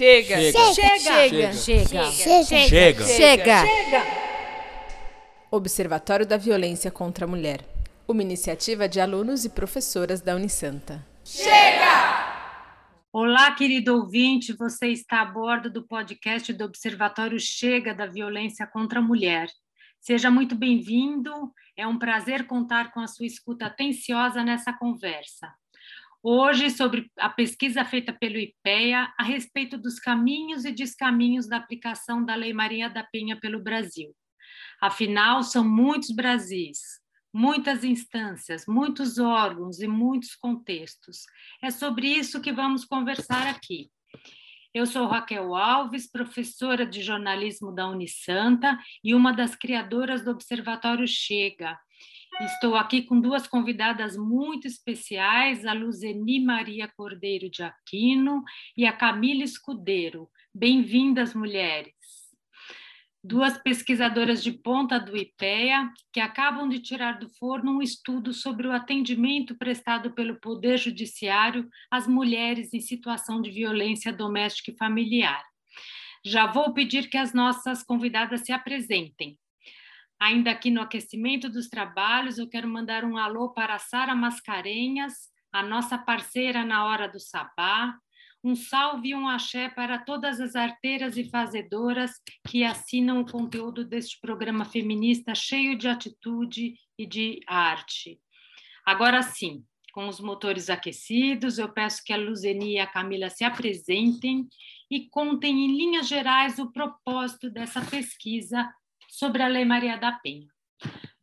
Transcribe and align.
Chega. 0.00 0.36
Chega. 0.36 0.98
Chega. 1.00 1.52
Chega. 1.54 2.12
Chega. 2.12 3.04
Chega. 3.04 3.04
Chega. 3.04 4.02
Observatório 5.50 6.24
da 6.24 6.36
Violência 6.36 6.88
contra 6.88 7.24
a 7.24 7.28
Mulher. 7.28 7.68
Uma 8.06 8.22
iniciativa 8.22 8.88
de 8.88 9.00
alunos 9.00 9.44
e 9.44 9.48
professoras 9.48 10.20
da 10.20 10.36
Unisanta. 10.36 11.04
Olá, 13.12 13.50
querido 13.56 13.96
ouvinte, 13.96 14.52
você 14.52 14.86
está 14.86 15.22
a 15.22 15.24
bordo 15.24 15.68
do 15.68 15.84
podcast 15.84 16.52
do 16.52 16.62
Observatório 16.62 17.40
Chega 17.40 17.92
da 17.92 18.06
Violência 18.06 18.68
contra 18.68 19.00
a 19.00 19.02
Mulher. 19.02 19.48
Seja 19.98 20.30
muito 20.30 20.54
bem-vindo, 20.54 21.32
é 21.76 21.84
um 21.88 21.98
prazer 21.98 22.46
contar 22.46 22.92
com 22.92 23.00
a 23.00 23.08
sua 23.08 23.26
escuta 23.26 23.66
atenciosa 23.66 24.44
nessa 24.44 24.72
conversa. 24.72 25.52
Hoje, 26.22 26.68
sobre 26.70 27.08
a 27.16 27.28
pesquisa 27.28 27.84
feita 27.84 28.12
pelo 28.12 28.38
IPEA 28.38 29.12
a 29.16 29.22
respeito 29.22 29.78
dos 29.78 30.00
caminhos 30.00 30.64
e 30.64 30.72
descaminhos 30.72 31.48
da 31.48 31.56
aplicação 31.56 32.24
da 32.24 32.34
Lei 32.34 32.52
Maria 32.52 32.90
da 32.90 33.04
Penha 33.04 33.38
pelo 33.38 33.62
Brasil. 33.62 34.12
Afinal, 34.80 35.44
são 35.44 35.62
muitos 35.64 36.10
Brasis, 36.10 36.80
muitas 37.32 37.84
instâncias, 37.84 38.64
muitos 38.66 39.18
órgãos 39.18 39.80
e 39.80 39.86
muitos 39.86 40.34
contextos. 40.34 41.22
É 41.62 41.70
sobre 41.70 42.08
isso 42.08 42.40
que 42.40 42.52
vamos 42.52 42.84
conversar 42.84 43.46
aqui. 43.46 43.88
Eu 44.74 44.86
sou 44.86 45.06
Raquel 45.06 45.54
Alves, 45.54 46.10
professora 46.10 46.84
de 46.84 47.00
jornalismo 47.00 47.72
da 47.72 47.88
Unisanta 47.88 48.76
e 49.04 49.14
uma 49.14 49.32
das 49.32 49.54
criadoras 49.54 50.24
do 50.24 50.32
Observatório 50.32 51.06
Chega. 51.06 51.78
Estou 52.40 52.76
aqui 52.76 53.02
com 53.02 53.20
duas 53.20 53.46
convidadas 53.46 54.16
muito 54.16 54.66
especiais, 54.66 55.66
a 55.66 55.72
Luzeni 55.72 56.40
Maria 56.40 56.88
Cordeiro 56.88 57.50
de 57.50 57.62
Aquino 57.62 58.42
e 58.76 58.86
a 58.86 58.92
Camila 58.92 59.42
Escudeiro. 59.42 60.28
Bem-vindas, 60.54 61.34
mulheres 61.34 61.94
duas 63.22 63.58
pesquisadoras 63.58 64.42
de 64.42 64.52
ponta 64.52 64.98
do 64.98 65.16
IPEA, 65.16 65.92
que 66.12 66.18
acabam 66.18 66.68
de 66.68 66.80
tirar 66.80 67.18
do 67.18 67.28
forno 67.28 67.76
um 67.76 67.82
estudo 67.82 68.32
sobre 68.32 68.66
o 68.66 68.72
atendimento 68.72 69.56
prestado 69.56 70.12
pelo 70.12 70.40
Poder 70.40 70.78
Judiciário 70.78 71.68
às 71.90 72.06
mulheres 72.06 72.72
em 72.72 72.80
situação 72.80 73.42
de 73.42 73.50
violência 73.50 74.12
doméstica 74.12 74.70
e 74.70 74.76
familiar. 74.76 75.44
Já 76.24 76.46
vou 76.46 76.72
pedir 76.72 77.10
que 77.10 77.16
as 77.16 77.34
nossas 77.34 77.82
convidadas 77.82 78.40
se 78.42 78.52
apresentem. 78.52 79.38
Ainda 80.20 80.50
aqui 80.50 80.70
no 80.70 80.80
aquecimento 80.80 81.48
dos 81.48 81.68
trabalhos, 81.68 82.38
eu 82.38 82.48
quero 82.48 82.68
mandar 82.68 83.04
um 83.04 83.16
alô 83.16 83.50
para 83.50 83.78
Sara 83.78 84.16
Mascarenhas, 84.16 85.14
a 85.52 85.62
nossa 85.62 85.96
parceira 85.96 86.64
na 86.64 86.84
hora 86.86 87.08
do 87.08 87.20
sabá, 87.20 87.96
um 88.42 88.56
salve 88.56 89.10
e 89.10 89.14
um 89.14 89.28
axé 89.28 89.68
para 89.68 89.98
todas 89.98 90.40
as 90.40 90.56
arteiras 90.56 91.16
e 91.16 91.24
fazedoras 91.24 92.12
que 92.48 92.64
assinam 92.64 93.20
o 93.20 93.26
conteúdo 93.26 93.84
deste 93.84 94.20
programa 94.20 94.64
feminista 94.64 95.34
cheio 95.34 95.76
de 95.78 95.88
atitude 95.88 96.74
e 96.98 97.06
de 97.06 97.40
arte. 97.46 98.20
Agora 98.84 99.22
sim, 99.22 99.64
com 99.92 100.08
os 100.08 100.20
motores 100.20 100.68
aquecidos, 100.68 101.58
eu 101.58 101.68
peço 101.72 102.02
que 102.04 102.12
a 102.12 102.16
Luzeni 102.16 102.74
e 102.74 102.78
a 102.78 102.86
Camila 102.86 103.30
se 103.30 103.44
apresentem 103.44 104.48
e 104.90 105.08
contem 105.08 105.64
em 105.64 105.76
linhas 105.76 106.08
gerais 106.08 106.58
o 106.58 106.72
propósito 106.72 107.50
dessa 107.50 107.80
pesquisa 107.84 108.68
sobre 109.18 109.42
a 109.42 109.48
Lei 109.48 109.64
Maria 109.64 109.98
da 109.98 110.12
Penha. 110.12 110.46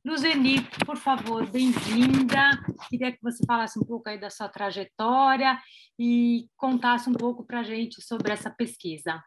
Luzeni, 0.04 0.62
por 0.86 0.98
favor, 0.98 1.50
bem-vinda. 1.50 2.52
Queria 2.90 3.10
que 3.14 3.24
você 3.24 3.42
falasse 3.48 3.80
um 3.80 3.84
pouco 3.84 4.10
aí 4.10 4.20
da 4.20 4.30
sua 4.30 4.50
trajetória 4.50 5.58
e 5.98 6.50
contasse 6.58 7.10
um 7.10 7.14
pouco 7.14 7.46
para 7.46 7.62
a 7.62 7.64
gente 7.64 8.02
sobre 8.02 8.34
essa 8.34 8.50
pesquisa. 8.50 9.24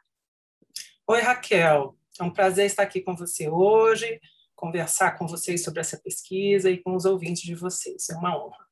Oi, 1.08 1.22
Raquel. 1.22 1.96
É 2.20 2.22
um 2.22 2.30
prazer 2.30 2.66
estar 2.66 2.82
aqui 2.82 3.00
com 3.00 3.16
você 3.16 3.48
hoje, 3.48 4.20
conversar 4.54 5.12
com 5.12 5.26
vocês 5.26 5.64
sobre 5.64 5.80
essa 5.80 5.96
pesquisa 5.96 6.70
e 6.70 6.76
com 6.76 6.94
os 6.94 7.06
ouvintes 7.06 7.44
de 7.44 7.54
vocês. 7.54 8.10
É 8.10 8.16
uma 8.16 8.36
honra. 8.36 8.66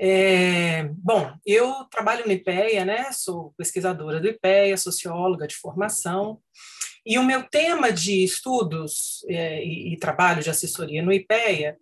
É, 0.00 0.84
bom, 0.96 1.32
eu 1.46 1.84
trabalho 1.84 2.26
no 2.26 2.32
IPEA, 2.32 2.84
né? 2.84 3.12
Sou 3.12 3.54
pesquisadora 3.56 4.18
do 4.18 4.26
IPEA, 4.26 4.76
socióloga 4.76 5.46
de 5.46 5.54
formação. 5.54 6.42
E 7.04 7.18
o 7.18 7.24
meu 7.24 7.42
tema 7.42 7.92
de 7.92 8.22
estudos 8.22 9.24
é, 9.28 9.64
e, 9.64 9.92
e, 9.92 9.96
trabalho 9.98 10.42
de 10.42 10.50
assessoria 10.50 11.02
no 11.02 11.12
IPEA 11.12 11.76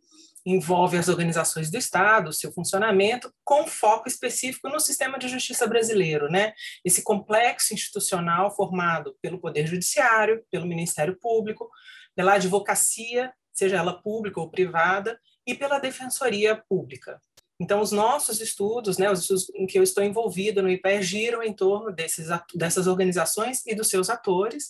envolve 0.45 0.97
as 0.97 1.09
organizações 1.09 1.71
do 1.71 1.77
Estado, 1.77 2.33
seu 2.33 2.51
funcionamento, 2.51 3.31
com 3.45 3.67
foco 3.67 4.09
específico 4.09 4.71
no 4.71 4.81
sistema 4.81 5.19
de 5.19 5.29
justiça 5.29 5.67
brasileiro, 5.67 6.31
né? 6.31 6.55
Esse 6.83 7.03
complexo 7.03 7.75
institucional 7.75 8.55
formado 8.55 9.15
pelo 9.21 9.39
Poder 9.39 9.67
Judiciário, 9.67 10.43
pelo 10.51 10.67
Ministério 10.67 11.19
Público, 11.21 11.71
pela 12.17 12.35
advocacia, 12.35 13.33
seja 13.53 13.77
ela 13.77 14.01
pública 14.01 14.41
ou 14.41 14.51
privada, 14.51 15.21
e 15.47 15.55
pela 15.55 15.79
Defensoria 15.79 16.57
Pública. 16.69 17.21
Então, 17.61 17.83
os 17.83 17.93
nossos 17.93 18.41
estudos, 18.41 18.97
né, 18.97 19.11
os 19.11 19.21
estudos 19.21 19.51
em 19.55 19.67
que 19.67 19.79
eu 19.79 19.83
estou 19.83 20.03
envolvida 20.03 20.63
no 20.63 20.71
IPE, 20.71 21.03
giram 21.03 21.43
em 21.43 21.53
torno 21.53 21.93
desses, 21.93 22.29
dessas 22.55 22.87
organizações 22.87 23.67
e 23.67 23.75
dos 23.75 23.89
seus 23.89 24.09
atores, 24.09 24.69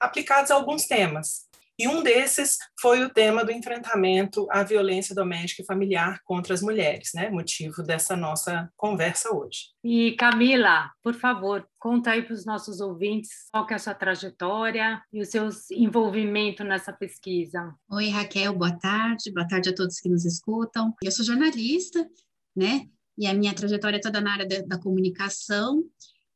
aplicados 0.00 0.50
a 0.50 0.54
alguns 0.54 0.86
temas. 0.86 1.50
E 1.80 1.88
um 1.88 2.02
desses 2.02 2.58
foi 2.78 3.02
o 3.02 3.08
tema 3.08 3.42
do 3.42 3.50
enfrentamento 3.50 4.46
à 4.50 4.62
violência 4.62 5.14
doméstica 5.14 5.62
e 5.62 5.64
familiar 5.64 6.20
contra 6.24 6.52
as 6.52 6.60
mulheres, 6.60 7.12
né? 7.14 7.30
Motivo 7.30 7.82
dessa 7.82 8.14
nossa 8.14 8.70
conversa 8.76 9.34
hoje. 9.34 9.68
E 9.82 10.12
Camila, 10.12 10.90
por 11.02 11.14
favor, 11.14 11.66
conta 11.78 12.10
aí 12.10 12.20
para 12.20 12.34
os 12.34 12.44
nossos 12.44 12.82
ouvintes 12.82 13.30
qual 13.50 13.66
é 13.70 13.74
a 13.74 13.78
sua 13.78 13.94
trajetória 13.94 15.02
e 15.10 15.22
o 15.22 15.24
seu 15.24 15.48
envolvimento 15.72 16.62
nessa 16.62 16.92
pesquisa. 16.92 17.74
Oi, 17.90 18.10
Raquel, 18.10 18.52
boa 18.52 18.78
tarde. 18.78 19.32
Boa 19.32 19.48
tarde 19.48 19.70
a 19.70 19.74
todos 19.74 20.00
que 20.00 20.10
nos 20.10 20.26
escutam. 20.26 20.92
Eu 21.02 21.10
sou 21.10 21.24
jornalista, 21.24 22.06
né? 22.54 22.90
E 23.16 23.26
a 23.26 23.32
minha 23.32 23.54
trajetória 23.54 23.96
é 23.96 24.00
toda 24.00 24.20
na 24.20 24.34
área 24.34 24.46
da, 24.46 24.60
da 24.66 24.78
comunicação. 24.78 25.82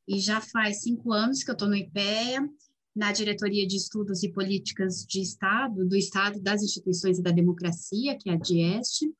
E 0.08 0.18
já 0.18 0.40
faz 0.40 0.80
cinco 0.80 1.12
anos 1.12 1.42
que 1.42 1.50
eu 1.50 1.54
estou 1.54 1.68
no 1.68 1.76
IPEA 1.76 2.48
na 2.94 3.10
Diretoria 3.10 3.66
de 3.66 3.76
Estudos 3.76 4.22
e 4.22 4.30
Políticas 4.30 5.04
de 5.04 5.20
Estado, 5.20 5.84
do 5.84 5.96
Estado, 5.96 6.40
das 6.40 6.62
Instituições 6.62 7.18
e 7.18 7.22
da 7.22 7.32
Democracia, 7.32 8.16
que 8.16 8.30
é 8.30 8.34
a 8.34 8.36
DIEST, 8.36 9.12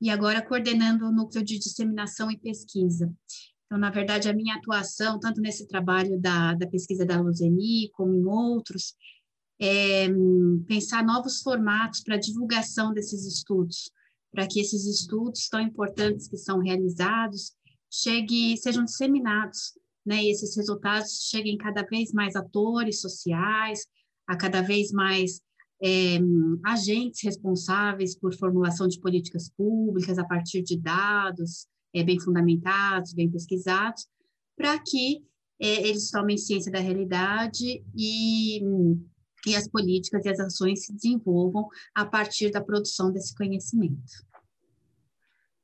e 0.00 0.08
agora 0.10 0.40
coordenando 0.40 1.06
o 1.06 1.12
Núcleo 1.12 1.44
de 1.44 1.58
Disseminação 1.58 2.30
e 2.30 2.38
Pesquisa. 2.38 3.12
Então, 3.66 3.76
na 3.76 3.90
verdade, 3.90 4.28
a 4.28 4.32
minha 4.32 4.54
atuação, 4.54 5.18
tanto 5.18 5.40
nesse 5.40 5.66
trabalho 5.66 6.18
da, 6.20 6.54
da 6.54 6.66
pesquisa 6.66 7.04
da 7.04 7.20
Luzeni, 7.20 7.90
como 7.92 8.14
em 8.14 8.24
outros, 8.24 8.94
é 9.60 10.08
pensar 10.68 11.04
novos 11.04 11.42
formatos 11.42 12.00
para 12.00 12.16
divulgação 12.16 12.94
desses 12.94 13.26
estudos, 13.26 13.90
para 14.30 14.46
que 14.46 14.60
esses 14.60 14.86
estudos 14.86 15.48
tão 15.48 15.60
importantes 15.60 16.28
que 16.28 16.36
são 16.36 16.60
realizados 16.60 17.52
chegue, 17.90 18.56
sejam 18.56 18.84
disseminados 18.84 19.72
né, 20.08 20.24
e 20.24 20.30
esses 20.30 20.56
resultados 20.56 21.28
cheguem 21.30 21.58
cada 21.58 21.82
vez 21.82 22.12
mais 22.12 22.34
atores 22.34 23.00
sociais, 23.02 23.86
a 24.26 24.34
cada 24.34 24.62
vez 24.62 24.90
mais 24.90 25.42
é, 25.82 26.18
agentes 26.64 27.22
responsáveis 27.22 28.18
por 28.18 28.34
formulação 28.34 28.88
de 28.88 28.98
políticas 28.98 29.50
públicas 29.50 30.18
a 30.18 30.24
partir 30.24 30.62
de 30.62 30.78
dados 30.78 31.66
é, 31.94 32.02
bem 32.02 32.18
fundamentados, 32.18 33.12
bem 33.12 33.30
pesquisados, 33.30 34.06
para 34.56 34.78
que 34.78 35.22
é, 35.60 35.86
eles 35.86 36.10
tomem 36.10 36.38
ciência 36.38 36.72
da 36.72 36.80
realidade 36.80 37.84
e, 37.94 38.62
e 39.46 39.54
as 39.54 39.68
políticas 39.68 40.24
e 40.24 40.30
as 40.30 40.40
ações 40.40 40.86
se 40.86 40.92
desenvolvam 40.94 41.68
a 41.94 42.06
partir 42.06 42.50
da 42.50 42.62
produção 42.62 43.12
desse 43.12 43.34
conhecimento. 43.34 44.26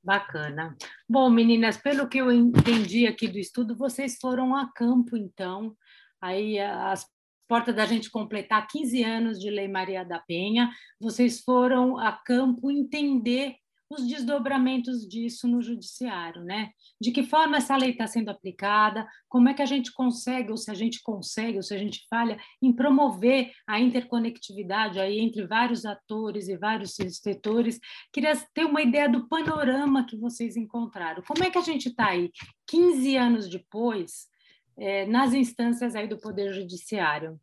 Bacana. 0.05 0.77
Bom, 1.09 1.31
meninas, 1.31 1.79
pelo 1.79 2.07
que 2.07 2.19
eu 2.19 2.31
entendi 2.31 3.07
aqui 3.07 3.27
do 3.27 3.39
estudo, 3.39 3.75
vocês 3.75 4.19
foram 4.21 4.55
a 4.55 4.71
campo, 4.71 5.17
então, 5.17 5.75
aí 6.21 6.61
as 6.61 7.07
portas 7.49 7.75
da 7.75 7.87
gente 7.87 8.11
completar 8.11 8.67
15 8.67 9.03
anos 9.03 9.41
de 9.41 9.49
Lei 9.49 9.67
Maria 9.67 10.05
da 10.05 10.19
Penha, 10.19 10.71
vocês 11.01 11.41
foram 11.41 11.99
a 11.99 12.13
campo 12.13 12.71
entender 12.71 13.57
os 13.95 14.07
desdobramentos 14.07 15.07
disso 15.07 15.49
no 15.49 15.63
judiciário, 15.63 16.43
né? 16.43 16.71
De 17.01 17.11
que 17.11 17.23
forma 17.23 17.57
essa 17.57 17.77
lei 17.77 17.91
está 17.91 18.07
sendo 18.07 18.31
aplicada, 18.31 19.07
como 19.29 19.49
é 19.49 19.55
que 19.55 19.63
a 19.63 19.67
gente 19.67 19.93
consegue, 19.93 20.51
ou 20.51 20.57
se 20.57 20.71
a 20.71 20.75
gente 20.75 21.03
consegue, 21.03 21.57
ou 21.57 21.63
se 21.63 21.75
a 21.75 21.79
gente 21.79 22.07
falha, 22.09 22.39
em 22.61 22.73
promover 22.73 23.53
a 23.67 23.81
interconectividade 23.81 25.01
aí 25.01 25.19
entre 25.19 25.47
vários 25.47 25.85
atores 25.85 26.49
e 26.49 26.57
vários 26.57 26.95
setores. 26.95 27.79
Queria 28.13 28.37
ter 28.53 28.65
uma 28.65 28.83
ideia 28.83 29.09
do 29.09 29.29
panorama 29.29 30.07
que 30.07 30.17
vocês 30.17 30.57
encontraram. 30.57 31.23
Como 31.23 31.45
é 31.45 31.51
que 31.51 31.59
a 31.59 31.63
gente 31.63 31.89
está 31.89 32.09
aí, 32.09 32.31
15 32.67 33.17
anos 33.17 33.49
depois, 33.49 34.29
é, 34.77 35.07
nas 35.07 35.33
instâncias 35.33 35.95
aí 35.95 36.09
do 36.09 36.19
Poder 36.19 36.53
Judiciário? 36.53 37.41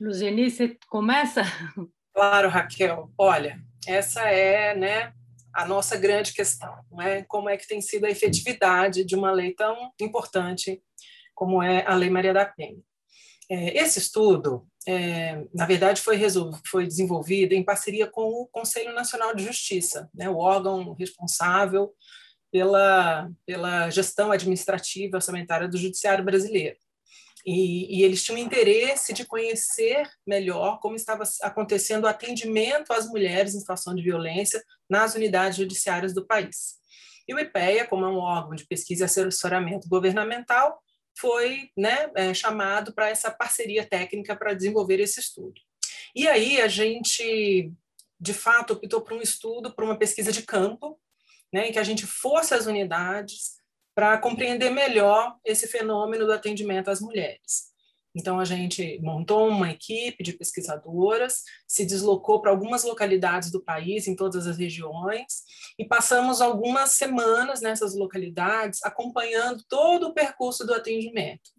Luzeni, 0.00 0.50
você 0.50 0.76
começa? 0.88 1.42
Claro, 2.12 2.48
Raquel. 2.48 3.10
Olha, 3.16 3.58
essa 3.86 4.22
é 4.22 4.74
né, 4.74 5.12
a 5.54 5.66
nossa 5.66 5.96
grande 5.96 6.32
questão, 6.32 6.74
é? 7.00 7.22
como 7.22 7.48
é 7.48 7.56
que 7.56 7.66
tem 7.66 7.80
sido 7.80 8.04
a 8.06 8.10
efetividade 8.10 9.04
de 9.04 9.14
uma 9.14 9.30
lei 9.30 9.54
tão 9.54 9.92
importante 10.00 10.82
como 11.34 11.62
é 11.62 11.84
a 11.86 11.94
Lei 11.94 12.10
Maria 12.10 12.32
da 12.32 12.44
Penha. 12.44 12.78
É, 13.50 13.78
esse 13.78 13.98
estudo, 13.98 14.66
é, 14.86 15.44
na 15.54 15.66
verdade, 15.66 16.00
foi, 16.00 16.18
foi, 16.66 16.86
desenvolvido 16.86 17.52
em 17.52 17.64
parceria 17.64 18.06
com 18.06 18.22
o 18.22 18.46
Conselho 18.46 18.94
Nacional 18.94 19.34
de 19.34 19.44
Justiça, 19.44 20.08
né, 20.14 20.30
o 20.30 20.36
órgão 20.36 20.94
responsável 20.94 21.92
pela, 22.50 23.30
pela 23.44 23.90
gestão 23.90 24.30
administrativa 24.30 25.16
orçamentária 25.16 25.68
do 25.68 25.78
Judiciário 25.78 26.24
Brasileiro. 26.24 26.76
E, 27.44 27.98
e, 27.98 28.04
eles 28.04 28.22
tinham 28.22 28.38
interesse 28.38 29.12
de 29.12 29.26
conhecer 29.26 30.08
melhor 30.24 30.78
como 30.78 30.94
estava 30.94 31.24
acontecendo 31.42 32.04
o 32.04 32.08
atendimento 32.08 32.92
às 32.92 33.08
mulheres 33.08 33.54
em 33.54 33.58
situação 33.58 33.94
de 33.94 34.02
violência 34.02 34.62
nas 34.88 35.14
unidades 35.16 35.58
judiciárias 35.58 36.14
do 36.14 36.24
país. 36.24 36.76
E 37.26 37.34
o 37.34 37.40
IPEA, 37.40 37.86
como 37.86 38.04
é 38.04 38.08
um 38.08 38.18
órgão 38.18 38.54
de 38.54 38.66
pesquisa 38.66 39.04
e 39.04 39.06
assessoramento 39.06 39.88
governamental, 39.88 40.80
foi 41.18 41.70
né, 41.76 42.10
é, 42.14 42.32
chamado 42.32 42.92
para 42.92 43.08
essa 43.08 43.30
parceria 43.30 43.84
técnica 43.84 44.36
para 44.36 44.54
desenvolver 44.54 45.00
esse 45.00 45.20
estudo. 45.20 45.60
E 46.14 46.28
aí 46.28 46.60
a 46.60 46.68
gente, 46.68 47.72
de 48.20 48.34
fato, 48.34 48.74
optou 48.74 49.00
por 49.00 49.14
um 49.14 49.20
estudo, 49.20 49.72
por 49.74 49.84
uma 49.84 49.98
pesquisa 49.98 50.32
de 50.32 50.42
campo, 50.42 50.98
né, 51.52 51.68
em 51.68 51.72
que 51.72 51.78
a 51.78 51.84
gente 51.84 52.06
fosse 52.06 52.54
às 52.54 52.66
unidades, 52.66 53.56
para 53.94 54.18
compreender 54.18 54.70
melhor 54.70 55.36
esse 55.44 55.66
fenômeno 55.66 56.26
do 56.26 56.32
atendimento 56.32 56.90
às 56.90 57.00
mulheres. 57.00 57.72
Então, 58.14 58.38
a 58.38 58.44
gente 58.44 59.00
montou 59.00 59.48
uma 59.48 59.70
equipe 59.70 60.22
de 60.22 60.34
pesquisadoras, 60.34 61.44
se 61.66 61.86
deslocou 61.86 62.42
para 62.42 62.50
algumas 62.50 62.84
localidades 62.84 63.50
do 63.50 63.62
país, 63.62 64.06
em 64.06 64.14
todas 64.14 64.46
as 64.46 64.58
regiões, 64.58 65.42
e 65.78 65.84
passamos 65.84 66.42
algumas 66.42 66.92
semanas 66.92 67.62
nessas 67.62 67.94
localidades 67.94 68.84
acompanhando 68.84 69.64
todo 69.66 70.08
o 70.08 70.14
percurso 70.14 70.66
do 70.66 70.74
atendimento 70.74 71.50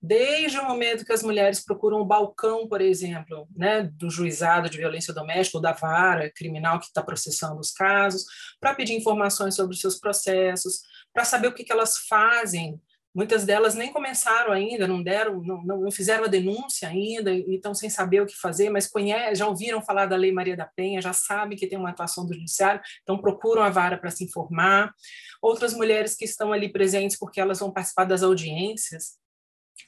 desde 0.00 0.58
o 0.58 0.64
momento 0.64 1.04
que 1.04 1.12
as 1.12 1.22
mulheres 1.22 1.64
procuram 1.64 2.00
o 2.00 2.04
balcão, 2.04 2.68
por 2.68 2.80
exemplo, 2.80 3.48
né, 3.54 3.82
do 3.82 4.08
juizado 4.08 4.70
de 4.70 4.78
violência 4.78 5.12
doméstica 5.12 5.58
ou 5.58 5.62
da 5.62 5.72
vara 5.72 6.30
criminal 6.30 6.78
que 6.78 6.86
está 6.86 7.02
processando 7.02 7.58
os 7.58 7.72
casos, 7.72 8.24
para 8.60 8.74
pedir 8.74 8.94
informações 8.94 9.56
sobre 9.56 9.74
os 9.74 9.80
seus 9.80 9.98
processos, 9.98 10.82
para 11.12 11.24
saber 11.24 11.48
o 11.48 11.54
que, 11.54 11.64
que 11.64 11.72
elas 11.72 11.98
fazem. 11.98 12.80
Muitas 13.14 13.44
delas 13.44 13.74
nem 13.74 13.92
começaram 13.92 14.52
ainda, 14.52 14.86
não 14.86 15.02
deram, 15.02 15.42
não, 15.42 15.62
não 15.62 15.90
fizeram 15.90 16.24
a 16.24 16.28
denúncia 16.28 16.88
ainda, 16.88 17.32
e 17.32 17.56
estão 17.56 17.74
sem 17.74 17.90
saber 17.90 18.20
o 18.20 18.26
que 18.26 18.36
fazer, 18.36 18.70
mas 18.70 18.86
conhece, 18.86 19.36
já 19.36 19.48
ouviram 19.48 19.82
falar 19.82 20.06
da 20.06 20.14
Lei 20.14 20.30
Maria 20.30 20.56
da 20.56 20.66
Penha, 20.66 21.00
já 21.00 21.12
sabem 21.12 21.58
que 21.58 21.66
tem 21.66 21.78
uma 21.78 21.90
atuação 21.90 22.26
do 22.26 22.34
judiciário, 22.34 22.80
então 23.02 23.18
procuram 23.18 23.62
a 23.62 23.70
vara 23.70 23.98
para 23.98 24.10
se 24.10 24.22
informar. 24.22 24.94
Outras 25.42 25.72
mulheres 25.74 26.14
que 26.14 26.24
estão 26.24 26.52
ali 26.52 26.70
presentes 26.70 27.18
porque 27.18 27.40
elas 27.40 27.58
vão 27.58 27.72
participar 27.72 28.04
das 28.04 28.22
audiências, 28.22 29.18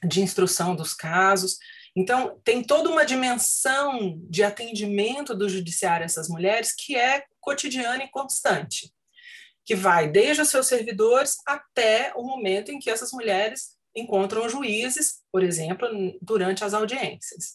de 0.03 0.21
instrução 0.21 0.75
dos 0.75 0.93
casos. 0.93 1.57
Então, 1.95 2.39
tem 2.43 2.63
toda 2.63 2.89
uma 2.89 3.05
dimensão 3.05 4.17
de 4.29 4.43
atendimento 4.43 5.35
do 5.35 5.49
judiciário 5.49 6.03
a 6.03 6.05
essas 6.05 6.29
mulheres 6.29 6.73
que 6.73 6.95
é 6.95 7.23
cotidiana 7.39 8.03
e 8.03 8.09
constante, 8.09 8.91
que 9.71 9.75
vai 9.75 10.09
desde 10.09 10.41
os 10.41 10.49
seus 10.49 10.67
servidores 10.67 11.37
até 11.47 12.11
o 12.17 12.23
momento 12.23 12.73
em 12.73 12.77
que 12.77 12.89
essas 12.89 13.13
mulheres 13.13 13.77
encontram 13.95 14.49
juízes, 14.49 15.21
por 15.31 15.41
exemplo, 15.41 15.87
durante 16.21 16.65
as 16.65 16.73
audiências. 16.73 17.53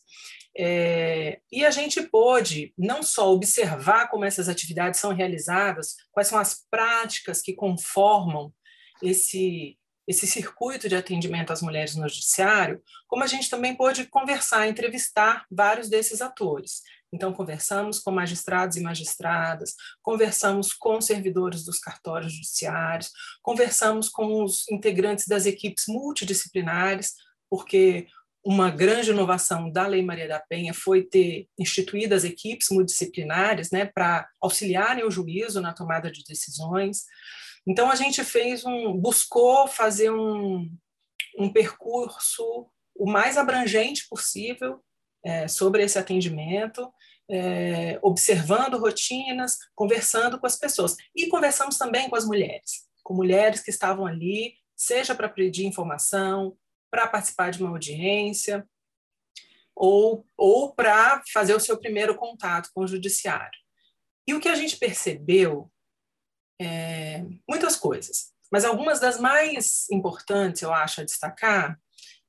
É, 0.56 1.38
e 1.52 1.62
a 1.62 1.70
gente 1.70 2.00
pôde 2.00 2.72
não 2.78 3.02
só 3.02 3.30
observar 3.30 4.08
como 4.08 4.24
essas 4.24 4.48
atividades 4.48 4.98
são 4.98 5.12
realizadas, 5.12 5.94
quais 6.10 6.28
são 6.28 6.38
as 6.38 6.64
práticas 6.70 7.42
que 7.42 7.52
conformam 7.52 8.50
esse 9.02 9.76
esse 10.08 10.24
circuito 10.24 10.88
de 10.88 10.94
atendimento 10.94 11.52
às 11.52 11.60
mulheres 11.60 11.96
no 11.96 12.08
judiciário, 12.08 12.80
como 13.08 13.24
a 13.24 13.26
gente 13.26 13.50
também 13.50 13.74
pôde 13.74 14.06
conversar, 14.06 14.68
entrevistar 14.68 15.44
vários 15.50 15.88
desses 15.88 16.22
atores. 16.22 16.80
Então, 17.12 17.32
conversamos 17.32 17.98
com 17.98 18.10
magistrados 18.10 18.76
e 18.76 18.80
magistradas, 18.80 19.74
conversamos 20.02 20.72
com 20.72 21.00
servidores 21.00 21.64
dos 21.64 21.78
cartórios 21.78 22.32
judiciários, 22.32 23.10
conversamos 23.42 24.08
com 24.08 24.42
os 24.42 24.68
integrantes 24.70 25.26
das 25.26 25.46
equipes 25.46 25.84
multidisciplinares, 25.88 27.14
porque 27.48 28.06
uma 28.44 28.70
grande 28.70 29.10
inovação 29.10 29.70
da 29.70 29.88
Lei 29.88 30.02
Maria 30.02 30.28
da 30.28 30.38
Penha 30.38 30.72
foi 30.72 31.02
ter 31.02 31.48
instituído 31.58 32.14
as 32.14 32.22
equipes 32.22 32.68
multidisciplinares 32.70 33.72
né, 33.72 33.86
para 33.86 34.28
auxiliarem 34.40 35.04
o 35.04 35.10
juízo 35.10 35.60
na 35.60 35.72
tomada 35.72 36.12
de 36.12 36.22
decisões. 36.22 37.04
Então 37.66 37.90
a 37.90 37.96
gente 37.96 38.22
fez 38.22 38.64
um, 38.64 38.96
buscou 38.96 39.66
fazer 39.66 40.10
um, 40.12 40.70
um 41.36 41.52
percurso 41.52 42.70
o 42.94 43.10
mais 43.10 43.36
abrangente 43.36 44.06
possível 44.08 44.80
é, 45.24 45.48
sobre 45.48 45.82
esse 45.82 45.98
atendimento, 45.98 46.88
é, 47.28 47.98
observando 48.02 48.78
rotinas, 48.78 49.58
conversando 49.74 50.38
com 50.38 50.46
as 50.46 50.56
pessoas 50.56 50.96
e 51.14 51.26
conversamos 51.28 51.76
também 51.76 52.08
com 52.08 52.16
as 52.16 52.24
mulheres, 52.24 52.86
com 53.02 53.14
mulheres 53.14 53.60
que 53.60 53.70
estavam 53.70 54.06
ali, 54.06 54.54
seja 54.76 55.14
para 55.14 55.28
pedir 55.28 55.66
informação, 55.66 56.56
para 56.90 57.06
participar 57.06 57.50
de 57.50 57.62
uma 57.62 57.70
audiência 57.70 58.66
ou, 59.74 60.26
ou 60.36 60.74
para 60.74 61.22
fazer 61.32 61.54
o 61.54 61.60
seu 61.60 61.78
primeiro 61.78 62.14
contato 62.16 62.70
com 62.74 62.82
o 62.82 62.88
judiciário. 62.88 63.58
E 64.26 64.34
o 64.34 64.40
que 64.40 64.48
a 64.48 64.54
gente 64.54 64.76
percebeu 64.76 65.70
é, 66.60 67.22
muitas 67.48 67.76
coisas, 67.76 68.32
mas 68.50 68.64
algumas 68.64 69.00
das 69.00 69.20
mais 69.20 69.88
importantes, 69.90 70.62
eu 70.62 70.72
acho, 70.72 71.00
a 71.00 71.04
destacar 71.04 71.78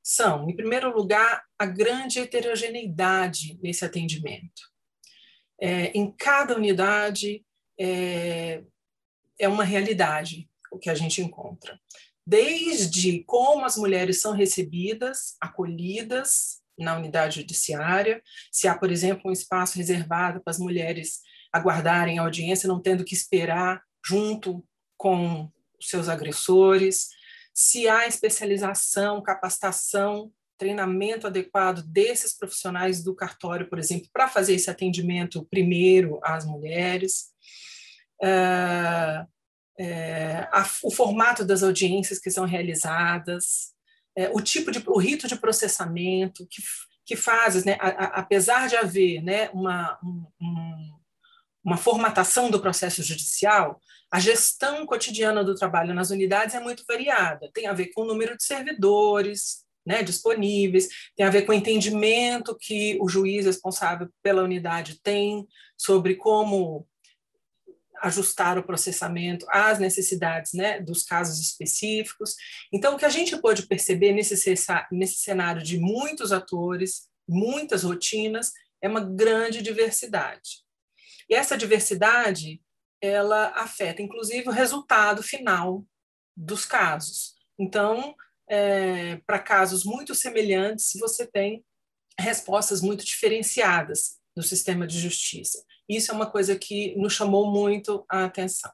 são, 0.03 0.49
em 0.49 0.55
primeiro 0.55 0.95
lugar, 0.95 1.43
a 1.59 1.65
grande 1.65 2.19
heterogeneidade 2.19 3.59
nesse 3.61 3.83
atendimento. 3.83 4.76
É, 5.59 5.91
em 5.97 6.11
cada 6.11 6.55
unidade 6.55 7.43
é, 7.79 8.63
é 9.39 9.47
uma 9.47 9.63
realidade 9.63 10.49
o 10.71 10.77
que 10.77 10.89
a 10.89 10.95
gente 10.95 11.21
encontra. 11.21 11.79
Desde 12.25 13.23
como 13.23 13.65
as 13.65 13.77
mulheres 13.77 14.19
são 14.21 14.33
recebidas, 14.33 15.35
acolhidas 15.39 16.61
na 16.77 16.97
unidade 16.97 17.37
judiciária, 17.37 18.21
se 18.51 18.67
há, 18.67 18.77
por 18.77 18.91
exemplo, 18.91 19.29
um 19.29 19.33
espaço 19.33 19.77
reservado 19.77 20.41
para 20.41 20.51
as 20.51 20.59
mulheres 20.59 21.21
aguardarem 21.51 22.19
a 22.19 22.23
audiência, 22.23 22.67
não 22.67 22.81
tendo 22.81 23.05
que 23.05 23.15
esperar 23.15 23.81
junto 24.05 24.63
com 24.97 25.49
seus 25.81 26.09
agressores, 26.09 27.07
se 27.53 27.87
há 27.87 28.05
especialização, 28.07 29.21
capacitação, 29.21 30.31
treinamento 30.57 31.27
adequado 31.27 31.83
desses 31.83 32.35
profissionais 32.35 33.03
do 33.03 33.15
cartório, 33.15 33.69
por 33.69 33.79
exemplo, 33.79 34.07
para 34.11 34.27
fazer 34.27 34.55
esse 34.55 34.69
atendimento 34.69 35.45
primeiro 35.45 36.19
às 36.23 36.45
mulheres, 36.45 37.27
é, 38.23 39.25
é, 39.79 40.47
a, 40.51 40.67
o 40.83 40.91
formato 40.91 41.45
das 41.45 41.61
audiências 41.61 42.19
que 42.19 42.31
são 42.31 42.45
realizadas, 42.45 43.73
é, 44.15 44.29
o 44.29 44.41
tipo 44.41 44.71
de, 44.71 44.83
o 44.87 44.97
rito 44.97 45.27
de 45.27 45.35
processamento 45.35 46.47
que, 46.47 46.61
que 47.05 47.15
fazes, 47.15 47.63
né, 47.63 47.77
apesar 47.79 48.67
de 48.67 48.75
haver 48.75 49.21
né, 49.23 49.49
uma, 49.51 49.99
um, 50.41 50.97
uma 51.63 51.77
formatação 51.77 52.49
do 52.49 52.59
processo 52.59 53.03
judicial, 53.03 53.79
a 54.09 54.19
gestão 54.19 54.85
cotidiana 54.85 55.43
do 55.43 55.53
trabalho 55.53 55.93
nas 55.93 56.09
unidades 56.09 56.55
é 56.55 56.59
muito 56.59 56.83
variada. 56.87 57.51
Tem 57.53 57.67
a 57.67 57.73
ver 57.73 57.87
com 57.87 58.01
o 58.01 58.07
número 58.07 58.35
de 58.37 58.43
servidores 58.43 59.66
né, 59.87 60.03
disponíveis, 60.03 60.89
tem 61.15 61.25
a 61.25 61.29
ver 61.29 61.43
com 61.43 61.53
o 61.53 61.55
entendimento 61.55 62.57
que 62.59 62.97
o 63.01 63.07
juiz 63.07 63.45
responsável 63.45 64.09
pela 64.21 64.43
unidade 64.43 64.99
tem 65.01 65.47
sobre 65.77 66.15
como 66.15 66.85
ajustar 68.01 68.57
o 68.57 68.63
processamento 68.63 69.45
às 69.49 69.79
necessidades 69.79 70.53
né, 70.53 70.81
dos 70.81 71.03
casos 71.03 71.39
específicos. 71.39 72.35
Então, 72.71 72.93
o 72.93 72.97
que 72.97 73.05
a 73.05 73.09
gente 73.09 73.35
pôde 73.37 73.65
perceber 73.65 74.11
nesse, 74.11 74.35
nesse 74.91 75.15
cenário 75.15 75.63
de 75.63 75.79
muitos 75.79 76.31
atores, 76.33 77.07
muitas 77.27 77.83
rotinas, 77.83 78.51
é 78.81 78.89
uma 78.89 79.01
grande 79.01 79.61
diversidade. 79.61 80.63
E 81.29 81.33
essa 81.33 81.57
diversidade 81.57 82.61
ela 83.01 83.53
afeta, 83.55 84.01
inclusive, 84.01 84.49
o 84.49 84.51
resultado 84.51 85.23
final 85.23 85.85
dos 86.35 86.65
casos. 86.65 87.35
Então, 87.57 88.15
é, 88.49 89.17
para 89.25 89.39
casos 89.39 89.83
muito 89.83 90.15
semelhantes, 90.15 90.93
você 90.99 91.25
tem 91.27 91.63
respostas 92.19 92.81
muito 92.81 93.05
diferenciadas 93.05 94.19
no 94.35 94.43
sistema 94.43 94.87
de 94.87 94.99
justiça. 94.99 95.63
Isso 95.87 96.11
é 96.11 96.13
uma 96.13 96.29
coisa 96.29 96.57
que 96.57 96.95
nos 96.95 97.13
chamou 97.13 97.51
muito 97.51 98.05
a 98.09 98.25
atenção. 98.25 98.71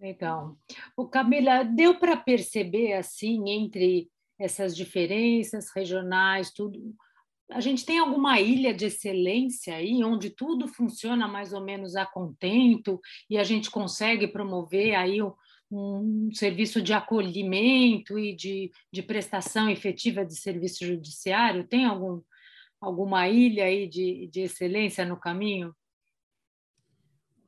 Legal. 0.00 0.56
O 0.96 1.08
Camila, 1.08 1.64
deu 1.64 1.98
para 1.98 2.16
perceber 2.16 2.92
assim 2.92 3.48
entre 3.50 4.08
essas 4.38 4.76
diferenças 4.76 5.70
regionais, 5.74 6.52
tudo, 6.52 6.94
a 7.50 7.60
gente 7.60 7.84
tem 7.84 7.98
alguma 7.98 8.40
ilha 8.40 8.72
de 8.72 8.86
excelência 8.86 9.74
aí, 9.74 10.04
onde 10.04 10.30
tudo 10.30 10.68
funciona 10.68 11.26
mais 11.26 11.52
ou 11.52 11.60
menos 11.60 11.96
a 11.96 12.06
contento 12.06 13.00
e 13.28 13.36
a 13.36 13.42
gente 13.42 13.70
consegue 13.70 14.28
promover 14.28 14.94
aí 14.94 15.20
um 15.70 16.30
serviço 16.32 16.80
de 16.80 16.92
acolhimento 16.92 18.18
e 18.18 18.34
de, 18.34 18.70
de 18.92 19.02
prestação 19.02 19.68
efetiva 19.68 20.24
de 20.24 20.34
serviço 20.36 20.84
judiciário? 20.84 21.66
Tem 21.66 21.84
algum, 21.84 22.20
alguma 22.80 23.28
ilha 23.28 23.64
aí 23.64 23.86
de, 23.86 24.28
de 24.32 24.40
excelência 24.42 25.04
no 25.04 25.18
caminho? 25.18 25.74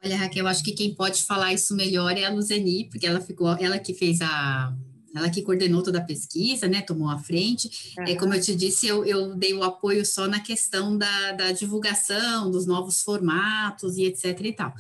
Olha, 0.03 0.17
Raquel, 0.17 0.45
eu 0.45 0.49
acho 0.49 0.65
que 0.65 0.73
quem 0.73 0.95
pode 0.95 1.23
falar 1.25 1.53
isso 1.53 1.75
melhor 1.77 2.17
é 2.17 2.25
a 2.25 2.33
Luzeni, 2.33 2.89
porque 2.89 3.07
ela 3.07 3.21
ficou, 3.21 3.49
ela 3.59 3.79
que 3.79 3.93
fez 3.93 4.23
a, 4.23 4.75
ela 5.15 5.29
que 5.29 5.43
coordenou 5.43 5.83
toda 5.83 5.99
a 5.99 6.05
pesquisa, 6.05 6.69
né, 6.69 6.81
tomou 6.81 7.09
a 7.09 7.19
frente. 7.19 7.95
Uhum. 7.99 8.05
É, 8.05 8.15
como 8.15 8.35
eu 8.35 8.41
te 8.41 8.55
disse, 8.55 8.87
eu, 8.87 9.05
eu 9.05 9.35
dei 9.35 9.53
o 9.53 9.63
apoio 9.63 10.05
só 10.07 10.27
na 10.27 10.41
questão 10.41 10.97
da, 10.97 11.33
da 11.33 11.53
divulgação, 11.53 12.51
dos 12.51 12.67
novos 12.67 13.03
formatos 13.03 13.97
e 13.97 14.05
etc 14.05 14.41
e 14.41 14.53
tal. 14.53 14.75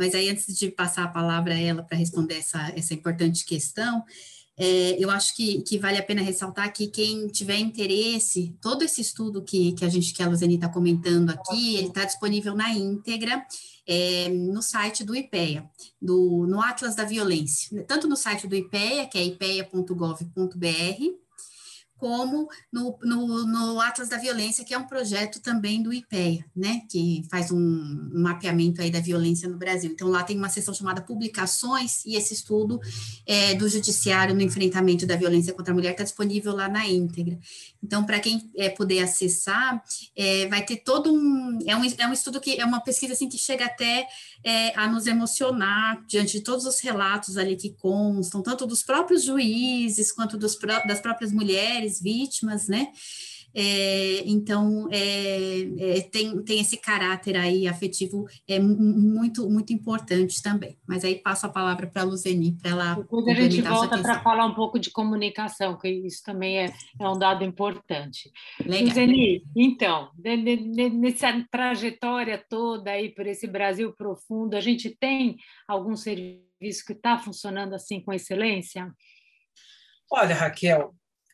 Mas 0.00 0.14
aí, 0.14 0.30
antes 0.30 0.56
de 0.56 0.70
passar 0.70 1.04
a 1.04 1.08
palavra 1.08 1.52
a 1.52 1.60
ela 1.60 1.82
para 1.82 1.98
responder 1.98 2.38
essa, 2.38 2.72
essa 2.74 2.94
importante 2.94 3.44
questão, 3.44 4.02
é, 4.56 4.96
eu 4.98 5.10
acho 5.10 5.36
que, 5.36 5.60
que 5.60 5.76
vale 5.76 5.98
a 5.98 6.02
pena 6.02 6.22
ressaltar 6.22 6.72
que 6.72 6.86
quem 6.86 7.28
tiver 7.28 7.58
interesse, 7.58 8.56
todo 8.62 8.82
esse 8.82 9.02
estudo 9.02 9.42
que, 9.42 9.72
que 9.72 9.84
a 9.84 9.90
gente, 9.90 10.14
que 10.14 10.22
a 10.22 10.26
Luzeni 10.26 10.54
está 10.54 10.70
comentando 10.70 11.28
aqui, 11.28 11.76
ele 11.76 11.88
está 11.88 12.06
disponível 12.06 12.54
na 12.54 12.70
íntegra, 12.70 13.44
é, 13.86 14.30
no 14.30 14.62
site 14.62 15.04
do 15.04 15.14
IPEA, 15.14 15.68
do, 16.00 16.46
no 16.46 16.62
Atlas 16.62 16.94
da 16.94 17.04
Violência, 17.04 17.84
tanto 17.84 18.08
no 18.08 18.16
site 18.16 18.46
do 18.46 18.56
IPEA, 18.56 19.06
que 19.06 19.18
é 19.18 19.24
ipea.gov.br, 19.24 20.24
como 22.00 22.48
no, 22.72 22.98
no, 23.02 23.46
no, 23.46 23.80
Atlas 23.80 24.08
da 24.08 24.16
Violência, 24.16 24.64
que 24.64 24.72
é 24.72 24.78
um 24.78 24.86
projeto 24.86 25.38
também 25.38 25.82
do 25.82 25.92
IPEA, 25.92 26.42
né, 26.56 26.80
que 26.90 27.22
faz 27.30 27.50
um, 27.50 27.58
um, 27.58 28.22
mapeamento 28.22 28.80
aí 28.80 28.90
da 28.90 29.00
violência 29.00 29.46
no 29.46 29.58
Brasil. 29.58 29.90
Então, 29.92 30.08
lá 30.08 30.24
tem 30.24 30.36
uma 30.36 30.48
seção 30.48 30.72
chamada 30.72 31.02
Publicações, 31.02 32.04
e 32.06 32.16
esse 32.16 32.32
estudo 32.32 32.80
é, 33.26 33.54
do 33.54 33.68
Judiciário 33.68 34.34
no 34.34 34.40
enfrentamento 34.40 35.06
da 35.06 35.14
violência 35.14 35.52
contra 35.52 35.72
a 35.72 35.76
mulher 35.76 35.92
está 35.92 36.02
disponível 36.02 36.56
lá 36.56 36.68
na 36.68 36.88
íntegra. 36.88 37.38
Então, 37.82 38.04
para 38.04 38.18
quem 38.18 38.50
é, 38.56 38.70
puder 38.70 39.02
acessar, 39.02 39.82
é, 40.16 40.46
vai 40.48 40.64
ter 40.64 40.76
todo 40.78 41.12
um 41.12 41.58
é, 41.66 41.76
um. 41.76 41.84
é 41.98 42.06
um 42.06 42.12
estudo 42.12 42.40
que 42.40 42.58
é 42.58 42.64
uma 42.64 42.80
pesquisa 42.80 43.12
assim 43.12 43.28
que 43.28 43.38
chega 43.38 43.66
até 43.66 44.06
é, 44.42 44.78
a 44.78 44.88
nos 44.88 45.06
emocionar 45.06 46.02
diante 46.06 46.32
de 46.32 46.40
todos 46.40 46.64
os 46.64 46.80
relatos 46.80 47.36
ali 47.36 47.56
que 47.56 47.70
constam, 47.70 48.42
tanto 48.42 48.66
dos 48.66 48.82
próprios 48.82 49.24
juízes 49.24 50.12
quanto 50.12 50.36
dos, 50.36 50.56
das 50.86 51.00
próprias 51.00 51.32
mulheres 51.32 51.89
vítimas, 51.98 52.68
né? 52.68 52.92
É, 53.54 54.22
então, 54.26 54.88
é, 54.92 55.98
é, 55.98 56.00
tem, 56.02 56.42
tem 56.44 56.60
esse 56.60 56.76
caráter 56.76 57.36
aí 57.36 57.66
afetivo 57.66 58.26
é 58.48 58.58
muito, 58.60 59.48
muito 59.50 59.72
importante 59.72 60.40
também. 60.42 60.78
Mas 60.86 61.04
aí 61.04 61.16
passo 61.16 61.46
a 61.46 61.48
palavra 61.48 61.86
para 61.86 62.02
a 62.02 62.04
Luzeni, 62.04 62.52
para 62.52 62.70
ela. 62.70 62.94
Depois 62.94 63.26
a 63.26 63.34
gente 63.34 63.62
volta 63.62 63.98
para 63.98 64.20
falar 64.22 64.46
um 64.46 64.54
pouco 64.54 64.78
de 64.78 64.90
comunicação, 64.90 65.76
que 65.76 65.88
isso 65.88 66.22
também 66.24 66.58
é, 66.58 66.72
é 67.00 67.08
um 67.08 67.18
dado 67.18 67.44
importante. 67.44 68.30
Legal. 68.64 68.88
Luzeni, 68.88 69.42
então, 69.56 70.10
nessa 70.92 71.44
trajetória 71.50 72.42
toda 72.48 72.92
aí 72.92 73.08
por 73.12 73.26
esse 73.26 73.46
Brasil 73.46 73.92
profundo, 73.92 74.54
a 74.54 74.60
gente 74.60 74.90
tem 74.90 75.36
algum 75.66 75.96
serviço 75.96 76.84
que 76.86 76.92
está 76.92 77.18
funcionando 77.18 77.74
assim 77.74 78.00
com 78.00 78.12
excelência? 78.12 78.92
Olha, 80.12 80.34
Raquel, 80.34 80.92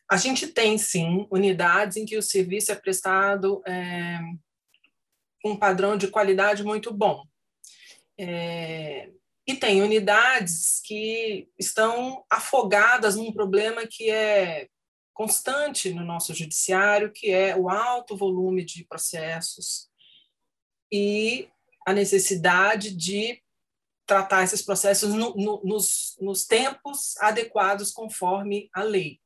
a 0.09 0.15
gente 0.17 0.47
tem, 0.47 0.77
sim, 0.77 1.27
unidades 1.29 1.97
em 1.97 2.05
que 2.05 2.17
o 2.17 2.23
serviço 2.23 2.71
é 2.71 2.75
prestado 2.75 3.61
é, 3.67 4.19
com 5.41 5.51
um 5.51 5.57
padrão 5.57 5.97
de 5.97 6.07
qualidade 6.07 6.63
muito 6.63 6.93
bom. 6.93 7.25
É, 8.17 9.09
e 9.45 9.55
tem 9.55 9.81
unidades 9.81 10.81
que 10.83 11.49
estão 11.57 12.23
afogadas 12.29 13.15
num 13.15 13.31
problema 13.31 13.85
que 13.85 14.09
é 14.09 14.67
constante 15.13 15.93
no 15.93 16.03
nosso 16.03 16.33
judiciário, 16.33 17.11
que 17.11 17.31
é 17.31 17.55
o 17.55 17.69
alto 17.69 18.15
volume 18.15 18.63
de 18.63 18.83
processos 18.85 19.89
e 20.91 21.49
a 21.85 21.93
necessidade 21.93 22.95
de 22.95 23.41
tratar 24.05 24.43
esses 24.43 24.61
processos 24.61 25.13
no, 25.13 25.35
no, 25.35 25.61
nos, 25.63 26.15
nos 26.21 26.45
tempos 26.45 27.17
adequados 27.17 27.91
conforme 27.91 28.69
a 28.73 28.83
lei. 28.83 29.19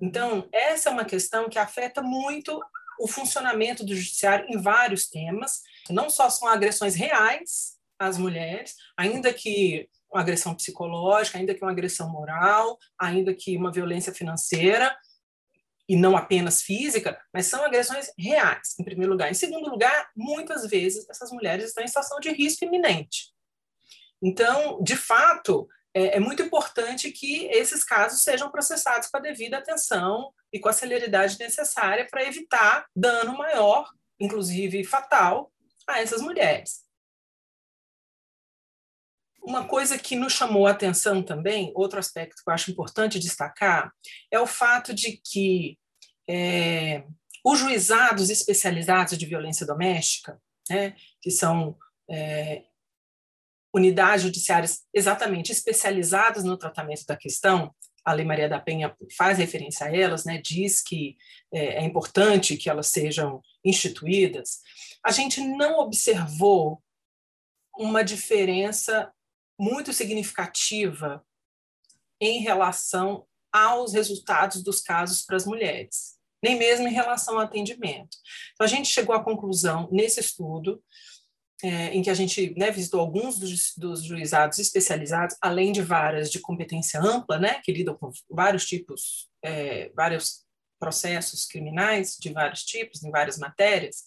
Então, 0.00 0.48
essa 0.52 0.88
é 0.88 0.92
uma 0.92 1.04
questão 1.04 1.48
que 1.48 1.58
afeta 1.58 2.02
muito 2.02 2.60
o 3.00 3.08
funcionamento 3.08 3.84
do 3.84 3.94
judiciário 3.94 4.46
em 4.48 4.60
vários 4.60 5.08
temas. 5.08 5.62
Não 5.90 6.08
só 6.10 6.28
são 6.30 6.48
agressões 6.48 6.94
reais 6.94 7.74
às 7.98 8.18
mulheres, 8.18 8.74
ainda 8.96 9.32
que 9.32 9.88
uma 10.12 10.20
agressão 10.20 10.54
psicológica, 10.54 11.38
ainda 11.38 11.54
que 11.54 11.62
uma 11.62 11.72
agressão 11.72 12.08
moral, 12.08 12.78
ainda 12.98 13.34
que 13.34 13.56
uma 13.56 13.72
violência 13.72 14.12
financeira, 14.12 14.96
e 15.88 15.96
não 15.96 16.16
apenas 16.16 16.62
física, 16.62 17.20
mas 17.32 17.46
são 17.46 17.64
agressões 17.64 18.10
reais, 18.18 18.74
em 18.78 18.84
primeiro 18.84 19.12
lugar. 19.12 19.30
Em 19.30 19.34
segundo 19.34 19.68
lugar, 19.68 20.08
muitas 20.16 20.66
vezes 20.66 21.08
essas 21.10 21.30
mulheres 21.30 21.66
estão 21.66 21.84
em 21.84 21.88
situação 21.88 22.18
de 22.20 22.30
risco 22.30 22.64
iminente. 22.64 23.34
Então, 24.22 24.82
de 24.82 24.96
fato, 24.96 25.68
é, 25.94 26.16
é 26.16 26.20
muito 26.20 26.42
importante 26.42 27.12
que 27.12 27.46
esses 27.46 27.84
casos 27.84 28.22
sejam 28.22 28.50
processados 28.50 29.08
com 29.08 29.16
a 29.16 29.20
devida 29.20 29.58
atenção 29.58 30.34
e 30.52 30.58
com 30.58 30.68
a 30.68 30.72
celeridade 30.72 31.38
necessária 31.38 32.06
para 32.10 32.24
evitar 32.24 32.86
dano 32.94 33.38
maior, 33.38 33.88
inclusive 34.18 34.82
fatal, 34.82 35.52
a 35.88 36.00
essas 36.00 36.20
mulheres. 36.20 36.82
Uma 39.40 39.68
coisa 39.68 39.98
que 39.98 40.16
nos 40.16 40.32
chamou 40.32 40.66
a 40.66 40.70
atenção 40.70 41.22
também, 41.22 41.70
outro 41.74 41.98
aspecto 41.98 42.42
que 42.42 42.50
eu 42.50 42.54
acho 42.54 42.70
importante 42.70 43.18
destacar, 43.18 43.92
é 44.30 44.40
o 44.40 44.46
fato 44.46 44.94
de 44.94 45.20
que 45.22 45.78
é, 46.28 47.04
os 47.44 47.58
juizados 47.58 48.30
especializados 48.30 49.18
de 49.18 49.26
violência 49.26 49.66
doméstica, 49.66 50.40
né, 50.68 50.96
que 51.20 51.30
são 51.30 51.76
é, 52.10 52.64
unidades 53.74 54.22
judiciárias 54.22 54.82
exatamente 54.94 55.50
especializadas 55.50 56.44
no 56.44 56.56
tratamento 56.56 57.04
da 57.06 57.16
questão, 57.16 57.74
a 58.04 58.12
Lei 58.12 58.24
Maria 58.24 58.48
da 58.48 58.60
Penha 58.60 58.94
faz 59.16 59.38
referência 59.38 59.86
a 59.86 59.94
elas, 59.94 60.24
né, 60.24 60.40
diz 60.40 60.82
que 60.82 61.16
é, 61.52 61.76
é 61.76 61.84
importante 61.84 62.56
que 62.56 62.70
elas 62.70 62.88
sejam 62.88 63.40
instituídas, 63.64 64.60
a 65.04 65.10
gente 65.10 65.40
não 65.40 65.80
observou 65.80 66.82
uma 67.76 68.04
diferença 68.04 69.12
muito 69.58 69.92
significativa 69.92 71.24
em 72.20 72.40
relação 72.40 73.26
aos 73.52 73.92
resultados 73.92 74.62
dos 74.62 74.80
casos 74.80 75.22
para 75.22 75.36
as 75.36 75.46
mulheres, 75.46 76.16
nem 76.42 76.56
mesmo 76.56 76.86
em 76.86 76.92
relação 76.92 77.34
ao 77.34 77.40
atendimento. 77.44 78.16
Então, 78.52 78.64
a 78.64 78.68
gente 78.68 78.88
chegou 78.88 79.14
à 79.14 79.22
conclusão, 79.22 79.88
nesse 79.90 80.20
estudo, 80.20 80.82
é, 81.64 81.94
em 81.94 82.02
que 82.02 82.10
a 82.10 82.14
gente 82.14 82.52
né, 82.58 82.70
visitou 82.70 83.00
alguns 83.00 83.38
dos, 83.38 83.72
dos, 83.78 84.04
juizados 84.04 84.58
especializados, 84.58 85.34
além 85.40 85.72
de 85.72 85.80
varas 85.80 86.30
de 86.30 86.38
competência 86.38 87.00
ampla, 87.00 87.38
né, 87.38 87.58
que 87.64 87.72
lidam 87.72 87.96
com 87.96 88.10
vários 88.30 88.66
tipos, 88.66 89.30
é, 89.42 89.90
vários 89.96 90.44
processos 90.78 91.46
criminais 91.46 92.18
de 92.20 92.30
vários 92.30 92.64
tipos, 92.64 93.02
em 93.02 93.10
várias 93.10 93.38
matérias, 93.38 94.04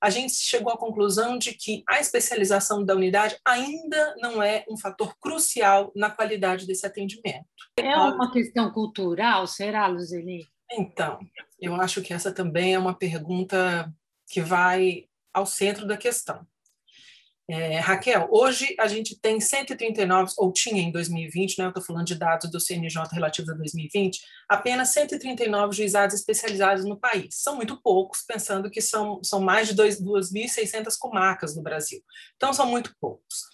a 0.00 0.08
gente 0.08 0.32
chegou 0.32 0.72
à 0.72 0.78
conclusão 0.78 1.36
de 1.36 1.52
que 1.52 1.82
a 1.86 2.00
especialização 2.00 2.82
da 2.82 2.94
unidade 2.94 3.36
ainda 3.44 4.14
não 4.18 4.42
é 4.42 4.64
um 4.66 4.76
fator 4.78 5.14
crucial 5.18 5.92
na 5.94 6.08
qualidade 6.08 6.66
desse 6.66 6.86
atendimento. 6.86 7.46
É 7.78 7.94
uma 7.94 8.32
questão 8.32 8.70
cultural, 8.72 9.46
será, 9.46 9.86
Luzeli? 9.86 10.46
Então, 10.72 11.18
eu 11.60 11.74
acho 11.74 12.00
que 12.00 12.14
essa 12.14 12.32
também 12.32 12.74
é 12.74 12.78
uma 12.78 12.94
pergunta 12.94 13.92
que 14.26 14.40
vai 14.40 15.04
ao 15.32 15.44
centro 15.44 15.86
da 15.86 15.96
questão. 15.96 16.46
É, 17.48 17.78
Raquel, 17.78 18.26
hoje 18.32 18.74
a 18.76 18.88
gente 18.88 19.16
tem 19.20 19.40
139, 19.40 20.32
ou 20.36 20.52
tinha 20.52 20.82
em 20.82 20.90
2020, 20.90 21.58
né, 21.58 21.66
eu 21.66 21.68
estou 21.68 21.82
falando 21.82 22.04
de 22.04 22.16
dados 22.16 22.50
do 22.50 22.58
CNJ 22.58 23.04
relativos 23.12 23.48
a 23.50 23.54
2020, 23.54 24.20
apenas 24.48 24.88
139 24.88 25.76
juizados 25.76 26.16
especializados 26.16 26.84
no 26.84 26.98
país. 26.98 27.36
São 27.36 27.54
muito 27.54 27.80
poucos, 27.80 28.22
pensando 28.26 28.68
que 28.68 28.80
são, 28.80 29.22
são 29.22 29.40
mais 29.40 29.68
de 29.68 29.76
2.600 29.76 30.96
comarcas 30.98 31.54
no 31.54 31.62
Brasil. 31.62 32.02
Então, 32.34 32.52
são 32.52 32.66
muito 32.66 32.92
poucos. 33.00 33.44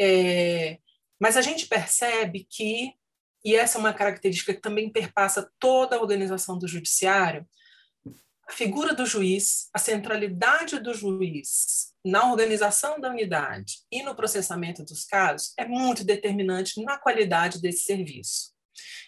É, 0.00 0.78
mas 1.20 1.36
a 1.36 1.42
gente 1.42 1.66
percebe 1.66 2.46
que, 2.48 2.92
e 3.44 3.56
essa 3.56 3.76
é 3.76 3.80
uma 3.80 3.92
característica 3.92 4.54
que 4.54 4.60
também 4.60 4.88
perpassa 4.88 5.50
toda 5.58 5.96
a 5.96 6.00
organização 6.00 6.56
do 6.56 6.68
judiciário, 6.68 7.44
a 8.48 8.52
figura 8.52 8.94
do 8.94 9.04
juiz, 9.04 9.68
a 9.74 9.80
centralidade 9.80 10.78
do 10.78 10.94
juiz 10.94 11.91
na 12.04 12.30
organização 12.30 13.00
da 13.00 13.10
unidade 13.10 13.78
e 13.90 14.02
no 14.02 14.14
processamento 14.14 14.84
dos 14.84 15.04
casos 15.04 15.52
é 15.56 15.64
muito 15.64 16.04
determinante 16.04 16.82
na 16.82 16.98
qualidade 16.98 17.60
desse 17.60 17.84
serviço. 17.84 18.52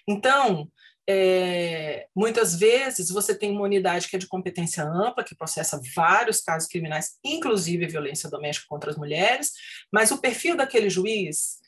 Então, 0.08 0.70
é, 1.08 2.06
muitas 2.16 2.54
vezes 2.54 3.10
você 3.10 3.34
tem 3.34 3.50
uma 3.50 3.62
unidade 3.62 4.08
que 4.08 4.16
é 4.16 4.18
de 4.18 4.26
competência 4.26 4.84
ampla, 4.84 5.24
que 5.24 5.34
processa 5.34 5.80
vários 5.94 6.40
casos 6.40 6.68
criminais, 6.68 7.18
inclusive 7.22 7.86
violência 7.86 8.30
doméstica 8.30 8.66
contra 8.68 8.90
as 8.90 8.96
mulheres, 8.96 9.52
mas 9.92 10.10
o 10.10 10.18
perfil 10.18 10.56
daquele 10.56 10.88
juiz 10.88 11.58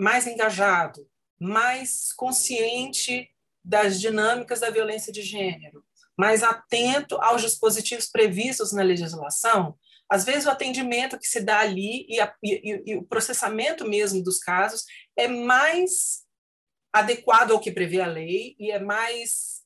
mais 0.00 0.26
engajado, 0.26 1.06
mais 1.40 2.12
consciente 2.12 3.28
das 3.64 4.00
dinâmicas 4.00 4.60
da 4.60 4.70
violência 4.70 5.12
de 5.12 5.22
gênero, 5.22 5.84
mais 6.18 6.42
atento 6.42 7.16
aos 7.16 7.40
dispositivos 7.40 8.06
previstos 8.06 8.72
na 8.72 8.82
legislação, 8.82 9.78
às 10.12 10.24
vezes 10.24 10.44
o 10.44 10.50
atendimento 10.50 11.18
que 11.18 11.26
se 11.26 11.40
dá 11.40 11.60
ali 11.60 12.04
e, 12.06 12.20
a, 12.20 12.34
e, 12.42 12.82
e 12.84 12.96
o 12.96 13.02
processamento 13.02 13.88
mesmo 13.88 14.22
dos 14.22 14.38
casos 14.38 14.84
é 15.16 15.26
mais 15.26 16.20
adequado 16.92 17.52
ao 17.52 17.58
que 17.58 17.72
prevê 17.72 17.98
a 18.02 18.06
lei 18.06 18.54
e 18.58 18.70
é 18.70 18.78
mais 18.78 19.62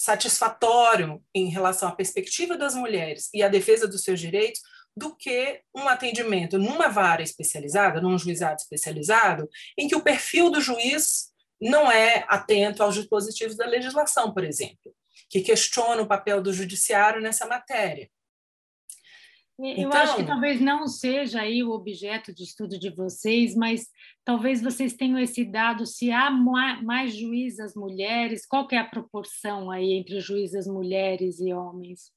satisfatório 0.00 1.22
em 1.34 1.50
relação 1.50 1.90
à 1.90 1.92
perspectiva 1.92 2.56
das 2.56 2.74
mulheres 2.74 3.28
e 3.34 3.42
à 3.42 3.48
defesa 3.48 3.86
dos 3.86 4.02
seus 4.02 4.18
direitos 4.18 4.62
do 4.96 5.14
que 5.14 5.60
um 5.74 5.86
atendimento 5.86 6.58
numa 6.58 6.88
vara 6.88 7.22
especializada, 7.22 8.00
num 8.00 8.16
juizado 8.16 8.56
especializado, 8.56 9.46
em 9.76 9.86
que 9.86 9.94
o 9.94 10.02
perfil 10.02 10.48
do 10.48 10.58
juiz 10.58 11.26
não 11.60 11.92
é 11.92 12.24
atento 12.28 12.82
aos 12.82 12.94
dispositivos 12.94 13.58
da 13.58 13.66
legislação, 13.66 14.32
por 14.32 14.42
exemplo, 14.42 14.94
que 15.28 15.42
questiona 15.42 16.00
o 16.00 16.08
papel 16.08 16.40
do 16.40 16.50
judiciário 16.50 17.20
nessa 17.20 17.44
matéria. 17.44 18.08
Eu 19.58 19.88
então, 19.88 19.92
acho 19.92 20.16
que 20.16 20.24
talvez 20.24 20.60
não 20.60 20.86
seja 20.86 21.40
aí 21.40 21.62
o 21.62 21.70
objeto 21.70 22.34
de 22.34 22.42
estudo 22.42 22.78
de 22.78 22.90
vocês, 22.90 23.54
mas 23.54 23.88
talvez 24.22 24.60
vocês 24.60 24.92
tenham 24.92 25.18
esse 25.18 25.46
dado 25.46 25.86
se 25.86 26.12
há 26.12 26.30
mais 26.30 27.16
juízas 27.16 27.74
mulheres, 27.74 28.46
qual 28.46 28.68
é 28.70 28.76
a 28.76 28.84
proporção 28.84 29.70
aí 29.70 29.94
entre 29.94 30.20
juízas 30.20 30.66
mulheres 30.66 31.40
e 31.40 31.54
homens? 31.54 32.12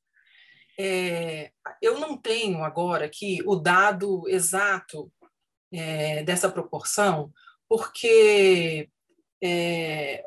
É, 0.77 1.51
eu 1.81 1.99
não 1.99 2.17
tenho 2.17 2.61
agora 2.61 3.05
aqui 3.05 3.39
o 3.45 3.55
dado 3.55 4.27
exato 4.27 5.09
é, 5.71 6.23
dessa 6.23 6.49
proporção, 6.49 7.31
porque 7.69 8.89
é, 9.41 10.25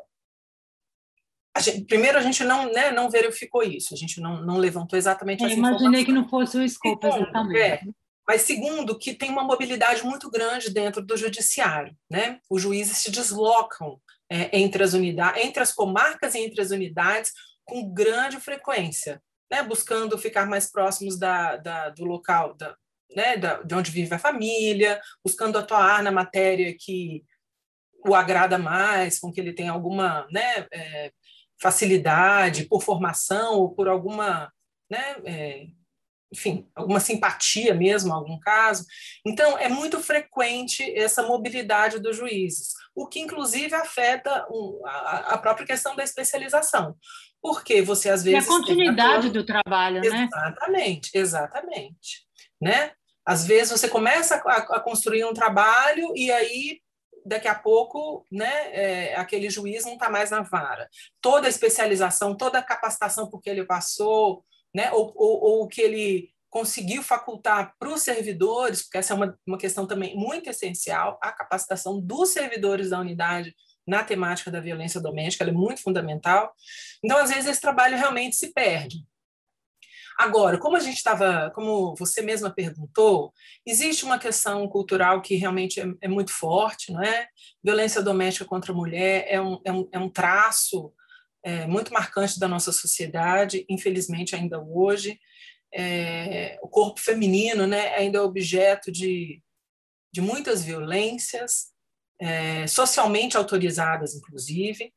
a 1.55 1.59
gente, 1.59 1.85
primeiro, 1.85 2.17
a 2.17 2.21
gente 2.21 2.43
não, 2.43 2.71
né, 2.71 2.91
não 2.91 3.09
verificou 3.09 3.61
isso, 3.61 3.93
a 3.93 3.97
gente 3.97 4.19
não, 4.19 4.41
não 4.41 4.57
levantou 4.57 4.97
exatamente 4.97 5.43
é, 5.43 5.47
essa 5.47 5.55
Imaginei 5.55 6.03
que 6.03 6.11
não 6.11 6.27
fosse 6.27 6.57
o 6.57 6.63
escopo 6.63 7.05
segundo, 7.05 7.23
exatamente. 7.23 7.59
É, 7.59 7.81
mas 8.27 8.41
segundo, 8.41 8.97
que 8.97 9.13
tem 9.13 9.29
uma 9.29 9.43
mobilidade 9.43 10.03
muito 10.03 10.31
grande 10.31 10.71
dentro 10.71 11.05
do 11.05 11.15
judiciário. 11.15 11.95
Né? 12.09 12.39
Os 12.49 12.61
juízes 12.61 12.97
se 12.97 13.11
deslocam 13.11 14.01
é, 14.31 14.57
entre 14.57 14.83
as 14.83 14.93
unidades, 14.93 15.43
entre 15.43 15.61
as 15.61 15.71
comarcas 15.71 16.33
e 16.33 16.39
entre 16.39 16.59
as 16.59 16.71
unidades 16.71 17.31
com 17.65 17.93
grande 17.93 18.39
frequência, 18.39 19.21
né? 19.51 19.61
buscando 19.61 20.17
ficar 20.17 20.47
mais 20.47 20.71
próximos 20.71 21.19
da, 21.19 21.57
da 21.57 21.89
do 21.89 22.03
local, 22.03 22.55
da, 22.55 22.75
né? 23.15 23.37
da, 23.37 23.61
de 23.61 23.75
onde 23.75 23.91
vive 23.91 24.15
a 24.15 24.19
família, 24.19 24.99
buscando 25.23 25.59
atuar 25.59 26.01
na 26.01 26.11
matéria 26.11 26.75
que 26.77 27.23
o 28.05 28.15
agrada 28.15 28.57
mais, 28.57 29.19
com 29.19 29.31
que 29.31 29.39
ele 29.39 29.53
tem 29.53 29.69
alguma 29.69 30.27
né, 30.29 30.67
é, 30.71 31.11
facilidade, 31.63 32.65
por 32.65 32.83
formação 32.83 33.53
ou 33.59 33.73
por 33.73 33.87
alguma, 33.87 34.51
né, 34.91 35.15
é, 35.23 35.67
enfim, 36.29 36.67
alguma 36.75 36.99
simpatia 36.99 37.73
mesmo, 37.73 38.11
algum 38.11 38.37
caso. 38.37 38.85
Então, 39.25 39.57
é 39.57 39.69
muito 39.69 40.01
frequente 40.01 40.83
essa 40.93 41.23
mobilidade 41.23 41.99
dos 41.99 42.17
juízes, 42.17 42.73
o 42.93 43.07
que 43.07 43.21
inclusive 43.21 43.73
afeta 43.73 44.45
a, 44.83 45.37
própria 45.37 45.65
questão 45.65 45.95
da 45.95 46.03
especialização. 46.03 46.97
Porque 47.41 47.81
você 47.81 48.09
às 48.09 48.23
vezes. 48.23 48.45
E 48.45 48.49
a 48.49 48.53
continuidade 48.53 49.29
do 49.29 49.45
trabalho, 49.45 50.01
né? 50.01 50.27
Exatamente, 50.27 51.11
exatamente. 51.13 52.25
Né? 52.61 52.91
Às 53.25 53.45
vezes 53.45 53.79
você 53.79 53.87
começa 53.87 54.35
a 54.35 54.79
construir 54.81 55.23
um 55.25 55.33
trabalho 55.33 56.11
e 56.15 56.31
aí 56.31 56.81
daqui 57.25 57.47
a 57.47 57.55
pouco, 57.55 58.25
né, 58.31 58.73
é, 58.73 59.15
aquele 59.15 59.49
juiz 59.49 59.85
não 59.85 59.93
está 59.93 60.09
mais 60.09 60.31
na 60.31 60.41
vara. 60.41 60.89
Toda 61.21 61.47
a 61.47 61.49
especialização, 61.49 62.35
toda 62.35 62.59
a 62.59 62.63
capacitação 62.63 63.29
porque 63.29 63.49
ele 63.49 63.65
passou, 63.65 64.43
né, 64.73 64.91
ou, 64.91 65.13
ou 65.15 65.67
que 65.67 65.81
ele 65.81 66.29
conseguiu 66.49 67.01
facultar 67.01 67.73
para 67.79 67.89
os 67.89 68.03
servidores, 68.03 68.83
porque 68.83 68.99
essa 68.99 69.13
é 69.13 69.15
uma, 69.15 69.39
uma 69.45 69.57
questão 69.57 69.87
também 69.87 70.15
muito 70.15 70.49
essencial, 70.49 71.17
a 71.21 71.31
capacitação 71.31 71.99
dos 71.99 72.29
servidores 72.29 72.91
da 72.91 72.99
unidade 72.99 73.55
na 73.87 74.03
temática 74.03 74.51
da 74.51 74.59
violência 74.59 75.01
doméstica, 75.01 75.43
é 75.43 75.51
muito 75.51 75.81
fundamental. 75.81 76.53
Então, 77.03 77.17
às 77.17 77.29
vezes, 77.29 77.47
esse 77.47 77.61
trabalho 77.61 77.97
realmente 77.97 78.35
se 78.35 78.53
perde. 78.53 79.03
Agora, 80.17 80.57
como 80.57 80.75
a 80.77 80.79
gente 80.79 80.97
estava, 80.97 81.51
como 81.55 81.95
você 81.95 82.21
mesma 82.21 82.49
perguntou, 82.49 83.33
existe 83.65 84.05
uma 84.05 84.19
questão 84.19 84.67
cultural 84.67 85.21
que 85.21 85.35
realmente 85.35 85.79
é, 85.79 85.85
é, 86.01 86.07
muito 86.07 86.31
forte, 86.31 86.91
não 86.91 87.01
é? 87.01 87.27
Violência 87.63 88.01
doméstica 88.01 88.45
contra 88.45 88.71
a 88.71 88.75
mulher 88.75 89.25
é 89.27 89.41
um, 89.41 89.59
é 89.65 89.71
um, 89.71 89.89
é 89.91 89.99
um 89.99 90.09
traço 90.09 90.93
é, 91.43 91.65
muito 91.65 91.91
marcante 91.91 92.39
da 92.39 92.47
nossa 92.47 92.71
sociedade, 92.71 93.65
infelizmente 93.69 94.35
ainda 94.35 94.61
hoje. 94.61 95.19
É, 95.73 96.59
o 96.61 96.67
corpo 96.67 96.99
feminino 96.99 97.65
né, 97.65 97.95
ainda 97.95 98.19
é 98.19 98.21
objeto 98.21 98.91
de, 98.91 99.41
de 100.13 100.21
muitas 100.21 100.63
violências, 100.63 101.73
é, 102.21 102.67
socialmente 102.67 103.35
autorizadas, 103.35 104.15
inclusive, 104.15 104.93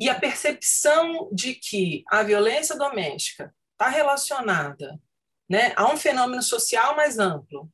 e 0.00 0.08
a 0.08 0.14
percepção 0.14 1.28
de 1.32 1.54
que 1.54 2.04
a 2.08 2.22
violência 2.22 2.76
doméstica 2.76 3.52
está 3.82 3.88
relacionada 3.88 5.00
né, 5.50 5.72
a 5.76 5.92
um 5.92 5.96
fenômeno 5.96 6.42
social 6.42 6.94
mais 6.94 7.18
amplo, 7.18 7.68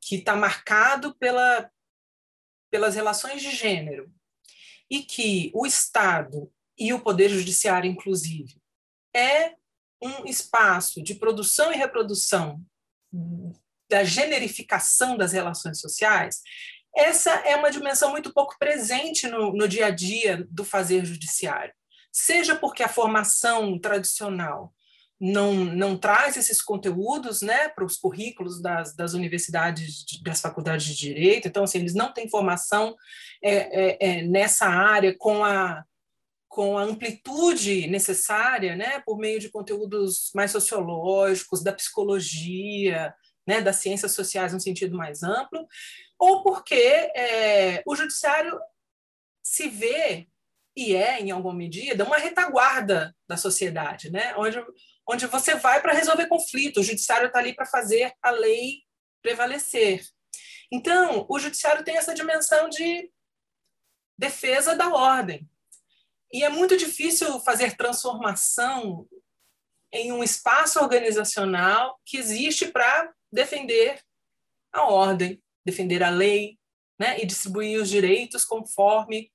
que 0.00 0.16
está 0.16 0.36
marcado 0.36 1.14
pela, 1.16 1.68
pelas 2.70 2.94
relações 2.94 3.42
de 3.42 3.50
gênero, 3.50 4.12
e 4.88 5.02
que 5.02 5.50
o 5.54 5.66
Estado 5.66 6.50
e 6.78 6.92
o 6.94 7.00
Poder 7.00 7.28
Judiciário, 7.28 7.90
inclusive, 7.90 8.62
é 9.14 9.56
um 10.00 10.24
espaço 10.24 11.02
de 11.02 11.16
produção 11.16 11.72
e 11.72 11.76
reprodução 11.76 12.64
da 13.90 14.04
generificação 14.04 15.16
das 15.16 15.32
relações 15.32 15.80
sociais, 15.80 16.40
essa 16.94 17.32
é 17.32 17.56
uma 17.56 17.70
dimensão 17.70 18.10
muito 18.10 18.32
pouco 18.32 18.56
presente 18.58 19.26
no, 19.26 19.52
no 19.52 19.66
dia 19.66 19.86
a 19.86 19.90
dia 19.90 20.46
do 20.50 20.64
fazer 20.64 21.04
judiciário. 21.04 21.74
Seja 22.12 22.54
porque 22.54 22.82
a 22.82 22.88
formação 22.88 23.78
tradicional 23.78 24.72
não, 25.20 25.52
não 25.52 25.96
traz 25.96 26.36
esses 26.36 26.62
conteúdos 26.62 27.42
né, 27.42 27.68
para 27.68 27.84
os 27.84 27.96
currículos 27.96 28.62
das, 28.62 28.94
das 28.94 29.14
universidades, 29.14 30.04
das 30.22 30.40
faculdades 30.40 30.86
de 30.86 30.96
direito, 30.96 31.48
então, 31.48 31.64
assim, 31.64 31.78
eles 31.78 31.94
não 31.94 32.12
têm 32.12 32.28
formação 32.28 32.96
é, 33.42 33.54
é, 33.54 33.96
é, 34.00 34.22
nessa 34.22 34.66
área 34.66 35.16
com 35.16 35.44
a, 35.44 35.84
com 36.48 36.78
a 36.78 36.82
amplitude 36.82 37.88
necessária, 37.88 38.76
né, 38.76 39.00
por 39.04 39.18
meio 39.18 39.40
de 39.40 39.50
conteúdos 39.50 40.30
mais 40.34 40.52
sociológicos, 40.52 41.62
da 41.62 41.72
psicologia, 41.72 43.12
né, 43.46 43.60
das 43.60 43.76
ciências 43.76 44.12
sociais 44.12 44.52
no 44.52 44.60
sentido 44.60 44.96
mais 44.96 45.22
amplo, 45.22 45.66
ou 46.18 46.42
porque 46.42 46.74
é, 46.74 47.82
o 47.86 47.96
judiciário 47.96 48.58
se 49.42 49.68
vê 49.68 50.28
e 50.78 50.94
é, 50.94 51.20
em 51.20 51.32
alguma 51.32 51.54
medida, 51.54 52.04
uma 52.04 52.18
retaguarda 52.18 53.12
da 53.26 53.36
sociedade, 53.36 54.12
né? 54.12 54.32
onde 54.36 54.64
onde 55.08 55.26
você 55.26 55.54
vai 55.54 55.80
para 55.80 55.94
resolver 55.94 56.26
conflito, 56.26 56.80
o 56.80 56.82
judiciário 56.82 57.28
está 57.28 57.38
ali 57.38 57.54
para 57.54 57.64
fazer 57.64 58.12
a 58.22 58.30
lei 58.30 58.82
prevalecer. 59.22 60.06
Então, 60.70 61.26
o 61.28 61.38
judiciário 61.38 61.84
tem 61.84 61.96
essa 61.96 62.14
dimensão 62.14 62.68
de 62.68 63.10
defesa 64.18 64.74
da 64.74 64.92
ordem. 64.92 65.48
E 66.30 66.44
é 66.44 66.50
muito 66.50 66.76
difícil 66.76 67.40
fazer 67.40 67.76
transformação 67.76 69.08
em 69.90 70.12
um 70.12 70.22
espaço 70.22 70.78
organizacional 70.78 71.98
que 72.04 72.18
existe 72.18 72.66
para 72.66 73.10
defender 73.32 74.02
a 74.70 74.84
ordem, 74.84 75.42
defender 75.64 76.02
a 76.02 76.10
lei, 76.10 76.58
né, 77.00 77.18
e 77.20 77.24
distribuir 77.24 77.80
os 77.80 77.88
direitos 77.88 78.44
conforme 78.44 79.32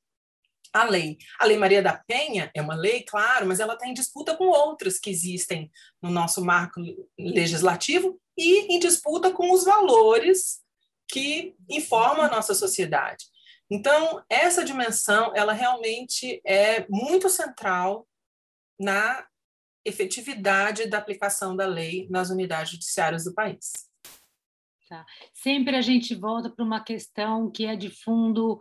a 0.74 0.84
lei. 0.84 1.18
A 1.40 1.46
Lei 1.46 1.58
Maria 1.58 1.84
da 1.84 1.94
Penha 1.94 2.52
é 2.56 2.62
uma 2.62 2.74
lei, 2.74 3.04
claro, 3.04 3.46
mas 3.46 3.60
ela 3.60 3.76
está 3.76 3.88
em 3.88 3.94
disputa 3.94 4.36
com 4.36 4.46
outras 4.46 5.00
que 5.00 5.10
existem 5.10 5.72
no 6.02 6.10
nosso 6.10 6.44
marco 6.44 6.82
legislativo 7.18 8.20
e 8.36 8.74
em 8.74 8.80
disputa 8.80 9.32
com 9.32 9.54
os 9.54 9.64
valores 9.64 10.62
que 11.08 11.56
informam 11.70 12.26
a 12.26 12.30
nossa 12.30 12.56
sociedade. 12.56 13.26
Então, 13.70 14.24
essa 14.28 14.66
dimensão, 14.66 15.32
ela 15.36 15.54
realmente 15.54 16.42
é 16.46 16.86
muito 16.90 17.30
central 17.30 18.08
na 18.80 19.26
efetividade 19.86 20.88
da 20.88 20.98
aplicação 20.98 21.56
da 21.56 21.66
lei 21.66 22.08
nas 22.10 22.30
unidades 22.30 22.72
judiciárias 22.72 23.26
do 23.26 23.34
país. 23.34 23.72
Tá. 24.90 25.06
Sempre 25.34 25.76
a 25.76 25.82
gente 25.82 26.14
volta 26.14 26.50
para 26.50 26.64
uma 26.64 26.84
questão 26.84 27.50
que 27.50 27.66
é 27.66 27.76
de 27.76 27.90
fundo 27.90 28.60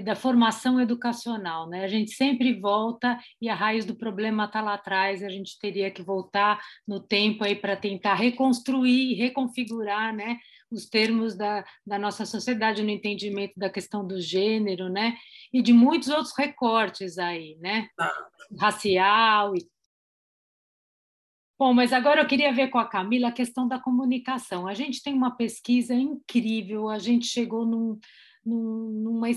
da 0.00 0.14
formação 0.14 0.80
educacional, 0.80 1.68
né? 1.68 1.84
A 1.84 1.88
gente 1.88 2.12
sempre 2.12 2.58
volta 2.58 3.18
e 3.40 3.48
a 3.48 3.54
raiz 3.54 3.84
do 3.84 3.94
problema 3.94 4.44
está 4.44 4.62
lá 4.62 4.74
atrás, 4.74 5.22
a 5.22 5.28
gente 5.28 5.58
teria 5.58 5.90
que 5.90 6.02
voltar 6.02 6.58
no 6.88 6.98
tempo 6.98 7.44
aí 7.44 7.54
para 7.54 7.76
tentar 7.76 8.14
reconstruir, 8.14 9.14
reconfigurar, 9.14 10.14
né? 10.14 10.38
Os 10.70 10.88
termos 10.88 11.36
da, 11.36 11.62
da 11.86 11.98
nossa 11.98 12.24
sociedade 12.24 12.82
no 12.82 12.88
entendimento 12.88 13.52
da 13.58 13.68
questão 13.68 14.06
do 14.06 14.18
gênero, 14.18 14.88
né? 14.88 15.14
E 15.52 15.60
de 15.60 15.74
muitos 15.74 16.08
outros 16.08 16.32
recortes 16.36 17.18
aí, 17.18 17.58
né? 17.60 17.88
Ah. 17.98 18.28
Racial 18.58 19.54
e 19.54 19.72
Bom, 21.62 21.72
mas 21.72 21.92
agora 21.92 22.20
eu 22.20 22.26
queria 22.26 22.52
ver 22.52 22.70
com 22.70 22.78
a 22.78 22.88
Camila 22.88 23.28
a 23.28 23.32
questão 23.32 23.68
da 23.68 23.78
comunicação. 23.78 24.66
A 24.66 24.74
gente 24.74 25.00
tem 25.00 25.14
uma 25.14 25.36
pesquisa 25.36 25.94
incrível, 25.94 26.88
a 26.88 26.98
gente 26.98 27.26
chegou 27.26 27.64
num, 27.64 28.00
num, 28.44 29.00
numa 29.04 29.28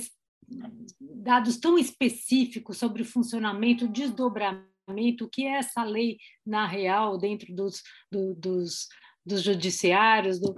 dados 0.99 1.57
tão 1.57 1.77
específicos 1.77 2.77
sobre 2.77 3.01
o 3.01 3.05
funcionamento, 3.05 3.85
o 3.85 3.91
desdobramento, 3.91 5.25
o 5.25 5.29
que 5.29 5.45
é 5.45 5.57
essa 5.57 5.83
lei 5.83 6.17
na 6.45 6.67
real 6.67 7.17
dentro 7.17 7.53
dos, 7.53 7.81
do, 8.11 8.35
dos, 8.35 8.87
dos 9.25 9.41
judiciários. 9.41 10.39
Do... 10.39 10.55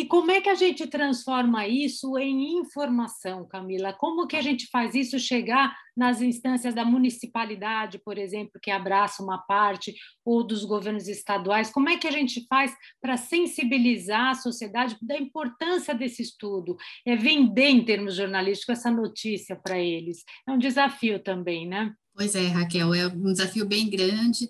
E 0.00 0.06
como 0.06 0.30
é 0.30 0.40
que 0.40 0.48
a 0.48 0.54
gente 0.54 0.86
transforma 0.86 1.66
isso 1.66 2.16
em 2.16 2.58
informação, 2.58 3.46
Camila? 3.46 3.92
Como 3.92 4.26
que 4.26 4.34
a 4.34 4.40
gente 4.40 4.66
faz 4.68 4.94
isso 4.94 5.18
chegar 5.18 5.76
nas 5.94 6.22
instâncias 6.22 6.74
da 6.74 6.86
municipalidade, 6.86 8.00
por 8.02 8.16
exemplo, 8.16 8.58
que 8.62 8.70
abraça 8.70 9.22
uma 9.22 9.36
parte, 9.36 9.94
ou 10.24 10.42
dos 10.42 10.64
governos 10.64 11.06
estaduais? 11.06 11.70
Como 11.70 11.90
é 11.90 11.98
que 11.98 12.08
a 12.08 12.10
gente 12.10 12.46
faz 12.48 12.74
para 12.98 13.18
sensibilizar 13.18 14.28
a 14.28 14.34
sociedade 14.36 14.96
da 15.02 15.18
importância 15.18 15.94
desse 15.94 16.22
estudo? 16.22 16.78
É 17.06 17.14
vender, 17.14 17.68
em 17.68 17.84
termos 17.84 18.16
jornalísticos, 18.16 18.78
essa 18.78 18.90
notícia 18.90 19.54
para 19.54 19.78
eles. 19.78 20.24
É 20.48 20.50
um 20.52 20.58
desafio 20.58 21.22
também, 21.22 21.68
né? 21.68 21.92
Pois 22.20 22.34
é, 22.34 22.48
Raquel, 22.48 22.92
é 22.92 23.06
um 23.06 23.32
desafio 23.32 23.64
bem 23.64 23.88
grande. 23.88 24.46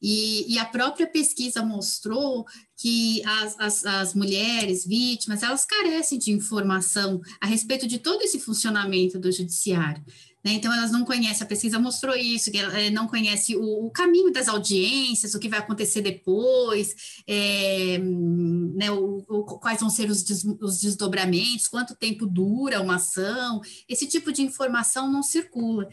E, 0.00 0.54
e 0.54 0.56
a 0.56 0.64
própria 0.64 1.04
pesquisa 1.04 1.64
mostrou 1.64 2.46
que 2.76 3.20
as, 3.24 3.58
as, 3.58 3.84
as, 3.84 4.14
mulheres 4.14 4.86
vítimas, 4.86 5.42
elas 5.42 5.64
carecem 5.64 6.16
de 6.16 6.30
informação 6.30 7.20
a 7.40 7.46
respeito 7.48 7.88
de 7.88 7.98
todo 7.98 8.22
esse 8.22 8.38
funcionamento 8.38 9.18
do 9.18 9.32
judiciário. 9.32 10.00
Né? 10.44 10.52
Então, 10.52 10.72
elas 10.72 10.92
não 10.92 11.04
conhecem, 11.04 11.42
a 11.42 11.48
pesquisa 11.48 11.78
mostrou 11.78 12.14
isso, 12.14 12.50
que 12.50 12.58
ela 12.58 12.90
não 12.90 13.08
conhece 13.08 13.56
o, 13.56 13.86
o 13.86 13.90
caminho 13.90 14.32
das 14.32 14.48
audiências, 14.48 15.34
o 15.34 15.38
que 15.38 15.48
vai 15.48 15.58
acontecer 15.58 16.00
depois, 16.00 16.94
é, 17.26 17.98
né, 17.98 18.90
o, 18.90 19.24
o, 19.28 19.44
quais 19.58 19.80
vão 19.80 19.90
ser 19.90 20.08
os, 20.10 20.22
des, 20.22 20.44
os 20.44 20.80
desdobramentos, 20.80 21.68
quanto 21.68 21.96
tempo 21.96 22.26
dura 22.26 22.80
uma 22.80 22.96
ação, 22.96 23.60
esse 23.88 24.06
tipo 24.06 24.32
de 24.32 24.42
informação 24.42 25.10
não 25.10 25.22
circula. 25.22 25.88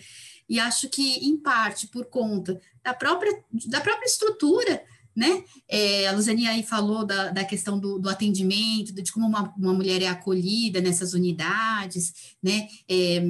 E 0.48 0.60
acho 0.60 0.90
que, 0.90 1.28
em 1.28 1.38
parte, 1.38 1.88
por 1.88 2.06
conta 2.06 2.60
da 2.84 2.94
própria, 2.94 3.44
da 3.68 3.82
própria 3.82 4.06
estrutura 4.06 4.84
né? 5.16 5.46
É, 5.68 6.08
a 6.08 6.12
Luzania 6.12 6.50
aí 6.50 6.62
falou 6.62 7.06
da, 7.06 7.30
da 7.30 7.46
questão 7.46 7.80
do, 7.80 7.98
do 7.98 8.10
atendimento, 8.10 8.94
de 8.94 9.12
como 9.14 9.26
uma, 9.26 9.54
uma 9.58 9.74
mulher 9.74 10.02
é 10.02 10.08
acolhida 10.08 10.82
nessas 10.82 11.14
unidades, 11.14 12.36
né? 12.44 12.68
É, 12.90 13.24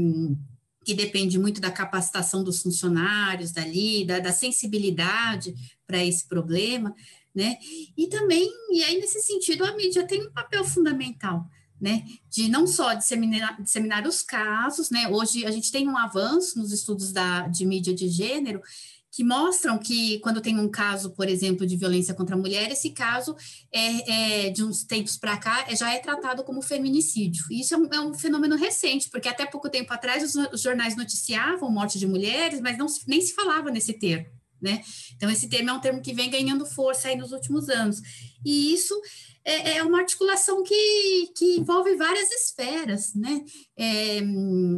que 0.85 0.93
depende 0.93 1.39
muito 1.39 1.59
da 1.59 1.71
capacitação 1.71 2.43
dos 2.43 2.61
funcionários 2.61 3.51
dali, 3.51 4.05
da, 4.05 4.19
da 4.19 4.31
sensibilidade 4.31 5.55
para 5.87 6.05
esse 6.05 6.27
problema, 6.27 6.95
né? 7.33 7.57
E 7.97 8.07
também, 8.07 8.47
e 8.71 8.83
aí 8.83 8.99
nesse 8.99 9.19
sentido, 9.21 9.65
a 9.65 9.75
mídia 9.75 10.05
tem 10.07 10.25
um 10.25 10.31
papel 10.31 10.63
fundamental, 10.63 11.49
né, 11.81 12.05
de 12.29 12.47
não 12.47 12.65
só 12.65 12.93
disseminar, 12.93 13.61
disseminar 13.61 14.07
os 14.07 14.21
casos, 14.21 14.89
né, 14.89 15.09
hoje 15.09 15.45
a 15.45 15.51
gente 15.51 15.71
tem 15.73 15.89
um 15.89 15.97
avanço 15.97 16.57
nos 16.57 16.71
estudos 16.71 17.11
da, 17.11 17.47
de 17.47 17.65
mídia 17.65 17.93
de 17.93 18.07
gênero, 18.07 18.61
que 19.15 19.23
mostram 19.23 19.77
que 19.77 20.19
quando 20.19 20.41
tem 20.41 20.59
um 20.59 20.67
caso, 20.67 21.11
por 21.11 21.29
exemplo, 21.29 21.65
de 21.65 21.77
violência 21.77 22.13
contra 22.13 22.35
a 22.35 22.37
mulher, 22.37 22.69
esse 22.69 22.89
caso 22.89 23.33
é, 23.71 24.47
é 24.47 24.49
de 24.49 24.61
uns 24.61 24.83
tempos 24.83 25.15
para 25.15 25.37
cá 25.37 25.63
é, 25.69 25.75
já 25.75 25.93
é 25.93 25.99
tratado 25.99 26.43
como 26.43 26.61
feminicídio. 26.61 27.45
Isso 27.49 27.73
é 27.73 27.77
um, 27.77 27.85
é 27.93 27.99
um, 28.01 28.13
fenômeno 28.13 28.57
recente, 28.57 29.09
porque 29.09 29.29
até 29.29 29.45
pouco 29.45 29.69
tempo 29.69 29.93
atrás 29.93 30.21
os, 30.21 30.35
os 30.51 30.61
jornais 30.61 30.97
noticiavam 30.97 31.71
morte 31.71 31.97
de 31.97 32.05
mulheres, 32.05 32.59
mas 32.59 32.77
não, 32.77 32.87
nem 33.07 33.21
se 33.21 33.33
falava 33.33 33.71
nesse 33.71 33.93
termo. 33.93 34.27
Né? 34.65 34.81
Então, 35.15 35.29
esse 35.29 35.47
termo 35.47 35.69
é 35.69 35.73
um 35.73 35.79
termo 35.79 36.01
que 36.01 36.11
vem 36.11 36.27
ganhando 36.27 36.65
força 36.65 37.07
aí 37.07 37.15
nos 37.15 37.31
últimos 37.31 37.69
anos. 37.69 38.01
E 38.43 38.73
isso 38.73 38.99
é, 39.45 39.77
é 39.77 39.83
uma 39.83 39.99
articulação 39.99 40.63
que, 40.63 41.31
que 41.37 41.57
envolve 41.57 41.95
várias 41.95 42.31
esferas, 42.31 43.13
né? 43.13 43.45
É, 43.77 44.19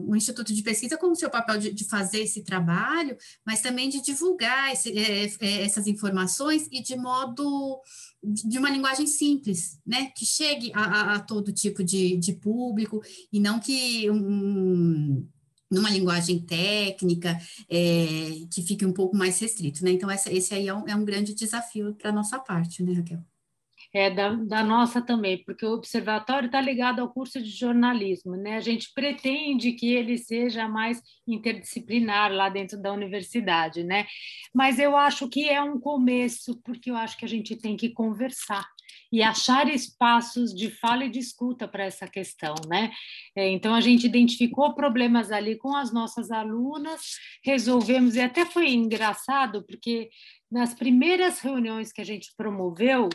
o 0.06 0.14
Instituto 0.14 0.54
de 0.54 0.62
Pesquisa 0.62 0.98
com 0.98 1.10
o 1.10 1.16
seu 1.16 1.30
papel 1.30 1.58
de, 1.58 1.72
de, 1.72 1.86
fazer 1.86 2.24
esse 2.24 2.44
trabalho, 2.44 3.16
mas 3.46 3.62
também 3.62 3.88
de 3.88 4.02
divulgar 4.02 4.74
esse, 4.74 4.92
é, 4.92 5.26
é, 5.40 5.64
essas 5.64 5.88
informações 5.88 6.68
e 6.70 6.82
de 6.82 6.98
modo 6.98 7.82
de 8.22 8.60
uma 8.60 8.70
linguagem 8.70 9.08
simples, 9.08 9.80
né? 9.86 10.12
Que 10.18 10.26
chegue 10.26 10.70
a, 10.76 10.84
a, 10.84 11.16
a 11.16 11.20
todo 11.22 11.54
tipo 11.54 11.82
de, 11.82 12.18
de, 12.18 12.34
público 12.34 13.02
e 13.32 13.40
não 13.40 13.62
que 13.62 14.12
um, 14.12 15.26
numa 15.70 15.90
linguagem 15.90 16.40
técnica 16.40 17.38
é, 17.70 18.46
que 18.52 18.62
fique 18.62 18.86
um 18.86 18.94
pouco 18.94 19.16
mais 19.16 19.40
restrito, 19.40 19.84
né? 19.84 19.92
Então, 19.92 20.10
essa, 20.10 20.32
esse 20.32 20.54
aí 20.54 20.68
é 20.68 20.74
um, 20.74 20.88
é 20.88 20.96
um 20.96 21.06
grande 21.06 21.34
desafio 21.34 21.94
para 21.96 22.10
a 22.10 22.14
nossa 22.14 22.40
parte, 22.40 22.84
né, 22.84 22.94
Raquel? 22.94 23.24
é, 23.94 24.10
da, 24.10 24.34
da, 24.34 24.64
nossa 24.64 25.02
também, 25.02 25.44
porque 25.44 25.66
o 25.66 25.74
observatório 25.74 26.48
está 26.48 26.60
ligado 26.60 27.00
ao 27.00 27.10
curso 27.10 27.42
de 27.42 27.50
jornalismo, 27.50 28.36
né? 28.36 28.56
A 28.58 28.60
gente 28.60 28.94
pretende 28.94 29.72
que 29.74 29.94
ele 29.94 30.18
seja 30.18 30.68
mais 30.68 31.02
interdisciplinar 31.28 32.32
lá 32.32 32.50
dentro 32.50 32.80
da 32.82 32.92
universidade, 32.92 33.84
né? 33.84 34.06
Mas 34.54 34.78
eu 34.78 34.96
acho 34.96 35.28
que 35.30 35.50
é 35.50 35.62
um 35.62 35.80
começo, 35.80 36.60
porque 36.64 36.92
eu 36.92 36.96
acho 36.96 37.18
que 37.18 37.26
a 37.26 37.30
gente 37.30 37.56
tem 37.56 37.78
que 37.78 37.90
conversar 37.90 38.68
e 39.12 39.24
achar 39.24 39.70
espaços 39.70 40.54
de 40.54 40.70
fala 40.70 41.06
e 41.06 41.10
de 41.10 41.20
escuta 41.20 41.68
para 41.68 41.86
essa 41.86 42.08
questão, 42.08 42.56
né? 42.68 42.92
É, 43.36 43.50
então 43.50 43.74
a 43.74 43.82
gente 43.82 44.06
identificou 44.06 44.74
problemas 44.74 45.32
ali 45.32 45.58
com 45.58 45.76
as 45.76 45.94
nossas 45.94 46.32
alunas, 46.32 47.02
resolvemos 47.44 48.16
e 48.16 48.22
até 48.22 48.46
foi 48.46 48.70
engraçado 48.72 49.64
porque 49.66 50.10
nas 50.52 50.74
primeiras 50.74 51.40
reuniões 51.40 51.92
que 51.92 52.02
a 52.02 52.06
gente 52.06 52.34
promoveu 52.36 53.10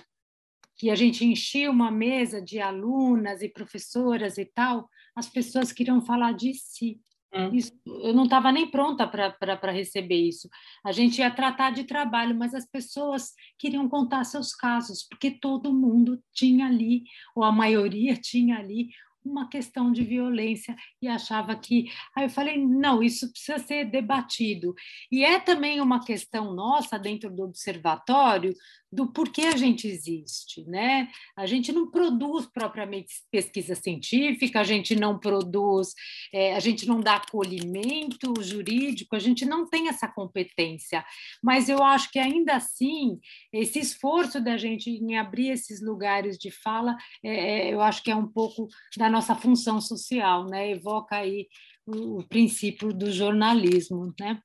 que 0.77 0.91
a 0.91 0.95
gente 0.95 1.25
enchia 1.25 1.71
uma 1.71 1.91
mesa 1.91 2.41
de 2.41 2.59
alunas 2.59 3.43
e 3.43 3.49
professoras 3.49 4.39
e 4.39 4.45
tal, 4.45 4.89
as 5.15 5.29
pessoas 5.29 5.73
queriam 5.73 6.01
falar 6.01 6.33
de 6.33 6.55
si. 6.55 6.99
Hum. 7.35 7.55
Isso, 7.55 7.73
eu 7.87 8.13
não 8.13 8.25
estava 8.25 8.53
nem 8.53 8.71
pronta 8.71 9.07
para 9.07 9.73
receber 9.73 10.29
isso. 10.29 10.49
A 10.85 10.93
gente 10.93 11.19
ia 11.19 11.31
tratar 11.31 11.71
de 11.71 11.85
trabalho, 11.85 12.35
mas 12.35 12.55
as 12.55 12.67
pessoas 12.69 13.33
queriam 13.59 13.89
contar 13.89 14.25
seus 14.25 14.55
casos, 14.55 15.07
porque 15.09 15.31
todo 15.31 15.73
mundo 15.73 16.23
tinha 16.33 16.67
ali, 16.67 17.05
ou 17.35 17.43
a 17.43 17.51
maioria 17.53 18.15
tinha 18.21 18.59
ali, 18.59 18.89
uma 19.25 19.49
questão 19.49 19.93
de 19.93 20.03
violência 20.03 20.75
e 21.01 21.09
achava 21.09 21.55
que. 21.57 21.87
Aí 22.17 22.25
eu 22.25 22.31
falei: 22.31 22.59
não, 22.59 23.03
isso 23.03 23.31
precisa 23.31 23.59
ser 23.59 23.85
debatido. 23.85 24.75
E 25.11 25.25
é 25.25 25.39
também 25.39 25.81
uma 25.81 26.05
questão 26.05 26.53
nossa 26.55 26.99
dentro 26.99 27.31
do 27.31 27.45
observatório 27.45 28.53
do 28.93 29.11
porquê 29.11 29.43
a 29.43 29.57
gente 29.57 29.89
existe, 29.89 30.63
né? 30.69 31.09
A 31.35 31.47
gente 31.47 31.73
não 31.73 31.91
produz 31.91 32.47
propriamente 32.47 33.15
pesquisa 33.31 33.75
científica, 33.75 34.61
a 34.61 34.65
gente 34.65 34.95
não 34.95 35.19
produz, 35.19 35.95
é, 36.33 36.55
a 36.55 36.61
gente 36.61 36.87
não 36.87 37.01
dá 37.01 37.17
acolhimento 37.17 38.35
jurídico, 38.43 39.17
a 39.17 39.19
gente 39.19 39.47
não 39.47 39.67
tem 39.67 39.89
essa 39.89 40.07
competência. 40.07 41.03
Mas 41.43 41.71
eu 41.71 41.83
acho 41.83 42.11
que 42.11 42.19
ainda 42.19 42.57
assim 42.57 43.19
esse 43.51 43.79
esforço 43.79 44.43
da 44.43 44.59
gente 44.59 44.91
em 44.91 45.17
abrir 45.17 45.49
esses 45.49 45.81
lugares 45.81 46.37
de 46.37 46.51
fala, 46.51 46.95
é, 47.25 47.69
é 47.69 47.73
eu 47.73 47.81
acho 47.81 48.03
que 48.03 48.11
é 48.11 48.17
um 48.17 48.29
pouco 48.29 48.69
da 48.97 49.09
nossa 49.09 49.35
função 49.35 49.81
social, 49.81 50.47
né? 50.47 50.71
Evoca 50.71 51.17
aí 51.17 51.49
o, 51.87 52.19
o 52.19 52.29
princípio 52.29 52.93
do 52.93 53.11
jornalismo, 53.11 54.13
né? 54.21 54.39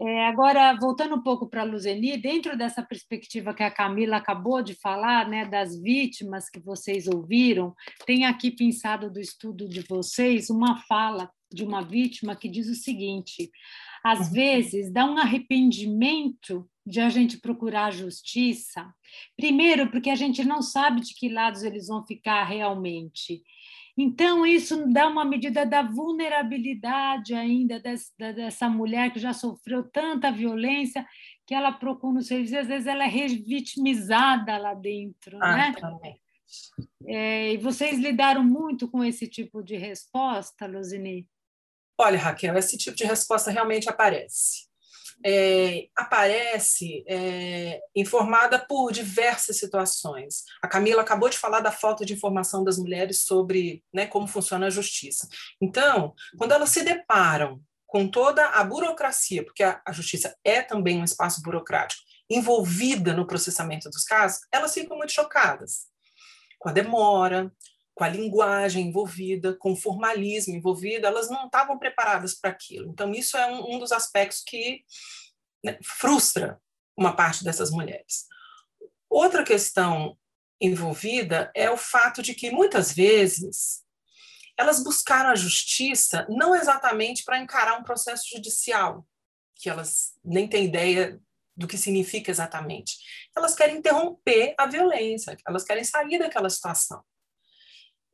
É, 0.00 0.26
agora, 0.26 0.74
voltando 0.74 1.14
um 1.16 1.22
pouco 1.22 1.48
para 1.48 1.62
a 1.62 1.64
Luzeni, 1.64 2.16
dentro 2.16 2.56
dessa 2.56 2.82
perspectiva 2.82 3.54
que 3.54 3.62
a 3.62 3.70
Camila 3.70 4.16
acabou 4.16 4.62
de 4.62 4.74
falar, 4.74 5.28
né, 5.28 5.44
das 5.44 5.80
vítimas 5.80 6.48
que 6.48 6.60
vocês 6.60 7.06
ouviram, 7.06 7.74
tem 8.06 8.24
aqui 8.24 8.50
pensado 8.50 9.10
do 9.10 9.20
estudo 9.20 9.68
de 9.68 9.80
vocês 9.80 10.50
uma 10.50 10.80
fala 10.82 11.30
de 11.52 11.64
uma 11.64 11.82
vítima 11.82 12.36
que 12.36 12.48
diz 12.48 12.68
o 12.68 12.74
seguinte: 12.74 13.50
às 14.04 14.28
uhum. 14.28 14.32
vezes 14.32 14.92
dá 14.92 15.04
um 15.04 15.18
arrependimento 15.18 16.68
de 16.86 17.00
a 17.00 17.08
gente 17.08 17.38
procurar 17.38 17.86
a 17.86 17.90
justiça, 17.90 18.92
primeiro 19.36 19.90
porque 19.90 20.10
a 20.10 20.14
gente 20.14 20.42
não 20.44 20.62
sabe 20.62 21.00
de 21.00 21.14
que 21.14 21.28
lados 21.28 21.62
eles 21.62 21.88
vão 21.88 22.04
ficar 22.06 22.44
realmente. 22.44 23.42
Então, 24.00 24.46
isso 24.46 24.86
dá 24.92 25.08
uma 25.08 25.24
medida 25.24 25.66
da 25.66 25.82
vulnerabilidade 25.82 27.34
ainda 27.34 27.80
dessa, 27.80 28.12
dessa 28.16 28.68
mulher 28.68 29.12
que 29.12 29.18
já 29.18 29.32
sofreu 29.32 29.82
tanta 29.82 30.30
violência 30.30 31.04
que 31.44 31.52
ela 31.52 31.72
procura 31.72 32.14
no 32.14 32.22
serviço, 32.22 32.54
e 32.54 32.58
às 32.58 32.68
vezes 32.68 32.86
ela 32.86 33.02
é 33.02 33.08
revitimizada 33.08 34.56
lá 34.56 34.72
dentro, 34.72 35.36
ah, 35.42 35.56
né? 35.56 35.74
Também. 35.80 36.20
É, 37.06 37.54
e 37.54 37.56
vocês 37.56 37.98
lidaram 37.98 38.44
muito 38.44 38.88
com 38.88 39.02
esse 39.04 39.26
tipo 39.26 39.64
de 39.64 39.76
resposta, 39.76 40.64
Luzini? 40.66 41.26
Olha, 41.98 42.18
Raquel, 42.18 42.56
esse 42.56 42.78
tipo 42.78 42.96
de 42.96 43.04
resposta 43.04 43.50
realmente 43.50 43.88
aparece. 43.88 44.67
É, 45.24 45.88
aparece 45.96 47.04
é, 47.08 47.80
informada 47.94 48.58
por 48.58 48.92
diversas 48.92 49.58
situações. 49.58 50.44
A 50.62 50.68
Camila 50.68 51.02
acabou 51.02 51.28
de 51.28 51.38
falar 51.38 51.60
da 51.60 51.72
falta 51.72 52.04
de 52.04 52.14
informação 52.14 52.62
das 52.62 52.78
mulheres 52.78 53.22
sobre 53.22 53.82
né, 53.92 54.06
como 54.06 54.28
funciona 54.28 54.66
a 54.66 54.70
justiça. 54.70 55.28
Então, 55.60 56.14
quando 56.36 56.52
elas 56.52 56.70
se 56.70 56.82
deparam 56.82 57.60
com 57.86 58.06
toda 58.06 58.46
a 58.46 58.62
burocracia, 58.62 59.44
porque 59.44 59.62
a, 59.62 59.80
a 59.84 59.92
justiça 59.92 60.36
é 60.44 60.62
também 60.62 61.00
um 61.00 61.04
espaço 61.04 61.42
burocrático, 61.42 62.02
envolvida 62.30 63.14
no 63.14 63.26
processamento 63.26 63.88
dos 63.90 64.04
casos, 64.04 64.40
elas 64.52 64.74
ficam 64.74 64.96
muito 64.96 65.12
chocadas 65.12 65.88
com 66.58 66.68
a 66.68 66.72
demora, 66.72 67.52
com 67.98 68.04
a 68.04 68.08
linguagem 68.08 68.86
envolvida, 68.86 69.56
com 69.56 69.72
o 69.72 69.76
formalismo 69.76 70.54
envolvido, 70.54 71.04
elas 71.04 71.28
não 71.28 71.46
estavam 71.46 71.76
preparadas 71.76 72.32
para 72.32 72.50
aquilo. 72.50 72.92
Então, 72.92 73.10
isso 73.10 73.36
é 73.36 73.50
um, 73.50 73.74
um 73.74 73.78
dos 73.80 73.90
aspectos 73.90 74.40
que 74.46 74.84
né, 75.64 75.76
frustra 75.82 76.60
uma 76.96 77.16
parte 77.16 77.42
dessas 77.42 77.72
mulheres. 77.72 78.26
Outra 79.10 79.42
questão 79.42 80.16
envolvida 80.60 81.50
é 81.56 81.68
o 81.68 81.76
fato 81.76 82.22
de 82.22 82.34
que, 82.34 82.52
muitas 82.52 82.92
vezes, 82.92 83.82
elas 84.56 84.80
buscaram 84.80 85.30
a 85.30 85.36
justiça 85.36 86.24
não 86.30 86.54
exatamente 86.54 87.24
para 87.24 87.40
encarar 87.40 87.80
um 87.80 87.82
processo 87.82 88.28
judicial, 88.32 89.04
que 89.56 89.68
elas 89.68 90.12
nem 90.24 90.46
têm 90.46 90.66
ideia 90.66 91.20
do 91.56 91.66
que 91.66 91.76
significa 91.76 92.30
exatamente. 92.30 92.96
Elas 93.36 93.56
querem 93.56 93.78
interromper 93.78 94.54
a 94.56 94.66
violência, 94.66 95.36
elas 95.44 95.64
querem 95.64 95.82
sair 95.82 96.16
daquela 96.16 96.48
situação. 96.48 97.02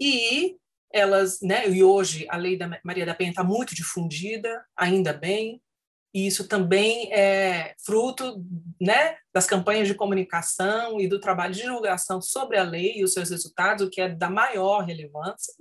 E 0.00 0.56
elas, 0.92 1.40
né, 1.40 1.68
e 1.68 1.82
hoje 1.82 2.26
a 2.30 2.36
lei 2.36 2.56
da 2.56 2.80
Maria 2.84 3.04
da 3.04 3.14
Penha 3.14 3.30
está 3.30 3.42
muito 3.42 3.74
difundida, 3.74 4.64
ainda 4.76 5.12
bem, 5.12 5.60
e 6.14 6.28
isso 6.28 6.46
também 6.46 7.12
é 7.12 7.74
fruto 7.84 8.40
né, 8.80 9.16
das 9.34 9.46
campanhas 9.46 9.88
de 9.88 9.94
comunicação 9.94 11.00
e 11.00 11.08
do 11.08 11.18
trabalho 11.18 11.52
de 11.52 11.62
divulgação 11.62 12.22
sobre 12.22 12.56
a 12.56 12.62
lei 12.62 12.98
e 12.98 13.04
os 13.04 13.12
seus 13.12 13.30
resultados, 13.30 13.84
o 13.84 13.90
que 13.90 14.00
é 14.00 14.08
da 14.08 14.30
maior 14.30 14.84
relevância. 14.84 15.52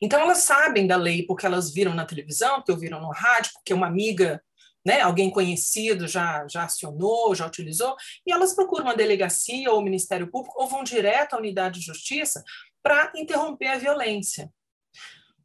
Então, 0.00 0.18
elas 0.18 0.38
sabem 0.38 0.86
da 0.86 0.96
lei 0.96 1.26
porque 1.26 1.44
elas 1.44 1.72
viram 1.72 1.94
na 1.94 2.06
televisão, 2.06 2.56
porque 2.56 2.72
ouviram 2.72 3.00
no 3.00 3.10
rádio, 3.10 3.52
porque 3.52 3.74
uma 3.74 3.86
amiga 3.86 4.42
né, 4.84 5.02
alguém 5.02 5.30
conhecido 5.30 6.08
já, 6.08 6.46
já 6.48 6.64
acionou, 6.64 7.34
já 7.34 7.46
utilizou, 7.46 7.94
e 8.26 8.32
elas 8.32 8.54
procuram 8.54 8.86
uma 8.86 8.96
delegacia 8.96 9.70
ou 9.70 9.78
o 9.78 9.82
Ministério 9.82 10.30
Público 10.30 10.60
ou 10.60 10.66
vão 10.66 10.82
direto 10.82 11.34
à 11.34 11.38
unidade 11.38 11.78
de 11.78 11.86
justiça 11.86 12.42
para 12.82 13.12
interromper 13.16 13.68
a 13.68 13.78
violência. 13.78 14.52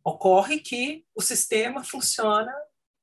Ocorre 0.04 0.60
que 0.60 1.06
o 1.16 1.22
sistema 1.22 1.84
funciona 1.84 2.54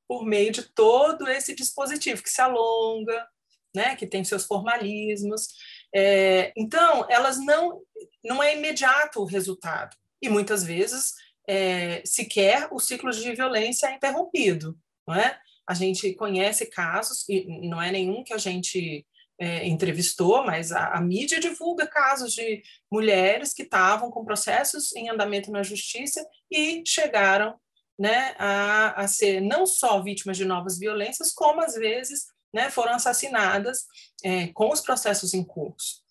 por 0.08 0.24
meio 0.24 0.52
de 0.52 0.62
todo 0.62 1.28
esse 1.28 1.54
dispositivo 1.54 2.22
que 2.22 2.30
se 2.30 2.40
alonga, 2.40 3.26
né, 3.74 3.96
que 3.96 4.06
tem 4.06 4.24
seus 4.24 4.44
formalismos. 4.44 5.48
É, 5.94 6.52
então, 6.56 7.06
elas 7.10 7.38
não, 7.38 7.82
não 8.24 8.42
é 8.42 8.56
imediato 8.56 9.20
o 9.20 9.26
resultado. 9.26 9.96
E 10.22 10.28
muitas 10.28 10.64
vezes, 10.64 11.12
é, 11.48 12.02
sequer 12.04 12.68
o 12.70 12.78
ciclo 12.78 13.10
de 13.10 13.34
violência 13.34 13.88
é 13.88 13.94
interrompido. 13.94 14.78
Não 15.06 15.14
é? 15.14 15.38
A 15.66 15.74
gente 15.74 16.14
conhece 16.14 16.66
casos, 16.66 17.28
e 17.28 17.68
não 17.68 17.80
é 17.80 17.90
nenhum 17.90 18.22
que 18.22 18.32
a 18.32 18.38
gente 18.38 19.06
é, 19.38 19.66
entrevistou, 19.66 20.44
mas 20.44 20.70
a, 20.72 20.94
a, 20.94 21.00
mídia 21.00 21.40
divulga 21.40 21.86
casos 21.86 22.32
de 22.32 22.62
mulheres 22.90 23.52
que 23.52 23.62
estavam 23.62 24.10
com 24.10 24.24
processos 24.24 24.94
em 24.94 25.08
andamento 25.08 25.50
na 25.50 25.62
justiça 25.62 26.24
e 26.50 26.82
chegaram 26.86 27.58
né, 27.98 28.34
a, 28.38 29.02
a 29.02 29.08
ser 29.08 29.40
não 29.40 29.66
só 29.66 30.00
vítimas 30.02 30.36
de 30.36 30.44
novas 30.44 30.78
violências, 30.78 31.32
como 31.32 31.60
às 31.60 31.74
vezes 31.74 32.26
né, 32.52 32.70
foram 32.70 32.94
assassinadas 32.94 33.84
é, 34.22 34.48
com 34.48 34.70
os 34.70 34.80
processos 34.80 35.34
em 35.34 35.44
curso. 35.44 36.02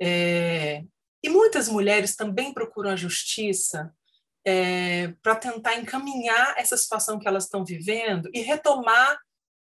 É, 0.00 0.84
e 1.22 1.28
muitas 1.28 1.68
mulheres 1.68 2.14
também 2.14 2.52
procuram 2.52 2.90
a 2.90 2.96
justiça 2.96 3.92
é, 4.46 5.08
para 5.22 5.34
tentar 5.34 5.76
encaminhar 5.76 6.54
essa 6.56 6.76
situação 6.76 7.18
que 7.18 7.26
elas 7.26 7.44
estão 7.44 7.64
vivendo 7.64 8.30
e 8.32 8.40
retomar 8.40 9.18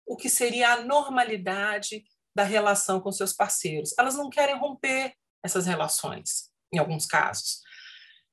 o 0.06 0.16
que 0.16 0.28
seria 0.28 0.72
a 0.72 0.82
normalidade 0.82 2.04
da 2.34 2.42
relação 2.42 3.00
com 3.00 3.12
seus 3.12 3.32
parceiros. 3.32 3.94
Elas 3.98 4.16
não 4.16 4.28
querem 4.28 4.58
romper 4.58 5.14
essas 5.42 5.66
relações, 5.66 6.50
em 6.72 6.78
alguns 6.78 7.06
casos, 7.06 7.60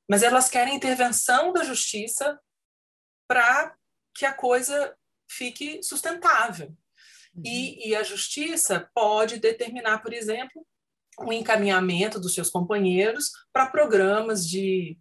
mas 0.09 0.23
elas 0.23 0.49
querem 0.49 0.75
intervenção 0.75 1.53
da 1.53 1.63
justiça 1.63 2.39
para 3.27 3.75
que 4.15 4.25
a 4.25 4.33
coisa 4.33 4.95
fique 5.29 5.81
sustentável. 5.83 6.67
Uhum. 7.33 7.43
E, 7.45 7.89
e 7.89 7.95
a 7.95 8.03
justiça 8.03 8.89
pode 8.93 9.39
determinar, 9.39 9.99
por 9.99 10.13
exemplo, 10.13 10.65
o 11.17 11.25
um 11.25 11.33
encaminhamento 11.33 12.19
dos 12.19 12.33
seus 12.33 12.49
companheiros 12.49 13.31
para 13.53 13.69
programas 13.69 14.47
de 14.47 14.97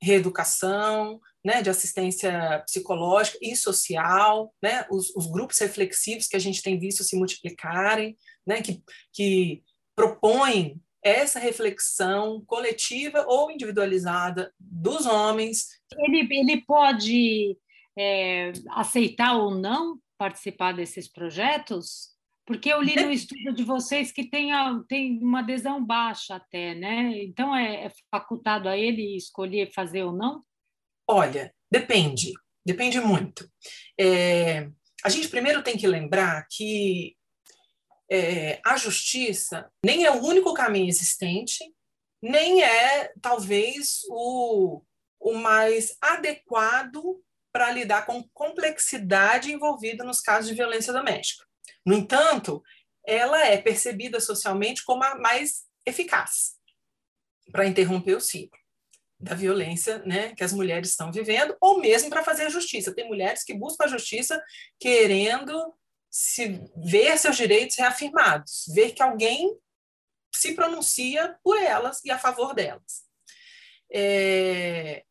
reeducação, 0.00 1.20
né, 1.44 1.62
de 1.62 1.70
assistência 1.70 2.62
psicológica 2.64 3.38
e 3.40 3.56
social, 3.56 4.52
né, 4.62 4.86
os, 4.90 5.14
os, 5.16 5.26
grupos 5.26 5.58
reflexivos 5.58 6.26
que 6.26 6.36
a 6.36 6.40
gente 6.40 6.62
tem 6.62 6.78
visto 6.78 7.02
se 7.04 7.16
multiplicarem, 7.16 8.16
né, 8.46 8.60
que, 8.62 8.82
que 9.12 9.62
propõem 9.96 10.80
essa 11.02 11.38
reflexão 11.38 12.42
coletiva 12.46 13.24
ou 13.26 13.50
individualizada 13.50 14.52
dos 14.58 15.06
homens. 15.06 15.66
Ele, 15.96 16.28
ele 16.30 16.62
pode 16.62 17.56
é, 17.96 18.52
aceitar 18.70 19.36
ou 19.36 19.52
não 19.52 19.98
participar 20.18 20.72
desses 20.72 21.08
projetos? 21.08 22.17
Porque 22.48 22.72
eu 22.72 22.80
li 22.80 22.96
no 22.96 23.12
estudo 23.12 23.52
de 23.52 23.62
vocês 23.62 24.10
que 24.10 24.24
tem, 24.24 24.52
a, 24.52 24.82
tem 24.88 25.18
uma 25.22 25.40
adesão 25.40 25.84
baixa 25.84 26.36
até, 26.36 26.74
né? 26.74 27.12
Então 27.22 27.54
é, 27.54 27.84
é 27.84 27.92
facultado 28.10 28.70
a 28.70 28.76
ele 28.76 29.14
escolher 29.16 29.70
fazer 29.74 30.02
ou 30.02 30.12
não? 30.14 30.42
Olha, 31.06 31.54
depende, 31.70 32.32
depende 32.64 33.00
muito. 33.00 33.46
É, 34.00 34.66
a 35.04 35.10
gente 35.10 35.28
primeiro 35.28 35.62
tem 35.62 35.76
que 35.76 35.86
lembrar 35.86 36.46
que 36.50 37.14
é, 38.10 38.60
a 38.64 38.78
justiça 38.78 39.70
nem 39.84 40.06
é 40.06 40.10
o 40.10 40.24
único 40.24 40.54
caminho 40.54 40.88
existente, 40.88 41.62
nem 42.22 42.62
é, 42.62 43.12
talvez, 43.20 44.00
o, 44.08 44.82
o 45.20 45.34
mais 45.34 45.96
adequado 46.00 47.22
para 47.52 47.70
lidar 47.70 48.06
com 48.06 48.26
complexidade 48.32 49.52
envolvida 49.52 50.02
nos 50.02 50.20
casos 50.20 50.48
de 50.48 50.56
violência 50.56 50.92
doméstica. 50.92 51.47
No 51.84 51.94
entanto, 51.94 52.62
ela 53.06 53.46
é 53.46 53.56
percebida 53.56 54.20
socialmente 54.20 54.84
como 54.84 55.02
a 55.04 55.16
mais 55.16 55.64
eficaz 55.86 56.56
para 57.50 57.66
interromper 57.66 58.16
o 58.16 58.20
ciclo 58.20 58.58
da 59.20 59.34
violência 59.34 59.98
né, 60.04 60.34
que 60.34 60.44
as 60.44 60.52
mulheres 60.52 60.90
estão 60.90 61.10
vivendo, 61.10 61.56
ou 61.60 61.80
mesmo 61.80 62.08
para 62.08 62.22
fazer 62.22 62.48
justiça. 62.50 62.94
Tem 62.94 63.08
mulheres 63.08 63.42
que 63.42 63.52
buscam 63.52 63.84
a 63.84 63.88
justiça 63.88 64.40
querendo 64.78 65.74
se 66.10 66.60
ver 66.76 67.18
seus 67.18 67.36
direitos 67.36 67.76
reafirmados, 67.76 68.64
ver 68.72 68.92
que 68.92 69.02
alguém 69.02 69.58
se 70.34 70.54
pronuncia 70.54 71.36
por 71.42 71.60
elas 71.60 72.00
e 72.04 72.10
a 72.10 72.18
favor 72.18 72.54
delas. 72.54 73.08
É, 73.92 75.04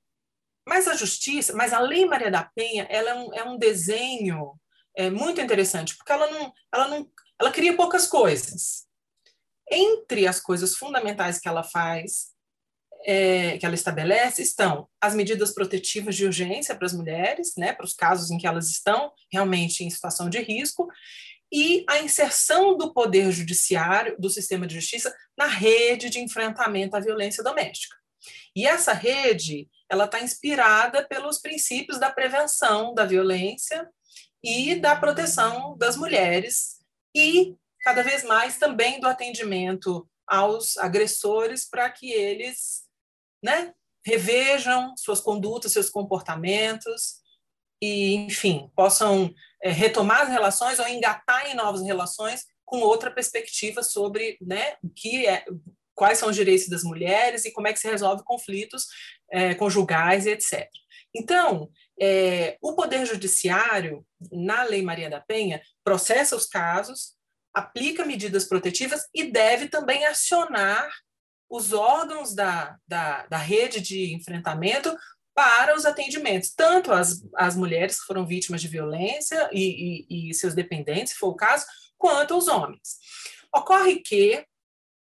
mas 0.66 0.88
a 0.88 0.96
justiça, 0.96 1.54
mas 1.54 1.74
a 1.74 1.80
Lei 1.80 2.06
Maria 2.06 2.32
da 2.32 2.44
Penha, 2.44 2.88
ela 2.90 3.10
é 3.10 3.14
um, 3.16 3.34
é 3.34 3.44
um 3.44 3.58
desenho 3.58 4.54
é 4.98 5.12
muito 5.12 5.40
interessante, 5.40 5.96
porque 5.96 6.12
ela 6.12 6.30
não, 6.32 6.52
ela 6.74 6.88
não, 6.88 7.08
ela 7.40 7.52
cria 7.52 7.78
poucas 7.78 8.08
coisas. 8.08 8.88
Entre 9.72 10.26
as 10.26 10.40
coisas 10.40 10.76
fundamentais 10.76 11.40
que 11.40 11.48
ela 11.48 11.64
faz, 11.64 12.32
é, 13.06 13.60
que 13.60 13.66
ela 13.66 13.76
estabelece, 13.76 14.42
estão 14.42 14.90
as 15.00 15.14
medidas 15.14 15.54
protetivas 15.54 16.16
de 16.16 16.26
urgência 16.26 16.76
para 16.76 16.88
as 16.88 16.94
mulheres, 16.94 17.54
né, 17.56 17.74
para 17.74 17.86
os 17.86 17.94
casos 17.94 18.32
em 18.32 18.40
que 18.40 18.48
elas 18.48 18.70
estão 18.70 19.12
realmente 19.32 19.84
em 19.84 19.90
situação 19.90 20.30
de 20.30 20.40
risco, 20.40 20.90
e 21.54 21.86
a 21.88 22.00
inserção 22.00 22.76
do 22.76 22.92
poder 22.92 23.32
judiciário, 23.32 24.16
do 24.20 24.30
sistema 24.30 24.66
de 24.66 24.76
justiça, 24.76 25.16
na 25.38 25.46
rede 25.46 26.10
de 26.10 26.20
enfrentamento 26.20 26.96
à 26.98 27.00
violência 27.00 27.44
doméstica. 27.44 27.96
E 28.56 28.66
essa 28.66 28.94
rede, 28.94 29.70
ela 29.88 30.06
está 30.06 30.20
inspirada 30.20 31.08
pelos 31.08 31.38
princípios 31.38 32.00
da 32.00 32.10
prevenção 32.10 32.94
da 32.96 33.06
violência 33.06 33.88
e 34.44 34.76
da 34.76 34.96
proteção 34.96 35.78
das 35.78 35.96
mulheres 35.96 36.78
e 37.16 37.56
cada 37.82 38.04
vez 38.04 38.24
mais 38.24 38.58
também 38.58 39.00
do 39.00 39.08
atendimento 39.08 40.08
aos 40.28 40.78
agressores 40.78 41.68
para 41.68 41.90
que 41.90 42.12
eles, 42.12 42.84
né, 43.44 43.74
revejam 44.06 44.96
suas 44.98 45.22
condutas, 45.22 45.72
seus 45.72 45.90
comportamentos 45.90 47.22
e, 47.82 48.16
enfim, 48.16 48.70
possam 48.76 49.34
é, 49.64 49.72
retomar 49.72 50.22
as 50.22 50.30
relações 50.30 50.80
ou 50.80 50.88
engatar 50.88 51.50
em 51.50 51.56
novas 51.56 51.82
relações 51.82 52.46
com 52.66 52.80
outra 52.80 53.10
perspectiva 53.10 53.82
sobre, 53.82 54.38
né, 54.42 54.76
o 54.84 54.90
que 54.90 55.26
é 55.26 55.46
quais 55.96 56.20
são 56.20 56.30
os 56.30 56.36
direitos 56.36 56.68
das 56.68 56.84
mulheres 56.84 57.44
e 57.44 57.52
como 57.52 57.68
é 57.68 57.74
que 57.74 57.80
se 57.80 57.90
resolve 57.90 58.24
conflitos 58.24 58.86
é, 59.32 59.56
conjugais 59.56 60.26
e 60.26 60.32
etc. 60.32 60.70
Então, 61.16 61.70
é, 62.00 62.58
o 62.62 62.76
Poder 62.76 63.06
Judiciário, 63.06 64.06
na 64.32 64.64
Lei 64.64 64.82
Maria 64.82 65.10
da 65.10 65.20
Penha, 65.20 65.62
processa 65.84 66.36
os 66.36 66.46
casos, 66.46 67.16
aplica 67.54 68.06
medidas 68.06 68.46
protetivas 68.46 69.08
e 69.14 69.32
deve 69.32 69.68
também 69.68 70.06
acionar 70.06 70.90
os 71.50 71.74
órgãos 71.74 72.36
da, 72.36 72.78
da, 72.88 73.26
da 73.28 73.38
rede 73.38 73.80
de 73.80 74.14
enfrentamento 74.14 74.96
para 75.34 75.76
os 75.76 75.86
atendimentos, 75.86 76.52
tanto 76.54 76.92
as, 76.92 77.24
as 77.36 77.56
mulheres 77.56 78.00
que 78.00 78.08
foram 78.08 78.26
vítimas 78.26 78.60
de 78.60 78.68
violência 78.68 79.50
e, 79.54 80.06
e, 80.10 80.30
e 80.30 80.34
seus 80.34 80.54
dependentes, 80.54 81.14
se 81.14 81.20
for 81.20 81.30
o 81.30 81.36
caso, 81.36 81.66
quanto 81.98 82.36
os 82.36 82.48
homens. 82.48 82.98
Ocorre 83.56 84.02
que 84.02 84.44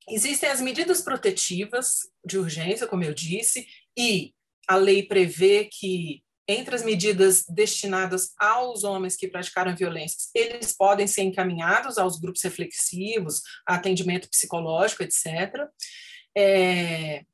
existem 0.10 0.50
as 0.50 0.62
medidas 0.62 1.02
protetivas 1.02 2.00
de 2.26 2.38
urgência, 2.38 2.88
como 2.88 3.04
eu 3.04 3.14
disse, 3.14 3.68
e 3.98 4.34
a 4.68 4.76
lei 4.76 5.04
prevê 5.04 5.66
que 5.66 6.24
entre 6.48 6.76
as 6.76 6.84
medidas 6.84 7.44
destinadas 7.46 8.32
aos 8.40 8.84
homens 8.84 9.18
que 9.18 9.28
praticaram 9.28 9.76
violências, 9.76 10.30
eles 10.34 10.74
podem 10.74 11.06
ser 11.06 11.24
encaminhados 11.24 11.98
aos 11.98 12.20
grupos 12.20 12.42
reflexivos, 12.42 13.42
atendimento 13.66 14.30
psicológico, 14.30 15.04
etc. 15.04 15.68
É, 16.38 17.26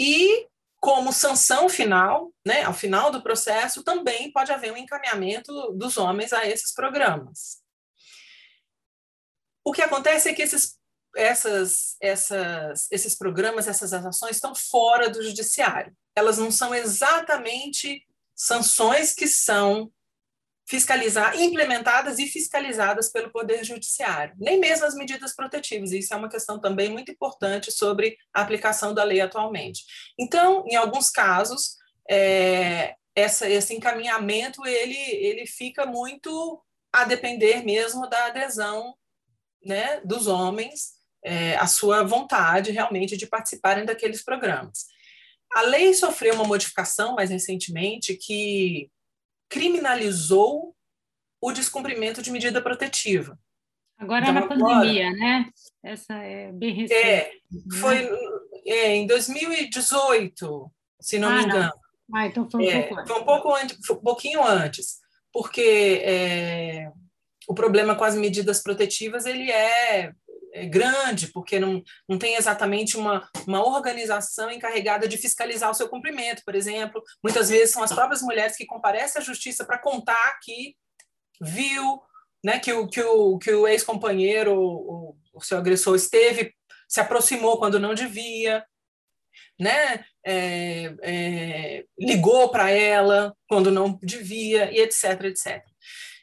e 0.00 0.48
como 0.80 1.12
sanção 1.12 1.68
final, 1.68 2.32
né, 2.46 2.62
ao 2.62 2.72
final 2.72 3.10
do 3.10 3.22
processo, 3.22 3.84
também 3.84 4.32
pode 4.32 4.50
haver 4.50 4.72
um 4.72 4.76
encaminhamento 4.76 5.72
dos 5.72 5.98
homens 5.98 6.32
a 6.32 6.46
esses 6.46 6.72
programas. 6.72 7.60
O 9.62 9.72
que 9.72 9.82
acontece 9.82 10.30
é 10.30 10.32
que 10.32 10.40
esses, 10.40 10.79
essas, 11.16 11.96
essas, 12.00 12.88
esses 12.90 13.16
programas, 13.16 13.66
essas 13.66 13.92
ações 13.92 14.36
estão 14.36 14.54
fora 14.54 15.08
do 15.08 15.22
judiciário. 15.22 15.94
Elas 16.14 16.38
não 16.38 16.50
são 16.50 16.74
exatamente 16.74 18.06
sanções 18.34 19.12
que 19.12 19.26
são 19.26 19.90
fiscalizar, 20.70 21.36
implementadas 21.36 22.20
e 22.20 22.26
fiscalizadas 22.26 23.10
pelo 23.10 23.32
Poder 23.32 23.64
Judiciário, 23.64 24.36
nem 24.38 24.60
mesmo 24.60 24.86
as 24.86 24.94
medidas 24.94 25.34
protetivas. 25.34 25.90
Isso 25.90 26.14
é 26.14 26.16
uma 26.16 26.28
questão 26.28 26.60
também 26.60 26.88
muito 26.88 27.10
importante 27.10 27.72
sobre 27.72 28.16
a 28.32 28.40
aplicação 28.40 28.94
da 28.94 29.02
lei 29.02 29.20
atualmente. 29.20 29.84
Então, 30.16 30.64
em 30.68 30.76
alguns 30.76 31.10
casos, 31.10 31.76
é, 32.08 32.94
essa, 33.16 33.48
esse 33.48 33.74
encaminhamento 33.74 34.64
ele, 34.64 34.96
ele 34.96 35.44
fica 35.44 35.84
muito 35.84 36.62
a 36.92 37.04
depender 37.04 37.64
mesmo 37.64 38.08
da 38.08 38.26
adesão 38.26 38.94
né, 39.64 40.00
dos 40.04 40.28
homens, 40.28 40.99
é, 41.22 41.56
a 41.56 41.66
sua 41.66 42.02
vontade 42.02 42.70
realmente 42.70 43.16
de 43.16 43.26
participarem 43.26 43.84
daqueles 43.84 44.22
programas. 44.22 44.86
A 45.52 45.62
lei 45.62 45.92
sofreu 45.94 46.34
uma 46.34 46.44
modificação 46.44 47.14
mais 47.14 47.30
recentemente 47.30 48.16
que 48.16 48.90
criminalizou 49.48 50.74
o 51.40 51.52
descumprimento 51.52 52.22
de 52.22 52.30
medida 52.30 52.62
protetiva. 52.62 53.38
Agora 53.98 54.22
então, 54.22 54.34
na 54.34 54.46
pandemia, 54.46 55.08
agora, 55.08 55.18
né? 55.18 55.50
Essa 55.82 56.14
é 56.14 56.52
bem 56.52 56.72
recente. 56.72 56.94
É, 56.94 57.32
né? 57.50 57.78
foi 57.78 58.08
é, 58.66 58.94
em 58.94 59.06
2018, 59.06 60.72
se 61.00 61.18
não 61.18 61.28
ah, 61.28 61.34
me 61.34 61.44
engano. 61.44 61.64
Não. 61.64 62.18
Ah, 62.18 62.26
então 62.26 62.48
foi 62.50 62.64
um 62.64 62.70
é, 62.70 62.82
pouco 62.82 62.94
antes. 62.98 63.08
Foi 63.08 63.20
um, 63.20 63.24
pouco 63.24 63.54
antes, 63.54 63.90
um 63.90 63.96
pouquinho 63.96 64.44
antes, 64.44 64.98
porque 65.32 66.02
é, 66.02 66.90
o 67.46 67.54
problema 67.54 67.94
com 67.94 68.04
as 68.04 68.16
medidas 68.16 68.62
protetivas 68.62 69.26
ele 69.26 69.50
é 69.50 70.00
é, 70.00 70.14
grande, 70.68 71.28
porque 71.28 71.58
não, 71.58 71.82
não 72.08 72.18
tem 72.18 72.34
exatamente 72.34 72.96
uma, 72.96 73.28
uma 73.46 73.66
organização 73.66 74.50
encarregada 74.50 75.06
de 75.06 75.16
fiscalizar 75.16 75.70
o 75.70 75.74
seu 75.74 75.88
cumprimento, 75.88 76.42
por 76.44 76.54
exemplo. 76.54 77.02
Muitas 77.22 77.48
vezes 77.48 77.72
são 77.72 77.82
as 77.82 77.92
próprias 77.92 78.22
mulheres 78.22 78.56
que 78.56 78.66
comparecem 78.66 79.20
à 79.20 79.24
justiça 79.24 79.64
para 79.64 79.78
contar 79.78 80.38
que 80.42 80.74
viu 81.40 82.00
né, 82.44 82.58
que 82.58 82.72
o, 82.72 82.88
que 82.88 83.02
o, 83.02 83.38
que 83.38 83.52
o 83.52 83.68
ex-companheiro, 83.68 84.58
o, 84.58 85.16
o 85.34 85.40
seu 85.40 85.58
agressor, 85.58 85.94
esteve, 85.94 86.54
se 86.88 87.00
aproximou 87.00 87.58
quando 87.58 87.78
não 87.78 87.94
devia, 87.94 88.64
né, 89.58 90.04
é, 90.24 90.94
é, 91.02 91.84
ligou 91.98 92.50
para 92.50 92.70
ela 92.70 93.34
quando 93.48 93.70
não 93.70 93.98
devia, 94.02 94.70
e 94.72 94.80
etc, 94.80 95.24
etc. 95.24 95.62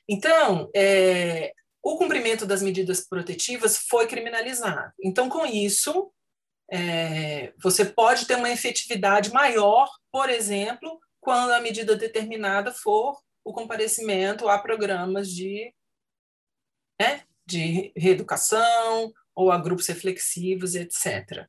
Então, 0.09 0.69
é, 0.75 1.51
o 1.87 1.97
cumprimento 1.97 2.45
das 2.45 2.61
medidas 2.61 3.07
protetivas 3.07 3.77
foi 3.77 4.07
criminalizado. 4.07 4.91
Então, 5.01 5.29
com 5.29 5.45
isso, 5.45 6.11
é, 6.69 7.53
você 7.63 7.85
pode 7.85 8.25
ter 8.27 8.35
uma 8.35 8.51
efetividade 8.51 9.31
maior, 9.31 9.89
por 10.11 10.29
exemplo, 10.29 10.99
quando 11.21 11.51
a 11.51 11.61
medida 11.61 11.95
determinada 11.95 12.73
for 12.73 13.17
o 13.41 13.53
comparecimento 13.53 14.49
a 14.49 14.59
programas 14.59 15.29
de, 15.29 15.73
né, 16.99 17.23
de 17.45 17.93
reeducação 17.95 19.13
ou 19.33 19.49
a 19.49 19.57
grupos 19.57 19.87
reflexivos, 19.87 20.75
etc. 20.75 21.47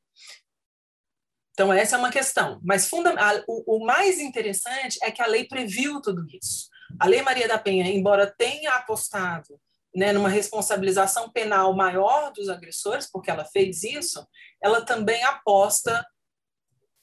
Então, 1.51 1.73
essa 1.73 1.97
é 1.97 1.99
uma 1.99 2.13
questão. 2.13 2.61
Mas 2.63 2.89
o, 3.49 3.79
o 3.79 3.85
mais 3.85 4.21
interessante 4.21 5.01
é 5.03 5.11
que 5.11 5.21
a 5.21 5.27
lei 5.27 5.49
previu 5.49 6.01
tudo 6.01 6.25
isso. 6.33 6.69
A 7.01 7.09
Lei 7.09 7.23
Maria 7.23 7.49
da 7.49 7.59
Penha, 7.59 7.89
embora 7.89 8.33
tenha 8.39 8.77
apostado 8.77 9.61
né, 9.95 10.13
numa 10.13 10.29
responsabilização 10.29 11.31
penal 11.31 11.75
maior 11.75 12.33
dos 12.33 12.49
agressores, 12.49 13.11
porque 13.11 13.31
ela 13.31 13.45
fez 13.45 13.83
isso, 13.83 14.27
ela 14.63 14.83
também 14.83 15.23
aposta 15.25 16.05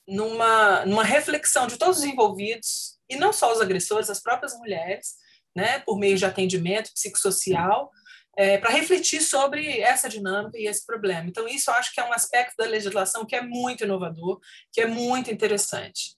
numa, 0.08 0.86
numa 0.86 1.04
reflexão 1.04 1.67
de 1.67 1.78
todos 1.78 2.00
os 2.00 2.04
envolvidos, 2.04 2.95
e 3.10 3.15
não 3.15 3.34
só 3.34 3.52
os 3.52 3.62
agressores, 3.62 4.10
as 4.10 4.21
próprias 4.21 4.54
mulheres, 4.58 5.15
né, 5.56 5.80
por 5.80 5.98
meio 5.98 6.17
de 6.17 6.26
atendimento 6.26 6.91
psicossocial, 6.93 7.91
é, 8.38 8.58
para 8.58 8.69
refletir 8.69 9.21
sobre 9.21 9.80
essa 9.80 10.10
dinâmica 10.10 10.58
e 10.58 10.67
esse 10.67 10.86
problema. 10.86 11.28
Então, 11.28 11.48
isso 11.48 11.69
eu 11.69 11.76
acho 11.76 11.93
que 11.93 12.00
é 12.00 12.04
um 12.04 12.12
aspecto 12.12 12.56
da 12.58 12.65
legislação 12.65 13.26
que 13.26 13.36
é 13.36 13.41
muito 13.41 13.86
inovador, 13.86 14.39
que 14.71 14.82
é 14.82 14.86
muito 14.86 15.32
interessante. 15.32 16.15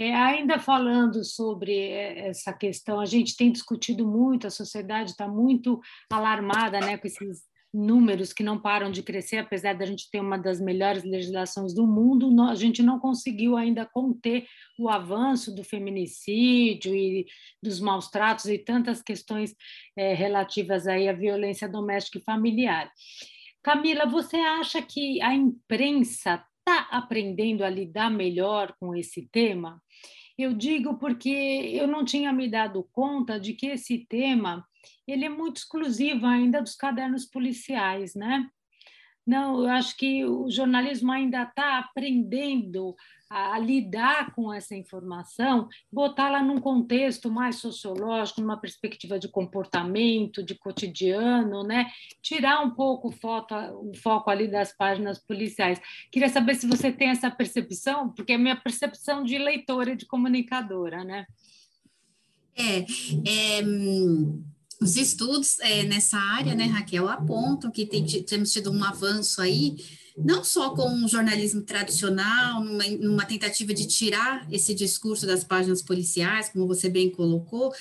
É, 0.00 0.14
ainda 0.14 0.58
falando 0.58 1.22
sobre 1.22 1.76
é, 1.76 2.28
essa 2.28 2.54
questão, 2.54 2.98
a 2.98 3.04
gente 3.04 3.36
tem 3.36 3.52
discutido 3.52 4.08
muito, 4.08 4.46
a 4.46 4.50
sociedade 4.50 5.10
está 5.10 5.28
muito 5.28 5.78
alarmada 6.10 6.80
né, 6.80 6.96
com 6.96 7.06
esses 7.06 7.42
números 7.72 8.32
que 8.32 8.42
não 8.42 8.58
param 8.58 8.90
de 8.90 9.02
crescer, 9.02 9.36
apesar 9.36 9.74
da 9.74 9.84
gente 9.84 10.10
ter 10.10 10.18
uma 10.18 10.38
das 10.38 10.58
melhores 10.58 11.04
legislações 11.04 11.74
do 11.74 11.86
mundo, 11.86 12.28
a 12.44 12.54
gente 12.54 12.82
não 12.82 12.98
conseguiu 12.98 13.58
ainda 13.58 13.84
conter 13.84 14.46
o 14.78 14.88
avanço 14.88 15.54
do 15.54 15.62
feminicídio 15.62 16.94
e 16.94 17.26
dos 17.62 17.78
maus 17.78 18.08
tratos 18.08 18.46
e 18.46 18.56
tantas 18.56 19.02
questões 19.02 19.54
é, 19.94 20.14
relativas 20.14 20.86
aí 20.86 21.10
à 21.10 21.12
violência 21.12 21.68
doméstica 21.68 22.16
e 22.16 22.24
familiar. 22.24 22.90
Camila, 23.62 24.06
você 24.06 24.38
acha 24.38 24.80
que 24.80 25.20
a 25.20 25.34
imprensa 25.34 26.42
está 26.70 26.86
aprendendo 26.90 27.64
a 27.64 27.68
lidar 27.68 28.10
melhor 28.10 28.74
com 28.78 28.94
esse 28.94 29.28
tema? 29.32 29.82
Eu 30.38 30.54
digo 30.54 30.96
porque 30.98 31.28
eu 31.28 31.86
não 31.86 32.04
tinha 32.04 32.32
me 32.32 32.48
dado 32.48 32.88
conta 32.92 33.38
de 33.38 33.54
que 33.54 33.66
esse 33.66 34.06
tema 34.08 34.64
ele 35.06 35.24
é 35.24 35.28
muito 35.28 35.56
exclusivo 35.58 36.24
ainda 36.24 36.62
dos 36.62 36.76
cadernos 36.76 37.26
policiais, 37.26 38.14
né? 38.14 38.48
Não, 39.26 39.64
eu 39.64 39.68
acho 39.68 39.96
que 39.96 40.24
o 40.24 40.48
jornalismo 40.50 41.10
ainda 41.12 41.42
está 41.42 41.78
aprendendo 41.78 42.94
a, 43.30 43.54
a, 43.54 43.58
lidar 43.58 44.34
com 44.34 44.52
essa 44.52 44.74
informação, 44.74 45.68
botá-la 45.90 46.42
num 46.42 46.60
contexto 46.60 47.30
mais 47.30 47.56
sociológico, 47.56 48.40
numa 48.40 48.60
perspectiva 48.60 49.18
de 49.18 49.28
comportamento, 49.28 50.42
de 50.42 50.56
cotidiano, 50.56 51.62
né? 51.62 51.88
Tirar 52.20 52.60
um 52.60 52.70
pouco 52.70 53.08
o, 53.08 53.12
foto, 53.12 53.54
o 53.54 53.94
foco 53.94 54.28
ali 54.28 54.48
das 54.48 54.76
páginas 54.76 55.18
policiais. 55.18 55.80
Queria 56.10 56.28
saber 56.28 56.56
se 56.56 56.66
você 56.66 56.90
tem 56.90 57.08
essa 57.08 57.30
percepção, 57.30 58.10
porque 58.10 58.32
é 58.32 58.38
minha 58.38 58.56
percepção 58.56 59.22
de 59.22 59.38
leitora 59.38 59.92
e 59.92 59.96
de 59.96 60.06
comunicadora, 60.06 61.04
né? 61.04 61.26
É, 62.56 62.84
é 63.58 63.62
os 64.80 64.96
estudos 64.96 65.58
é, 65.60 65.82
nessa 65.84 66.16
área, 66.16 66.54
né, 66.54 66.64
Raquel, 66.64 67.08
apontam 67.08 67.70
que 67.70 67.84
tem, 67.84 68.04
temos 68.04 68.50
tido 68.50 68.72
um 68.72 68.82
avanço 68.82 69.42
aí, 69.42 69.76
não 70.16 70.42
só 70.42 70.70
com 70.74 71.04
o 71.04 71.08
jornalismo 71.08 71.62
tradicional, 71.62 72.64
numa, 72.64 72.84
numa 72.98 73.24
tentativa 73.26 73.74
de 73.74 73.86
tirar 73.86 74.46
esse 74.50 74.74
discurso 74.74 75.26
das 75.26 75.44
páginas 75.44 75.82
policiais, 75.82 76.48
como 76.48 76.66
você 76.66 76.88
bem 76.88 77.10
colocou, 77.10 77.72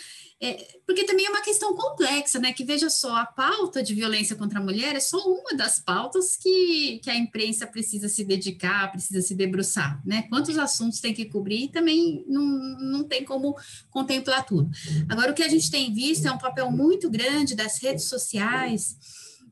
é, 0.41 0.79
porque 0.85 1.03
também 1.03 1.25
é 1.25 1.29
uma 1.29 1.41
questão 1.41 1.75
complexa, 1.75 2.39
né? 2.39 2.53
Que 2.53 2.63
veja 2.63 2.89
só, 2.89 3.13
a 3.17 3.25
pauta 3.25 3.83
de 3.83 3.93
violência 3.93 4.37
contra 4.37 4.59
a 4.59 4.63
mulher 4.63 4.95
é 4.95 4.99
só 4.99 5.17
uma 5.17 5.53
das 5.53 5.79
pautas 5.79 6.37
que, 6.37 6.99
que 7.03 7.09
a 7.09 7.15
imprensa 7.15 7.67
precisa 7.67 8.07
se 8.07 8.23
dedicar, 8.23 8.89
precisa 8.89 9.21
se 9.21 9.35
debruçar, 9.35 10.01
né? 10.05 10.23
Quantos 10.29 10.57
assuntos 10.57 11.01
tem 11.01 11.13
que 11.13 11.25
cobrir 11.25 11.67
também 11.69 12.23
não, 12.25 12.41
não 12.41 13.03
tem 13.03 13.25
como 13.25 13.53
contemplar 13.89 14.45
tudo. 14.45 14.69
Agora, 15.09 15.31
o 15.31 15.35
que 15.35 15.43
a 15.43 15.49
gente 15.49 15.69
tem 15.69 15.93
visto 15.93 16.25
é 16.25 16.31
um 16.31 16.37
papel 16.37 16.71
muito 16.71 17.09
grande 17.09 17.53
das 17.53 17.77
redes 17.81 18.05
sociais 18.05 18.97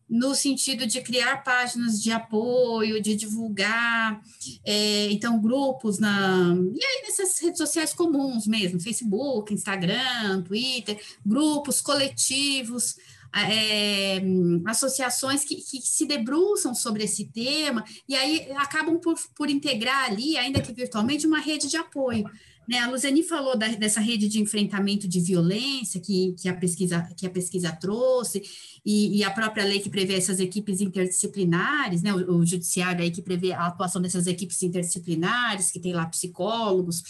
no 0.10 0.34
sentido 0.34 0.88
de 0.88 1.02
criar 1.02 1.44
páginas 1.44 2.02
de 2.02 2.12
apoio, 2.12 3.02
de 3.02 3.16
divulgar, 3.16 4.22
é, 4.64 5.12
então, 5.12 5.40
grupos 5.42 6.00
na. 6.00 6.56
E 6.74 6.84
aí, 6.84 7.04
nessas 7.04 7.38
redes 7.40 7.58
sociais 7.58 7.94
comuns 7.94 8.48
mesmo, 8.48 8.80
Facebook, 8.80 9.54
Instagram, 9.54 10.44
Twitter, 10.44 11.00
grupos 11.26 11.82
coletivos, 11.82 12.96
é, 13.34 14.22
associações 14.66 15.44
que, 15.44 15.56
que, 15.56 15.82
se 15.82 16.06
debruçam 16.06 16.74
sobre 16.74 17.04
esse 17.04 17.26
tema, 17.26 17.84
e 18.08 18.16
aí 18.16 18.50
acabam 18.56 18.98
por, 19.00 19.16
por 19.36 19.50
integrar 19.50 20.06
ali, 20.06 20.38
ainda 20.38 20.62
que 20.62 20.72
virtualmente, 20.72 21.28
uma 21.28 21.40
rede 21.40 21.68
de 21.68 21.78
apoio. 21.78 22.30
Né, 22.68 22.80
a 22.80 22.90
Luzeni 22.90 23.24
falou 23.24 23.58
da, 23.58 23.68
dessa 23.70 24.02
rede 24.02 24.28
de 24.28 24.42
enfrentamento 24.42 25.08
de 25.08 25.22
violência 25.22 26.02
que, 26.02 26.34
que, 26.34 26.50
a, 26.50 26.54
pesquisa, 26.54 27.02
que 27.16 27.26
a 27.26 27.30
pesquisa 27.30 27.72
trouxe, 27.72 28.42
e, 28.86 29.18
e, 29.18 29.24
a 29.24 29.32
própria 29.32 29.64
lei 29.64 29.80
que 29.80 29.90
prevê 29.90 30.16
essas 30.16 30.40
equipes 30.40 30.82
interdisciplinares, 30.82 32.02
né, 32.02 32.14
o, 32.14 32.40
o 32.40 32.46
judiciário 32.46 33.02
aí 33.02 33.12
que 33.12 33.22
prevê 33.22 33.54
a 33.54 33.68
atuação 33.68 34.02
dessas 34.02 34.28
equipes 34.28 34.62
interdisciplinares, 34.62 35.72
que 35.72 35.80
tem 35.80 35.94
lá 35.94 36.06
psicólogos, 36.08 37.04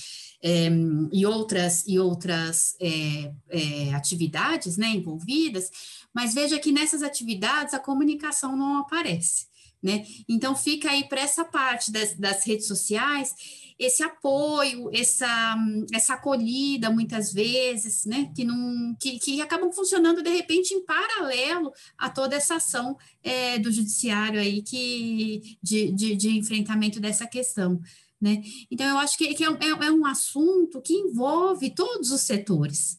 é, 0.43 0.69
e 1.11 1.25
outras, 1.25 1.83
e 1.87 1.99
outras 1.99 2.75
é, 2.79 3.31
é, 3.49 3.93
atividades 3.93 4.77
né, 4.77 4.87
envolvidas, 4.89 5.71
mas 6.13 6.33
veja 6.33 6.59
que 6.59 6.71
nessas 6.71 7.01
atividades 7.01 7.73
a 7.73 7.79
comunicação 7.79 8.55
não 8.55 8.77
aparece. 8.77 9.47
Né? 9.81 10.05
Então, 10.27 10.55
fica 10.55 10.89
aí 10.89 11.07
para 11.07 11.21
essa 11.21 11.45
parte 11.45 11.91
das, 11.91 12.15
das 12.15 12.45
redes 12.45 12.67
sociais 12.67 13.33
esse 13.79 14.01
apoio, 14.01 14.89
essa, 14.91 15.55
essa 15.93 16.15
acolhida, 16.15 16.89
muitas 16.89 17.31
vezes, 17.31 18.05
né, 18.05 18.31
que, 18.35 18.43
não, 18.43 18.95
que, 18.99 19.19
que 19.19 19.39
acabam 19.39 19.71
funcionando, 19.71 20.23
de 20.23 20.29
repente, 20.29 20.73
em 20.73 20.83
paralelo 20.83 21.71
a 21.97 22.09
toda 22.09 22.35
essa 22.35 22.55
ação 22.55 22.97
é, 23.23 23.59
do 23.59 23.71
judiciário 23.71 24.39
aí 24.39 24.63
que, 24.63 25.57
de, 25.61 25.91
de, 25.91 26.15
de 26.15 26.37
enfrentamento 26.37 26.99
dessa 26.99 27.27
questão. 27.27 27.79
Né? 28.19 28.41
Então, 28.71 28.87
eu 28.87 28.97
acho 28.97 29.15
que, 29.15 29.31
que 29.35 29.43
é, 29.43 29.47
é, 29.47 29.85
é 29.85 29.91
um 29.91 30.07
assunto 30.07 30.81
que 30.81 30.93
envolve 30.93 31.69
todos 31.69 32.11
os 32.11 32.21
setores. 32.21 32.97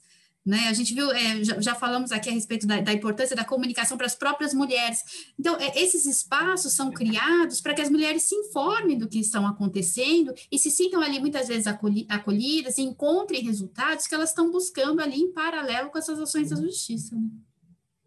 Né? 0.49 0.66
A 0.68 0.72
gente 0.72 0.94
viu, 0.94 1.12
é, 1.12 1.44
já, 1.44 1.61
já, 1.61 1.74
falamos 1.74 2.11
aqui 2.11 2.30
a 2.30 2.32
respeito 2.32 2.66
da, 2.66 2.80
da, 2.80 2.90
importância 2.90 3.36
da 3.36 3.44
comunicação 3.44 3.99
para 3.99 4.07
as 4.07 4.14
próprias 4.14 4.55
mulheres. 4.55 5.30
Então, 5.38 5.59
é, 5.61 5.78
esses 5.78 6.07
espaços 6.07 6.72
são 6.72 6.90
criados 6.90 7.61
para 7.61 7.74
que 7.74 7.82
as 7.82 7.90
mulheres 7.90 8.22
se 8.22 8.34
informem 8.34 8.96
do 8.96 9.07
que 9.07 9.20
estão 9.20 9.46
acontecendo 9.46 10.32
e 10.51 10.59
se 10.59 10.70
sintam 10.70 11.03
ali 11.03 11.20
muitas 11.20 11.49
vezes 11.49 11.66
acolhi, 11.66 12.07
acolhidas 12.09 12.78
e 12.78 12.80
encontrem 12.80 13.44
resultados 13.44 14.07
que 14.07 14.14
elas 14.14 14.30
estão 14.30 14.51
buscando 14.51 15.03
ali 15.03 15.20
em 15.20 15.34
paralelo 15.34 15.90
com 15.90 15.99
essas 15.99 16.18
ações 16.18 16.49
da 16.49 16.57
justiça. 16.57 17.14
Né? 17.14 17.28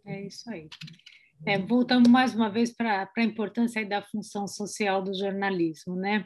É 0.03 0.25
isso 0.25 0.49
aí. 0.49 0.67
É, 1.45 1.59
voltamos 1.59 2.09
mais 2.09 2.33
uma 2.33 2.49
vez 2.49 2.71
para 2.71 3.07
a 3.15 3.23
importância 3.23 3.87
da 3.87 4.01
função 4.01 4.47
social 4.47 5.03
do 5.03 5.13
jornalismo, 5.13 5.95
né? 5.95 6.25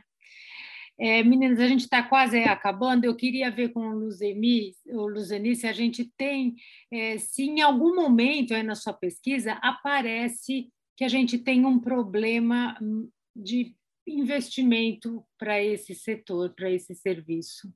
É, 0.98 1.22
meninas, 1.24 1.60
a 1.60 1.68
gente 1.68 1.82
está 1.82 2.02
quase 2.02 2.40
acabando. 2.40 3.04
Eu 3.04 3.16
queria 3.16 3.52
ver 3.52 3.70
com 3.70 3.82
o 3.82 4.00
Luzeni, 4.00 4.72
o 4.88 5.08
Luzeni 5.08 5.56
se 5.56 5.68
a 5.68 5.74
gente 5.74 6.10
tem, 6.18 6.56
é, 6.92 7.18
se 7.18 7.44
em 7.44 7.62
algum 7.62 7.94
momento 7.94 8.54
aí 8.54 8.64
na 8.64 8.76
sua 8.76 8.94
pesquisa 8.94 9.54
aparece 9.62 10.70
que 10.96 11.04
a 11.04 11.10
gente 11.10 11.38
tem 11.38 11.66
um 11.66 11.80
problema 11.80 12.78
hum, 12.82 13.10
de 13.36 13.76
investimento 14.08 15.26
para 15.38 15.62
esse 15.62 15.94
setor, 15.94 16.54
para 16.56 16.72
esse 16.72 16.96
serviço. 16.96 17.74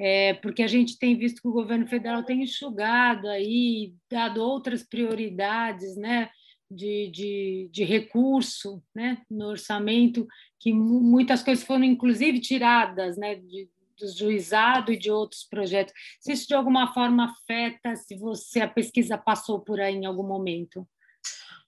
É, 0.00 0.34
porque 0.34 0.62
a 0.62 0.68
gente 0.68 0.96
tem 0.96 1.18
visto 1.18 1.42
que 1.42 1.48
o 1.48 1.52
governo 1.52 1.88
federal 1.88 2.22
tem 2.22 2.42
enxugado 2.42 3.26
aí, 3.26 3.94
dado 4.08 4.40
outras 4.40 4.84
prioridades, 4.84 5.96
né? 5.96 6.30
de, 6.70 7.10
de, 7.10 7.70
de 7.72 7.84
recurso 7.84 8.82
né, 8.94 9.22
no 9.30 9.46
orçamento, 9.46 10.26
que 10.60 10.72
muitas 10.72 11.42
coisas 11.42 11.64
foram, 11.64 11.84
inclusive, 11.84 12.40
tiradas 12.40 13.16
né, 13.16 13.36
de, 13.36 13.68
do 13.98 14.08
juizado 14.16 14.92
e 14.92 14.98
de 14.98 15.10
outros 15.10 15.44
projetos. 15.44 15.92
Se 16.20 16.32
isso, 16.32 16.48
de 16.48 16.54
alguma 16.54 16.92
forma, 16.92 17.32
afeta, 17.32 17.96
se 17.96 18.16
você 18.16 18.60
a 18.60 18.68
pesquisa 18.68 19.16
passou 19.16 19.60
por 19.60 19.80
aí 19.80 19.94
em 19.94 20.06
algum 20.06 20.26
momento? 20.26 20.86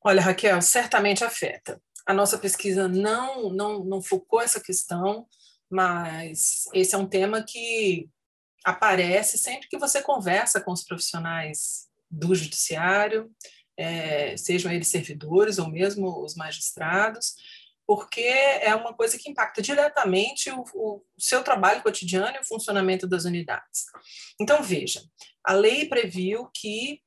Olha, 0.03 0.23
Raquel, 0.23 0.61
certamente 0.63 1.25
afeta. 1.25 1.81
A 2.07 2.15
nossa 2.15 2.39
pesquisa 2.39 2.89
não, 2.89 3.51
não, 3.51 3.85
não 3.85 4.03
focou 4.03 4.41
essa 4.41 4.61
questão, 4.61 5.27
mas 5.71 6.65
esse 6.73 6.95
é 6.95 6.99
um 6.99 7.07
tema 7.07 7.43
que 7.43 8.09
aparece 8.65 9.39
sempre 9.39 9.69
que 9.69 9.79
você 9.79 10.03
conversa 10.03 10.61
com 10.61 10.73
os 10.73 10.85
profissionais 10.85 11.89
do 12.11 12.35
judiciário, 12.35 13.31
é, 13.77 14.37
sejam 14.37 14.71
eles 14.71 14.89
servidores 14.89 15.59
ou 15.59 15.69
mesmo 15.71 16.23
os 16.23 16.35
magistrados, 16.35 17.35
porque 17.91 18.21
é 18.21 18.73
uma 18.73 18.95
coisa 18.95 19.19
que 19.19 19.29
impacta 19.29 19.61
diretamente 19.61 20.49
o, 20.49 20.65
o, 20.75 21.05
seu 21.19 21.43
trabalho 21.43 21.83
cotidiano 21.83 22.37
e 22.37 22.39
o 22.39 22.47
funcionamento 22.47 23.05
das 23.05 23.25
unidades. 23.25 23.87
Então, 24.41 24.63
veja, 24.63 25.03
a 25.45 25.55
lei 25.55 25.89
previu 25.89 26.49
que 26.55 27.01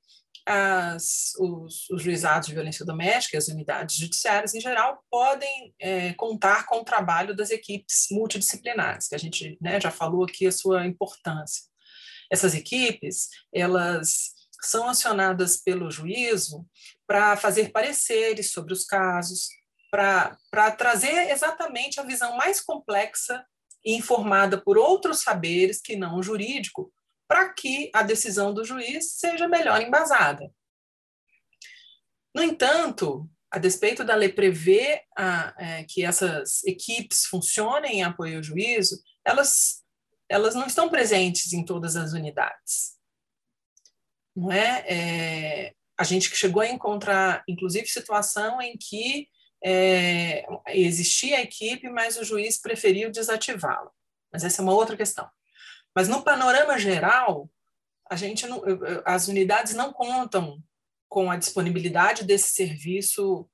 as, 0.46 1.32
os, 1.40 1.90
os, 1.90 2.04
juizados 2.04 2.50
de 2.50 2.54
violência 2.54 2.86
doméstica, 2.86 3.38
as 3.38 3.48
unidades 3.48 3.96
judiciárias 3.96 4.54
em 4.54 4.60
geral, 4.60 5.02
podem 5.10 5.74
é, 5.80 6.12
contar 6.16 6.66
com 6.66 6.82
o 6.82 6.84
trabalho 6.84 7.34
das 7.34 7.50
equipes 7.50 8.08
multidisciplinares, 8.12 9.08
que 9.08 9.16
a 9.16 9.20
gente 9.20 9.58
né, 9.62 9.80
já 9.80 9.90
falou 9.90 10.26
aqui 10.26 10.46
a 10.48 10.52
sua 10.52 10.86
importância. 10.86 11.64
Essas 12.30 12.54
equipes, 12.54 13.30
elas 13.54 14.34
são 14.62 14.90
acionadas 14.90 15.56
pelo 15.56 15.90
juízo 15.90 16.68
para 17.08 17.38
fazer 17.38 17.72
pareceres 17.72 18.52
sobre 18.52 18.74
os 18.74 18.84
casos, 18.84 19.48
para 19.94 20.72
trazer 20.72 21.30
exatamente 21.30 22.00
a 22.00 22.04
visão 22.04 22.36
mais 22.36 22.60
complexa 22.60 23.46
e 23.86 23.96
informada 23.96 24.60
por 24.60 24.76
outros 24.76 25.22
saberes 25.22 25.80
que 25.80 25.96
não 25.96 26.18
o 26.18 26.24
jurídico, 26.24 26.92
para 27.28 27.54
que 27.54 27.92
a 27.94 28.02
decisão 28.02 28.52
do 28.52 28.66
juiz 28.66 29.14
seja 29.20 29.48
melhor 29.48 29.80
embasada. 29.82 30.52
No 32.36 32.42
entanto, 32.42 33.30
a 33.52 33.60
despeito 33.60 34.04
da 34.04 34.16
lei 34.16 34.30
prever 34.30 35.04
a, 35.16 35.54
é, 35.60 35.84
que 35.84 36.04
essas 36.04 36.64
equipes 36.64 37.26
funcionem 37.26 38.00
em 38.00 38.04
apoio 38.04 38.38
ao 38.38 38.44
juízo, 38.44 39.00
elas, 39.24 39.84
elas 40.28 40.56
não 40.56 40.66
estão 40.66 40.90
presentes 40.90 41.54
em 41.54 41.64
todas 41.64 41.96
as 41.96 42.14
unidades 42.14 42.94
não 44.36 44.52
é? 44.52 44.86
é 44.88 45.74
a 45.96 46.04
gente 46.04 46.36
chegou 46.36 46.62
a 46.62 46.68
encontrar, 46.68 47.44
inclusive, 47.48 47.86
situação 47.86 48.60
em 48.60 48.76
que 48.76 49.28
é, 49.64 50.46
existia 50.68 51.38
a 51.38 51.42
equipe, 51.42 51.90
mas 51.90 52.18
o 52.18 52.24
juiz 52.24 52.60
preferiu 52.60 53.12
desativá-la. 53.12 53.92
Mas 54.32 54.44
essa 54.44 54.62
é 54.62 54.64
uma 54.64 54.74
outra 54.74 54.98
questão. 54.98 55.28
Mas 55.96 56.08
no 56.08 56.24
panorama 56.24 56.78
geral, 56.78 57.50
a 58.10 58.16
gente 58.16 58.48
não, 58.48 58.62
as 59.06 59.28
unidades 59.28 59.74
não 59.74 59.94
contam 59.94 60.62
com 61.08 61.30
a 61.30 61.38
disponibilidade 61.38 62.24
desse 62.24 62.50
serviço, 62.54 63.48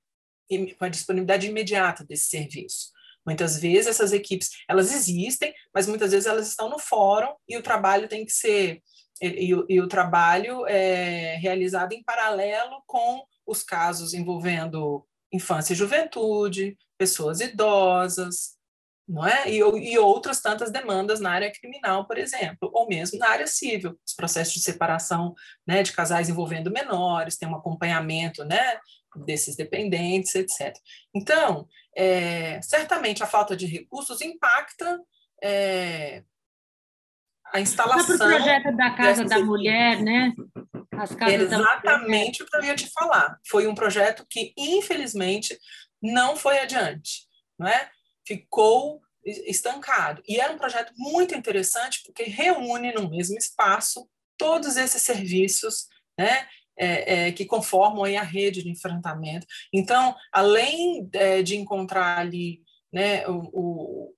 com 0.78 0.86
a 0.86 0.90
disponibilidade 0.90 1.48
imediata 1.48 2.04
desse 2.04 2.30
serviço. 2.30 2.92
Muitas 3.26 3.60
vezes 3.60 3.88
essas 3.88 4.14
equipes, 4.14 4.50
elas 4.68 4.94
existem, 4.94 5.54
mas 5.74 5.86
muitas 5.86 6.12
vezes 6.12 6.26
elas 6.26 6.48
estão 6.48 6.70
no 6.70 6.80
fórum 6.80 7.36
e 7.48 7.58
o 7.58 7.62
trabalho 7.62 8.08
tem 8.08 8.26
que 8.26 8.32
ser 8.32 8.82
e, 9.22 9.54
e, 9.68 9.82
o 9.82 9.88
trabalho 9.88 10.66
é 10.66 11.36
realizado 11.36 11.92
em 11.92 12.04
paralelo 12.04 12.82
com 12.88 13.22
os 13.46 13.64
casos 13.64 14.14
envolvendo 14.14 15.06
infância 15.32 15.74
e 15.74 15.76
juventude, 15.76 16.78
pessoas 16.98 17.40
idosas, 17.40 18.58
não 19.08 19.26
é? 19.26 19.50
E, 19.50 19.58
e, 19.58 19.98
outras 19.98 20.40
tantas 20.40 20.72
demandas 20.72 21.20
na 21.20 21.32
área 21.32 21.52
criminal, 21.52 22.06
por 22.06 22.18
exemplo, 22.18 22.70
ou 22.72 22.88
mesmo 22.88 23.18
na 23.18 23.30
área 23.30 23.48
civil, 23.48 24.00
os 24.06 24.14
processos 24.14 24.54
de 24.54 24.62
separação 24.62 25.34
né, 25.66 25.82
de 25.82 25.92
casais 25.92 26.30
envolvendo 26.30 26.72
menores, 26.72 27.36
tem 27.36 27.50
um 27.50 27.56
acompanhamento 27.56 28.46
né, 28.46 28.80
desses 29.26 29.56
dependentes, 29.56 30.36
etc. 30.36 30.76
Então, 31.14 31.68
é, 31.96 32.62
certamente 32.62 33.24
a 33.24 33.28
falta 33.28 33.56
de 33.56 33.66
recursos 33.66 34.22
impacta 34.22 35.00
é, 35.44 36.24
a 37.52 37.60
instalação. 37.60 38.16
O 38.16 38.20
projeto 38.20 38.76
da 38.76 38.92
Casa 38.92 39.26
da 39.26 39.40
Mulher, 39.40 40.02
né? 40.04 40.34
As 41.00 41.16
casas 41.16 41.42
Exatamente 41.42 42.44
o 42.44 42.46
que 42.46 42.58
eu 42.58 42.64
ia 42.64 42.76
te 42.76 42.90
falar. 42.92 43.40
Foi 43.48 43.68
um 43.68 43.76
projeto 43.76 44.26
que, 44.30 44.54
infelizmente, 44.58 45.58
não 46.02 46.36
foi 46.36 46.60
adiante, 46.60 47.28
não 47.58 47.68
é? 47.68 47.90
Ficou 48.28 49.02
estancado. 49.26 50.22
E 50.28 50.40
era 50.40 50.54
um 50.54 50.58
projeto 50.58 50.94
muito 50.98 51.36
interessante 51.36 52.02
porque 52.06 52.24
reúne 52.24 52.94
no 52.94 53.10
mesmo 53.10 53.38
espaço 53.38 54.10
todos 54.38 54.78
esses 54.78 55.02
serviços, 55.02 55.88
né? 56.18 56.48
É, 56.82 57.28
é, 57.28 57.32
que 57.34 57.44
conformam 57.44 58.06
a 58.06 58.24
rede 58.24 58.64
de 58.64 58.70
enfrentamento. 58.70 59.46
Então, 59.74 60.16
além 60.32 61.10
é, 61.12 61.44
de 61.44 61.58
encontrar 61.58 62.20
ali 62.20 62.62
né, 62.90 63.28
o, 63.28 63.50
o, 63.54 64.16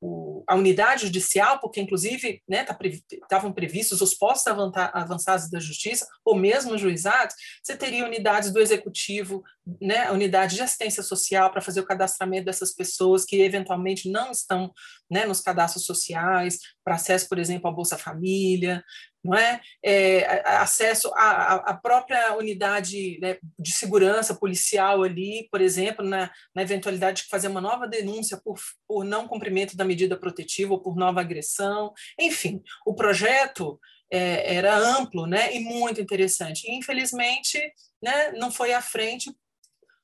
a 0.48 0.56
unidade 0.56 1.06
judicial, 1.06 1.60
porque 1.60 1.82
inclusive 1.82 2.42
né, 2.48 2.64
tá 2.64 2.78
estavam 3.12 3.52
previstos 3.52 4.02
os 4.02 4.14
postos 4.14 4.48
avançados 4.94 5.50
da 5.50 5.60
justiça, 5.60 6.08
ou 6.26 6.36
mesmo 6.36 6.78
juizados, 6.78 7.36
você 7.64 7.76
teria 7.76 8.06
unidades 8.06 8.52
do 8.52 8.60
executivo 8.60 9.44
né, 9.80 10.12
unidade 10.12 10.56
de 10.56 10.62
assistência 10.62 11.04
social 11.04 11.52
para 11.52 11.62
fazer 11.62 11.80
o 11.80 11.86
cadastramento 11.86 12.46
dessas 12.46 12.74
pessoas 12.74 13.24
que 13.24 13.42
eventualmente 13.42 14.10
não 14.10 14.32
estão 14.32 14.74
né, 15.10 15.26
nos 15.26 15.42
cadastros 15.42 15.86
sociais, 15.86 16.60
para 16.84 16.96
acesso, 16.96 17.30
por 17.30 17.38
exemplo, 17.38 17.70
à 17.70 17.72
Bolsa 17.72 17.98
Família, 17.98 18.84
não 19.24 19.38
é? 19.38 19.62
é 19.84 20.42
acesso 20.58 21.12
à, 21.16 21.56
à, 21.56 21.74
própria 21.76 22.36
unidade 22.36 23.20
né, 23.22 23.38
de 23.60 23.72
segurança 23.72 24.34
policial 24.34 25.04
ali, 25.04 25.48
por 25.52 25.62
exemplo, 25.62 26.04
na, 26.04 26.32
na, 26.56 26.64
eventualidade 26.64 27.24
de 27.24 27.30
fazer 27.30 27.48
uma 27.48 27.62
nova 27.62 27.88
denúncia 27.88 28.39
por, 28.44 28.60
por 28.92 29.06
não 29.06 29.26
cumprimento 29.26 29.78
da 29.78 29.86
medida 29.86 30.18
protetiva 30.18 30.74
ou 30.74 30.82
por 30.82 30.98
nova 30.98 31.22
agressão. 31.22 31.94
Enfim, 32.20 32.62
o 32.86 32.94
projeto 32.94 33.80
é, 34.12 34.54
era 34.56 34.76
amplo 34.76 35.26
né, 35.26 35.56
e 35.56 35.62
muito 35.62 36.02
interessante. 36.02 36.70
E, 36.70 36.76
infelizmente, 36.76 37.58
né, 38.04 38.34
não 38.34 38.52
foi 38.52 38.74
à 38.74 38.82
frente 38.82 39.34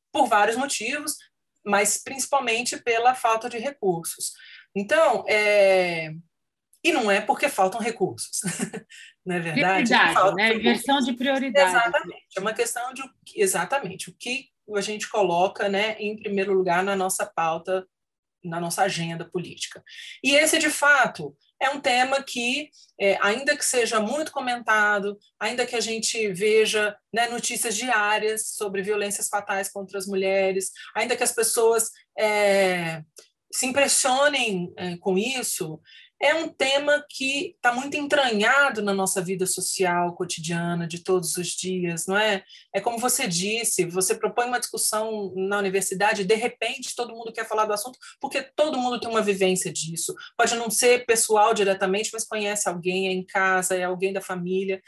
por 0.09 0.25
vários 0.25 0.55
motivos, 0.55 1.17
mas 1.65 2.01
principalmente 2.01 2.77
pela 2.77 3.13
falta 3.13 3.49
de 3.49 3.57
recursos. 3.57 4.31
Então, 4.73 5.25
é... 5.27 6.13
e 6.81 6.93
não 6.93 7.11
é 7.11 7.19
porque 7.19 7.49
faltam 7.49 7.81
recursos, 7.81 8.39
não 9.25 9.35
é 9.35 9.39
verdade? 9.41 9.89
Prioridade, 9.89 10.35
né? 10.35 10.53
Inversão 10.53 10.99
de 10.99 11.13
prioridade. 11.13 11.71
Exatamente, 11.71 12.27
é 12.37 12.39
uma 12.39 12.53
questão 12.53 12.93
de 12.93 13.03
exatamente 13.35 14.09
o 14.09 14.15
que 14.17 14.47
a 14.73 14.81
gente 14.81 15.09
coloca, 15.09 15.67
né, 15.67 15.97
em 15.99 16.15
primeiro 16.15 16.53
lugar 16.53 16.85
na 16.85 16.95
nossa 16.95 17.25
pauta, 17.25 17.85
na 18.47 18.59
nossa 18.59 18.83
agenda 18.83 19.25
política. 19.25 19.83
E 20.23 20.35
esse, 20.35 20.57
de 20.57 20.69
fato, 20.69 21.35
é 21.61 21.69
um 21.69 21.79
tema 21.79 22.21
que, 22.23 22.69
é, 22.99 23.17
ainda 23.21 23.55
que 23.57 23.65
seja 23.65 23.99
muito 23.99 24.31
comentado, 24.31 25.17
ainda 25.39 25.65
que 25.65 25.75
a 25.75 25.79
gente 25.81 26.31
veja 26.31 26.95
né, 27.13 27.27
notícias 27.27 27.75
diárias 27.75 28.49
sobre 28.49 28.81
violências 28.81 29.27
fatais 29.27 29.69
contra 29.69 29.97
as 29.97 30.05
mulheres, 30.05 30.71
ainda 30.95 31.15
que 31.15 31.23
as 31.23 31.31
pessoas 31.31 31.89
é, 32.17 33.01
se 33.51 33.65
impressionem 33.65 34.71
é, 34.77 34.97
com 34.97 35.17
isso, 35.17 35.79
é 36.19 36.33
um 36.33 36.49
tema 36.49 37.05
que 37.09 37.55
está 37.55 37.71
muito 37.71 37.95
entranhado 37.95 38.81
na 38.81 38.93
nossa 38.93 39.21
vida 39.21 39.45
social 39.45 40.15
cotidiana 40.15 40.87
de 40.87 41.03
todos 41.03 41.37
os 41.37 41.49
dias, 41.49 42.07
não 42.07 42.17
é? 42.17 42.43
É 42.73 42.81
como 42.81 42.97
você 42.97 43.27
disse, 43.27 43.85
você 43.85 44.15
propõe 44.15 44.47
uma 44.47 44.59
discussão 44.59 45.31
na 45.35 45.59
universidade, 45.59 46.23
de 46.23 46.35
repente 46.35 46.95
todo 46.95 47.15
mundo 47.15 47.31
quer 47.31 47.47
falar 47.47 47.65
do 47.65 47.73
assunto, 47.73 47.99
porque 48.19 48.41
todo 48.41 48.79
mundo 48.79 48.99
tem 48.99 49.09
uma 49.09 49.21
vivência 49.21 49.71
disso. 49.71 50.15
Pode 50.35 50.55
não 50.55 50.71
ser 50.71 51.05
pessoal 51.05 51.53
diretamente, 51.53 52.09
mas 52.11 52.25
conhece 52.25 52.67
alguém, 52.67 53.07
é 53.07 53.11
em 53.11 53.23
casa, 53.23 53.75
é 53.75 53.83
alguém 53.83 54.11
da 54.11 54.21
família. 54.21 54.81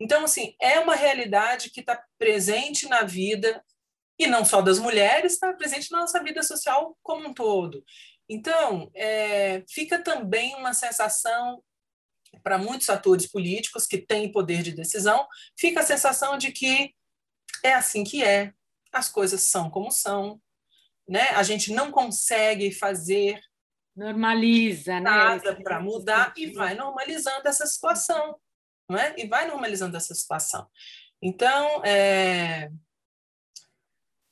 Então, 0.00 0.24
assim, 0.24 0.54
é 0.60 0.80
uma 0.80 0.96
realidade 0.96 1.70
que 1.70 1.80
está 1.80 2.02
presente 2.18 2.88
na 2.88 3.02
vida 3.02 3.62
e 4.18 4.26
não 4.26 4.44
só 4.44 4.60
das 4.60 4.78
mulheres, 4.78 5.32
está 5.32 5.52
presente 5.52 5.90
na 5.90 6.00
nossa 6.00 6.22
vida 6.22 6.42
social 6.42 6.96
como 7.02 7.28
um 7.28 7.34
todo. 7.34 7.84
Então, 8.28 8.90
é, 8.94 9.64
fica 9.68 10.02
também 10.02 10.54
uma 10.56 10.72
sensação 10.72 11.62
para 12.42 12.58
muitos 12.58 12.88
atores 12.88 13.30
políticos 13.30 13.86
que 13.86 13.98
têm 13.98 14.32
poder 14.32 14.62
de 14.62 14.72
decisão, 14.72 15.26
fica 15.58 15.80
a 15.80 15.86
sensação 15.86 16.36
de 16.36 16.50
que 16.50 16.94
é 17.62 17.74
assim 17.74 18.02
que 18.02 18.24
é, 18.24 18.52
as 18.92 19.08
coisas 19.08 19.42
são 19.42 19.70
como 19.70 19.90
são, 19.90 20.40
né? 21.08 21.30
A 21.30 21.42
gente 21.42 21.72
não 21.72 21.90
consegue 21.90 22.72
fazer 22.72 23.40
normaliza, 23.96 24.94
né? 24.94 25.00
nada 25.00 25.52
né? 25.52 25.62
para 25.62 25.80
mudar 25.80 26.32
e 26.36 26.50
vai 26.52 26.74
normalizando 26.74 27.46
essa 27.46 27.66
situação, 27.66 28.36
não 28.88 28.98
é? 28.98 29.14
E 29.16 29.26
vai 29.26 29.46
normalizando 29.46 29.96
essa 29.96 30.14
situação. 30.14 30.68
Então, 31.22 31.84
é, 31.84 32.70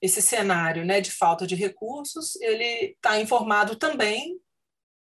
esse 0.03 0.21
cenário 0.21 0.85
né, 0.85 1.01
de 1.01 1.13
falta 1.13 1.47
de 1.47 1.55
recursos, 1.55 2.35
ele 2.41 2.95
está 2.97 3.21
informado 3.21 3.77
também 3.77 4.37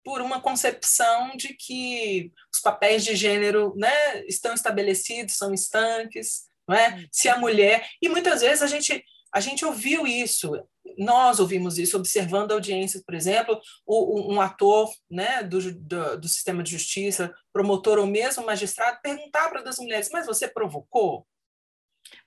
por 0.04 0.22
uma 0.22 0.40
concepção 0.40 1.36
de 1.36 1.50
que 1.54 2.32
os 2.54 2.62
papéis 2.62 3.04
de 3.04 3.14
gênero 3.14 3.76
né, 3.76 4.24
estão 4.26 4.54
estabelecidos, 4.54 5.36
são 5.36 5.54
estanques, 5.54 6.48
não 6.66 6.76
é? 6.76 6.90
Uhum. 6.90 7.08
se 7.12 7.28
a 7.28 7.38
mulher... 7.38 7.90
E 8.02 8.08
muitas 8.08 8.40
vezes 8.40 8.62
a 8.62 8.68
gente, 8.68 9.04
a 9.34 9.42
gente 9.42 9.66
ouviu 9.66 10.08
isso, 10.08 10.54
nós 10.98 11.42
ouvimos 11.42 11.78
isso, 11.78 11.98
observando 11.98 12.54
audiências, 12.54 13.04
por 13.04 13.14
exemplo, 13.14 13.60
um 13.86 14.40
ator 14.40 14.90
né, 15.12 15.44
do, 15.44 15.74
do, 15.74 16.22
do 16.22 16.28
sistema 16.30 16.64
de 16.64 16.72
justiça, 16.72 17.34
promotor 17.52 18.00
ou 18.00 18.08
mesmo 18.08 18.46
magistrado, 18.46 19.02
perguntar 19.04 19.50
para 19.50 19.68
as 19.70 19.78
mulheres, 19.78 20.10
mas 20.14 20.26
você 20.26 20.48
provocou? 20.48 21.28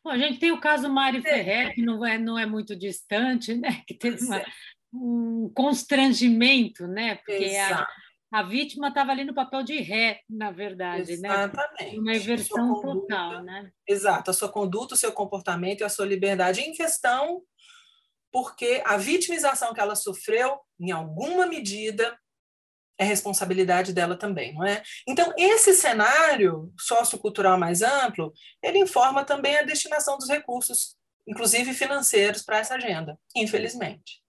Bom, 0.03 0.11
a 0.11 0.19
gente 0.19 0.39
tem 0.39 0.51
o 0.51 0.61
caso 0.61 0.89
Mário 0.89 1.21
Ferrer, 1.21 1.75
que 1.75 1.83
não 1.83 2.05
é, 2.05 2.19
não 2.19 2.39
é 2.39 2.47
muito 2.47 2.75
distante, 2.75 3.55
né? 3.55 3.83
que 3.87 3.95
teve 3.95 4.25
uma, 4.25 4.43
um 4.93 5.53
constrangimento, 5.55 6.87
né? 6.87 7.17
porque 7.17 7.57
a, 7.57 7.87
a, 8.33 8.43
vítima 8.43 8.89
estava 8.89 9.13
ali 9.13 9.25
no 9.25 9.35
papel 9.35 9.63
de 9.63 9.79
ré, 9.79 10.21
na 10.29 10.51
verdade, 10.51 11.19
né? 11.19 11.29
Exatamente. 11.29 11.97
né? 11.97 11.99
uma 11.99 12.15
inversão 12.15 12.75
conduta, 12.75 13.01
total. 13.01 13.43
Né? 13.43 13.71
Exato, 13.87 14.31
a 14.31 14.35
sua 14.35 14.51
conduta, 14.51 14.95
o 14.95 14.99
seu 14.99 15.13
comportamento 15.13 15.83
e 15.83 15.85
a 15.85 15.91
sua 15.91 16.07
liberdade 16.07 16.63
em 16.63 16.73
questão, 16.73 17.43
porque 18.33 18.83
a 18.87 18.97
vitimização 18.97 19.75
que 19.75 19.81
ela 19.81 19.95
sofreu, 19.95 20.61
em 20.79 20.93
alguma 20.93 21.47
medida, 21.47 22.19
é 23.01 23.05
responsabilidade 23.05 23.95
dela 23.95 24.15
também, 24.15 24.53
não 24.53 24.63
é? 24.63 24.83
Então, 25.09 25.33
esse 25.39 25.73
cenário 25.73 26.71
sociocultural 26.79 27.59
mais 27.59 27.81
amplo, 27.81 28.31
ele 28.63 28.79
informa 28.79 29.25
também 29.25 29.57
a 29.57 29.63
destinação 29.63 30.19
dos 30.19 30.29
recursos, 30.29 30.97
inclusive 31.27 31.73
financeiros, 31.73 32.43
para 32.43 32.59
essa 32.59 32.75
agenda, 32.75 33.19
infelizmente. 33.35 34.21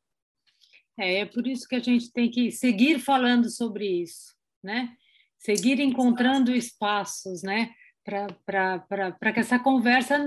É, 0.98 1.20
é 1.20 1.26
por 1.26 1.46
isso 1.46 1.68
que 1.68 1.76
a 1.76 1.80
gente 1.80 2.14
tem 2.14 2.32
que 2.32 2.50
seguir 2.50 3.00
falando 3.00 3.50
sobre 3.50 3.86
isso, 3.86 4.34
né? 4.64 4.96
Seguir 5.38 5.82
encontrando 5.82 6.56
espaços, 6.56 7.44
né? 7.44 7.72
Para 8.06 9.34
que 9.34 9.40
essa 9.42 9.60
conversa 9.60 10.18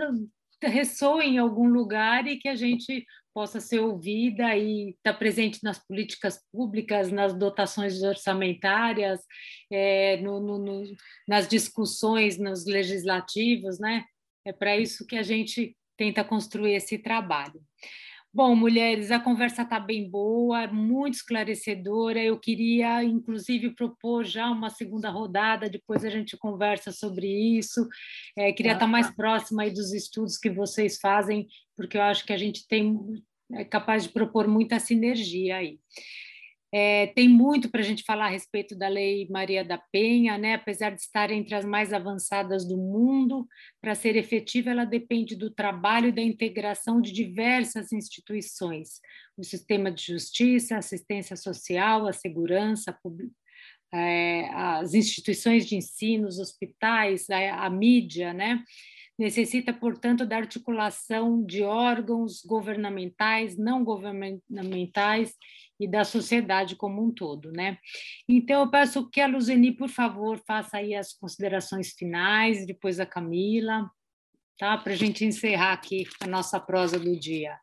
ressoe 0.63 1.25
em 1.25 1.39
algum 1.39 1.67
lugar 1.67 2.27
e 2.27 2.37
que 2.37 2.49
a 2.49 2.55
gente 2.55 3.07
possa 3.35 3.61
ser 3.61 3.81
ouvida 3.81 4.57
e 4.57 4.91
estar 4.91 5.13
tá 5.13 5.19
presente 5.19 5.59
nas 5.65 5.85
políticas 5.85 6.41
públicas, 6.53 7.11
nas 7.11 7.35
dotações 7.35 8.01
orçamentárias, 8.03 9.21
é, 9.71 10.19
no, 10.19 10.39
no, 10.39 10.59
no, 10.59 10.97
nas 11.27 11.49
discussões, 11.49 12.39
nos 12.39 12.65
legislativos, 12.65 13.81
né? 13.81 14.05
É 14.47 14.53
para 14.53 14.77
isso 14.77 15.05
que 15.05 15.17
a 15.17 15.23
gente 15.23 15.77
tenta 15.97 16.23
construir 16.23 16.75
esse 16.75 16.97
trabalho. 16.97 17.61
Bom, 18.37 18.57
mulheres, 18.57 19.13
a 19.13 19.21
conversa 19.21 19.63
está 19.63 19.79
bem 19.79 20.11
boa, 20.11 20.67
muito 20.67 21.15
esclarecedora. 21.15 22.21
Eu 22.21 22.37
queria, 22.37 23.01
inclusive, 23.05 23.71
propor 23.77 24.25
já 24.25 24.51
uma 24.51 24.71
segunda 24.71 25.09
rodada, 25.09 25.71
depois 25.71 26.05
a 26.05 26.11
gente 26.11 26.37
conversa 26.37 26.91
sobre 26.91 27.29
isso. 27.29 27.89
É, 28.37 28.53
queria 28.53 28.73
estar 28.73 28.87
tá 28.87 28.91
mais 28.91 29.09
próxima 29.09 29.63
aí 29.63 29.71
dos 29.71 29.93
estudos 29.93 30.37
que 30.37 30.51
vocês 30.51 30.99
fazem, 30.99 31.47
porque 31.77 31.97
eu 31.97 32.03
acho 32.03 32.27
que 32.27 32.33
a 32.33 32.37
gente 32.37 32.67
tem 32.67 32.99
é 33.53 33.65
capaz 33.65 34.03
de 34.03 34.09
propor 34.09 34.49
muita 34.49 34.81
sinergia 34.81 35.59
aí. 35.59 35.79
É, 36.77 37.07
tem 37.15 37.29
muito 37.29 37.71
para 37.71 37.83
a 37.83 37.85
gente 37.85 38.03
falar 38.03 38.27
a 38.27 38.31
respeito 38.31 38.75
da 38.75 38.89
Lei 38.89 39.29
Maria 39.31 39.65
da 39.65 39.79
Penha, 39.79 40.37
né? 40.37 40.55
apesar 40.55 40.91
de 40.91 41.01
estar 41.01 41.31
entre 41.31 41.55
as 41.55 41.65
mais 41.65 41.93
avançadas 41.93 42.67
do 42.67 42.77
mundo, 42.77 43.47
para 43.81 43.95
ser 43.95 44.17
efetiva, 44.17 44.71
ela 44.71 44.85
depende 44.85 45.37
do 45.37 45.53
trabalho 45.53 46.09
e 46.09 46.13
da 46.13 46.21
integração 46.21 47.01
de 47.01 47.13
diversas 47.13 47.93
instituições: 47.93 49.01
o 49.37 49.45
sistema 49.45 49.89
de 49.89 50.05
justiça, 50.05 50.77
assistência 50.77 51.37
social, 51.37 52.09
a 52.09 52.13
segurança, 52.13 52.99
é, 53.93 54.49
as 54.53 54.95
instituições 54.95 55.67
de 55.67 55.77
ensino, 55.77 56.27
os 56.27 56.41
hospitais, 56.41 57.31
a, 57.31 57.67
a 57.67 57.71
mídia, 57.71 58.35
né? 58.35 58.65
necessita, 59.17 59.73
portanto, 59.73 60.27
da 60.27 60.37
articulação 60.37 61.45
de 61.45 61.63
órgãos 61.63 62.43
governamentais, 62.45 63.57
não 63.57 63.85
governamentais 63.85 65.35
e 65.79 65.89
da 65.89 66.05
sociedade 66.05 66.77
como 66.77 67.03
um 67.03 67.13
todo, 67.13 67.51
né? 67.53 67.79
Então, 68.29 68.63
eu 68.63 68.71
peço 68.71 69.09
que 69.11 69.21
a 69.21 69.27
Luzeni, 69.27 69.73
por 69.73 69.89
favor, 69.89 70.41
faça 70.47 70.79
aí 70.79 70.95
as 70.95 71.13
considerações 71.13 71.93
finais, 71.93 72.67
depois 72.67 73.01
a 73.01 73.07
Camila, 73.07 73.91
tá? 74.59 74.79
Para 74.79 74.93
a 74.93 74.97
gente 74.97 75.25
encerrar 75.25 75.73
aqui 75.73 76.07
a 76.21 76.27
nossa 76.27 76.61
prosa 76.61 76.99
do 76.99 77.19
dia. 77.19 77.59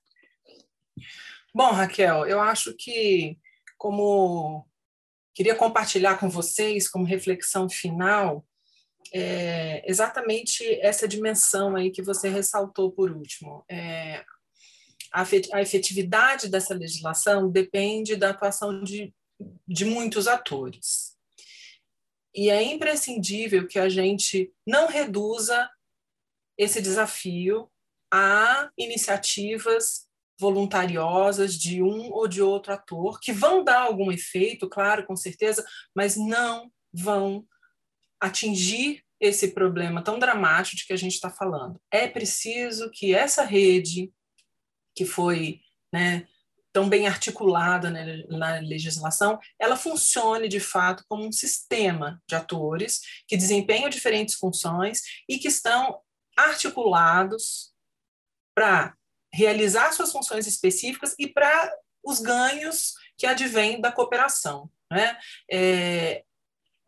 Bom, 1.54 1.72
Raquel, 1.72 2.26
eu 2.26 2.40
acho 2.40 2.76
que, 2.78 3.38
como 3.78 4.66
queria 5.34 5.56
compartilhar 5.56 6.18
com 6.18 6.30
vocês, 6.30 6.90
como 6.90 7.06
reflexão 7.06 7.70
final, 7.70 8.46
é 9.14 9.84
exatamente 9.90 10.64
essa 10.82 11.08
dimensão 11.08 11.76
aí 11.76 11.92
que 11.92 12.02
você 12.02 12.30
ressaltou 12.30 12.92
por 12.92 13.12
último. 13.12 13.66
É, 13.70 14.24
a 15.14 15.62
efetividade 15.62 16.48
dessa 16.48 16.74
legislação 16.74 17.50
depende 17.50 18.16
da 18.16 18.30
atuação 18.30 18.82
de, 18.84 19.14
de 19.68 19.86
muitos 19.86 20.28
atores. 20.28 21.18
E 22.34 22.50
é 22.50 22.64
imprescindível 22.64 23.68
que 23.68 23.78
a 23.78 23.90
gente 23.90 24.52
não 24.66 24.88
reduza 24.88 25.70
esse 26.58 26.82
desafio 26.82 27.70
a 28.12 28.70
iniciativas 28.78 30.08
voluntariosas 30.40 31.56
de 31.56 31.84
um 31.84 32.12
ou 32.12 32.28
de 32.28 32.42
outro 32.42 32.74
ator, 32.74 33.20
que 33.20 33.32
vão 33.32 33.64
dar 33.64 33.82
algum 33.82 34.12
efeito, 34.12 34.68
claro, 34.68 35.06
com 35.06 35.16
certeza, 35.16 35.64
mas 35.96 36.18
não 36.18 36.72
vão 36.92 37.46
atingir 38.20 39.04
esse 39.20 39.50
problema 39.50 40.04
tão 40.04 40.18
dramático 40.18 40.78
de 40.78 40.86
que 40.88 40.94
a 40.94 40.98
gente 40.98 41.14
está 41.14 41.30
falando. 41.30 41.80
É 41.92 42.08
preciso 42.08 42.90
que 42.90 43.14
essa 43.14 43.44
rede, 43.44 44.12
que 44.96 45.06
foi 45.06 45.62
né, 45.94 46.28
tão 46.74 46.88
bem 46.88 47.08
articulada 47.08 47.90
né, 47.90 48.24
na 48.30 48.60
legislação, 48.60 49.40
ela 49.60 49.76
funcione 49.76 50.48
de 50.48 50.60
fato 50.60 51.04
como 51.08 51.26
um 51.26 51.32
sistema 51.32 52.22
de 52.28 52.36
atores 52.36 53.02
que 53.28 53.38
desempenham 53.38 53.90
diferentes 53.90 54.36
funções 54.36 55.02
e 55.28 55.38
que 55.38 55.48
estão 55.48 56.00
articulados 56.38 57.74
para 58.56 58.96
realizar 59.34 59.92
suas 59.94 60.12
funções 60.12 60.48
específicas 60.48 61.16
e 61.18 61.28
para 61.28 61.74
os 62.04 62.20
ganhos 62.20 62.94
que 63.18 63.26
advêm 63.26 63.80
da 63.80 63.92
cooperação. 63.92 64.70
Né? 64.92 65.18
É, 65.50 66.24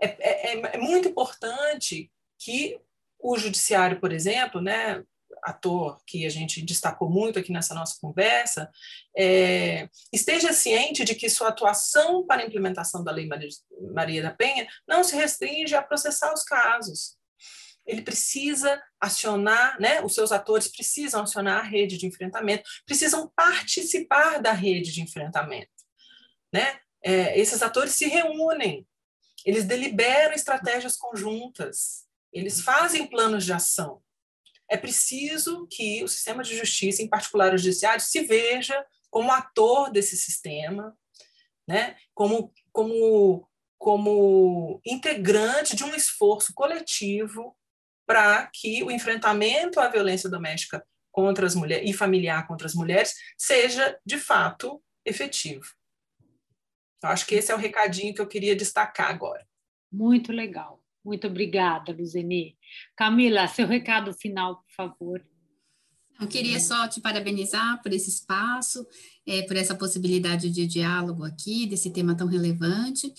é, 0.02 0.08
é, 0.10 0.76
é 0.76 0.78
muito 0.78 1.08
importante 1.08 2.12
que 2.40 2.80
o 3.20 3.38
judiciário, 3.38 4.00
por 4.00 4.12
exemplo, 4.12 4.60
né, 4.60 5.04
ator 5.42 6.02
que 6.06 6.26
a 6.26 6.30
gente 6.30 6.62
destacou 6.62 7.10
muito 7.10 7.40
aqui 7.40 7.52
nessa 7.52 7.74
nossa 7.74 7.98
conversa, 8.00 8.70
é, 9.18 9.90
esteja 10.12 10.54
ciente 10.54 11.04
de 11.04 11.16
que 11.16 11.30
sua 11.30 11.50
atuação 11.50 12.26
para 12.26 12.42
a 12.42 12.46
implementação 12.46 13.04
da 13.04 13.12
Lei 13.12 13.28
Maria 13.94 14.22
da 14.22 14.32
Penha 14.32 14.68
não 14.88 15.04
se 15.04 15.16
restringe 15.16 15.76
a 15.76 15.82
processar 15.82 16.34
os 16.34 16.44
casos. 16.44 17.18
Ele 17.86 18.02
precisa 18.02 18.82
acionar, 19.00 19.80
né, 19.80 20.02
os 20.02 20.14
seus 20.14 20.32
atores 20.32 20.68
precisam 20.68 21.24
acionar 21.24 21.60
a 21.60 21.68
rede 21.68 21.98
de 21.98 22.06
enfrentamento, 22.06 22.64
precisam 22.86 23.32
participar 23.36 24.42
da 24.42 24.54
rede 24.54 24.92
de 24.92 25.02
enfrentamento. 25.02 25.72
Né? 26.52 26.80
É, 27.04 27.38
esses 27.40 27.62
atores 27.62 27.94
se 27.94 28.08
reúnem, 28.08 28.88
eles 29.46 29.66
deliberam 29.66 30.34
estratégias 30.34 30.96
conjuntas, 30.96 32.06
eles 32.32 32.62
fazem 32.62 33.08
planos 33.08 33.46
de 33.46 33.52
ação 33.52 34.03
é 34.70 34.78
preciso 34.78 35.68
que 35.70 36.04
o 36.04 36.08
sistema 36.08 36.44
de 36.44 36.56
justiça, 36.56 37.02
em 37.02 37.08
particular 37.08 37.54
o 37.54 37.58
judiciário, 37.58 38.02
se 38.02 38.22
veja 38.22 38.86
como 39.10 39.32
ator 39.32 39.92
desse 39.92 40.18
sistema, 40.18 40.98
né? 41.68 41.96
como, 42.14 42.52
como, 42.72 43.48
como 43.78 44.82
integrante 44.86 45.76
de 45.76 45.84
um 45.84 45.94
esforço 45.94 46.54
coletivo 46.54 47.56
para 48.06 48.48
que 48.48 48.84
o 48.84 48.92
enfrentamento 48.92 49.80
à 49.80 49.88
violência 49.88 50.30
doméstica 50.30 50.86
contra 51.12 51.46
as 51.46 51.54
mulheres 51.54 51.90
e 51.90 51.94
familiar 51.94 52.48
contra 52.48 52.66
as 52.66 52.74
mulheres 52.74 53.14
seja 53.38 53.98
de 54.04 54.18
fato 54.18 54.84
efetivo. 55.06 55.66
Eu 57.04 57.10
acho 57.10 57.26
que 57.26 57.36
esse 57.36 57.52
é 57.52 57.56
o 57.56 57.60
recadinho 57.60 58.14
que 58.14 58.22
eu 58.22 58.28
queria 58.28 58.56
destacar 58.56 59.10
agora. 59.10 59.46
Muito 59.92 60.32
legal. 60.32 60.83
Muito 61.04 61.28
obrigada, 61.28 61.92
Luzeni. 61.92 62.58
Camila, 62.96 63.48
seu 63.48 63.68
recado 63.68 64.14
final, 64.14 64.64
por 64.64 64.74
favor. 64.74 65.26
Eu 66.20 66.28
queria 66.28 66.60
só 66.60 66.88
te 66.88 67.02
parabenizar 67.02 67.82
por 67.82 67.92
esse 67.92 68.10
espaço, 68.10 68.86
é, 69.26 69.42
por 69.42 69.58
essa 69.58 69.76
possibilidade 69.76 70.50
de 70.50 70.66
diálogo 70.68 71.24
aqui, 71.24 71.66
desse 71.66 71.92
tema 71.92 72.16
tão 72.16 72.28
relevante. 72.28 73.12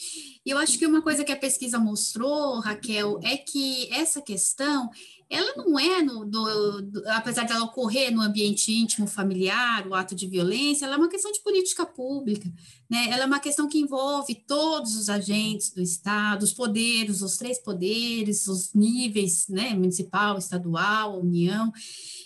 E 0.47 0.51
eu 0.51 0.57
acho 0.57 0.79
que 0.79 0.87
uma 0.87 1.03
coisa 1.03 1.25
que 1.25 1.33
a 1.33 1.37
pesquisa 1.37 1.79
mostrou, 1.79 2.61
Raquel, 2.61 3.21
é 3.23 3.37
que 3.37 3.93
essa 3.93 4.23
questão 4.23 4.89
ela 5.35 5.55
não 5.57 5.79
é, 5.79 6.03
no, 6.03 6.25
do, 6.25 7.03
apesar 7.09 7.45
dela 7.45 7.65
ocorrer 7.65 8.15
no 8.15 8.23
ambiente 8.23 8.73
íntimo, 8.73 9.07
familiar, 9.07 9.87
o 9.87 9.95
ato 9.95 10.15
de 10.15 10.27
violência, 10.27 10.85
ela 10.85 10.95
é 10.95 10.99
uma 10.99 11.09
questão 11.09 11.33
de 11.33 11.41
política 11.41 11.85
pública, 11.85 12.51
né? 12.89 13.09
Ela 13.11 13.25
é 13.25 13.27
uma 13.27 13.41
questão 13.41 13.69
que 13.69 13.79
envolve 13.79 14.35
todos 14.47 14.95
os 14.97 15.09
agentes 15.09 15.71
do 15.71 15.83
Estado, 15.83 16.43
os 16.43 16.53
poderes, 16.53 17.23
os 17.23 17.37
três 17.37 17.59
poderes, 17.59 18.47
os 18.47 18.73
níveis, 18.73 19.47
né? 19.49 19.71
Municipal, 19.75 20.39
estadual, 20.39 21.21
União. 21.21 21.73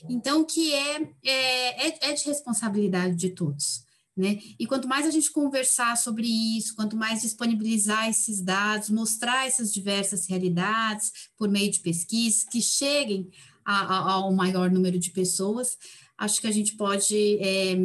Então, 0.09 0.45
que 0.45 0.73
é, 0.73 1.03
é, 1.25 2.11
é 2.11 2.13
de 2.13 2.25
responsabilidade 2.25 3.15
de 3.15 3.31
todos. 3.31 3.88
Né? 4.19 4.41
E 4.59 4.67
quanto 4.67 4.89
mais 4.89 5.07
a 5.07 5.13
gente 5.13 5.31
conversar 5.31 5.97
sobre 5.97 6.27
isso, 6.27 6.75
quanto 6.75 6.97
mais 6.97 7.23
disponibilizar 7.23 8.09
esses 8.09 8.43
dados, 8.43 8.91
mostrar 8.91 9.47
essas 9.47 9.73
diversas 9.73 10.27
realidades 10.27 11.31
por 11.37 11.49
meio 11.49 11.71
de 11.71 11.79
pesquisas 11.79 12.43
que 12.43 12.61
cheguem 12.61 13.31
a, 13.65 13.79
a, 13.81 14.13
ao 14.15 14.33
maior 14.33 14.73
número 14.73 14.99
de 14.99 15.13
pessoas, 15.13 15.79
acho 16.19 16.41
que 16.41 16.49
a 16.49 16.51
gente 16.51 16.77
pode 16.77 17.39
é, 17.39 17.77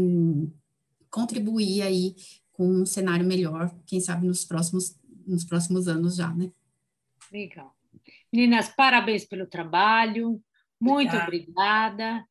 contribuir 1.07 1.84
aí 1.84 2.15
com 2.51 2.67
um 2.67 2.86
cenário 2.86 3.27
melhor, 3.27 3.71
quem 3.86 3.99
sabe 3.99 4.25
nos 4.25 4.43
próximos, 4.43 4.99
nos 5.27 5.43
próximos 5.43 5.88
anos 5.88 6.15
já, 6.15 6.34
né? 6.34 6.51
Legal. 7.31 7.75
Meninas, 8.34 8.69
parabéns 8.69 9.23
pelo 9.23 9.45
trabalho, 9.45 10.41
muito 10.81 11.15
obrigada. 11.15 12.25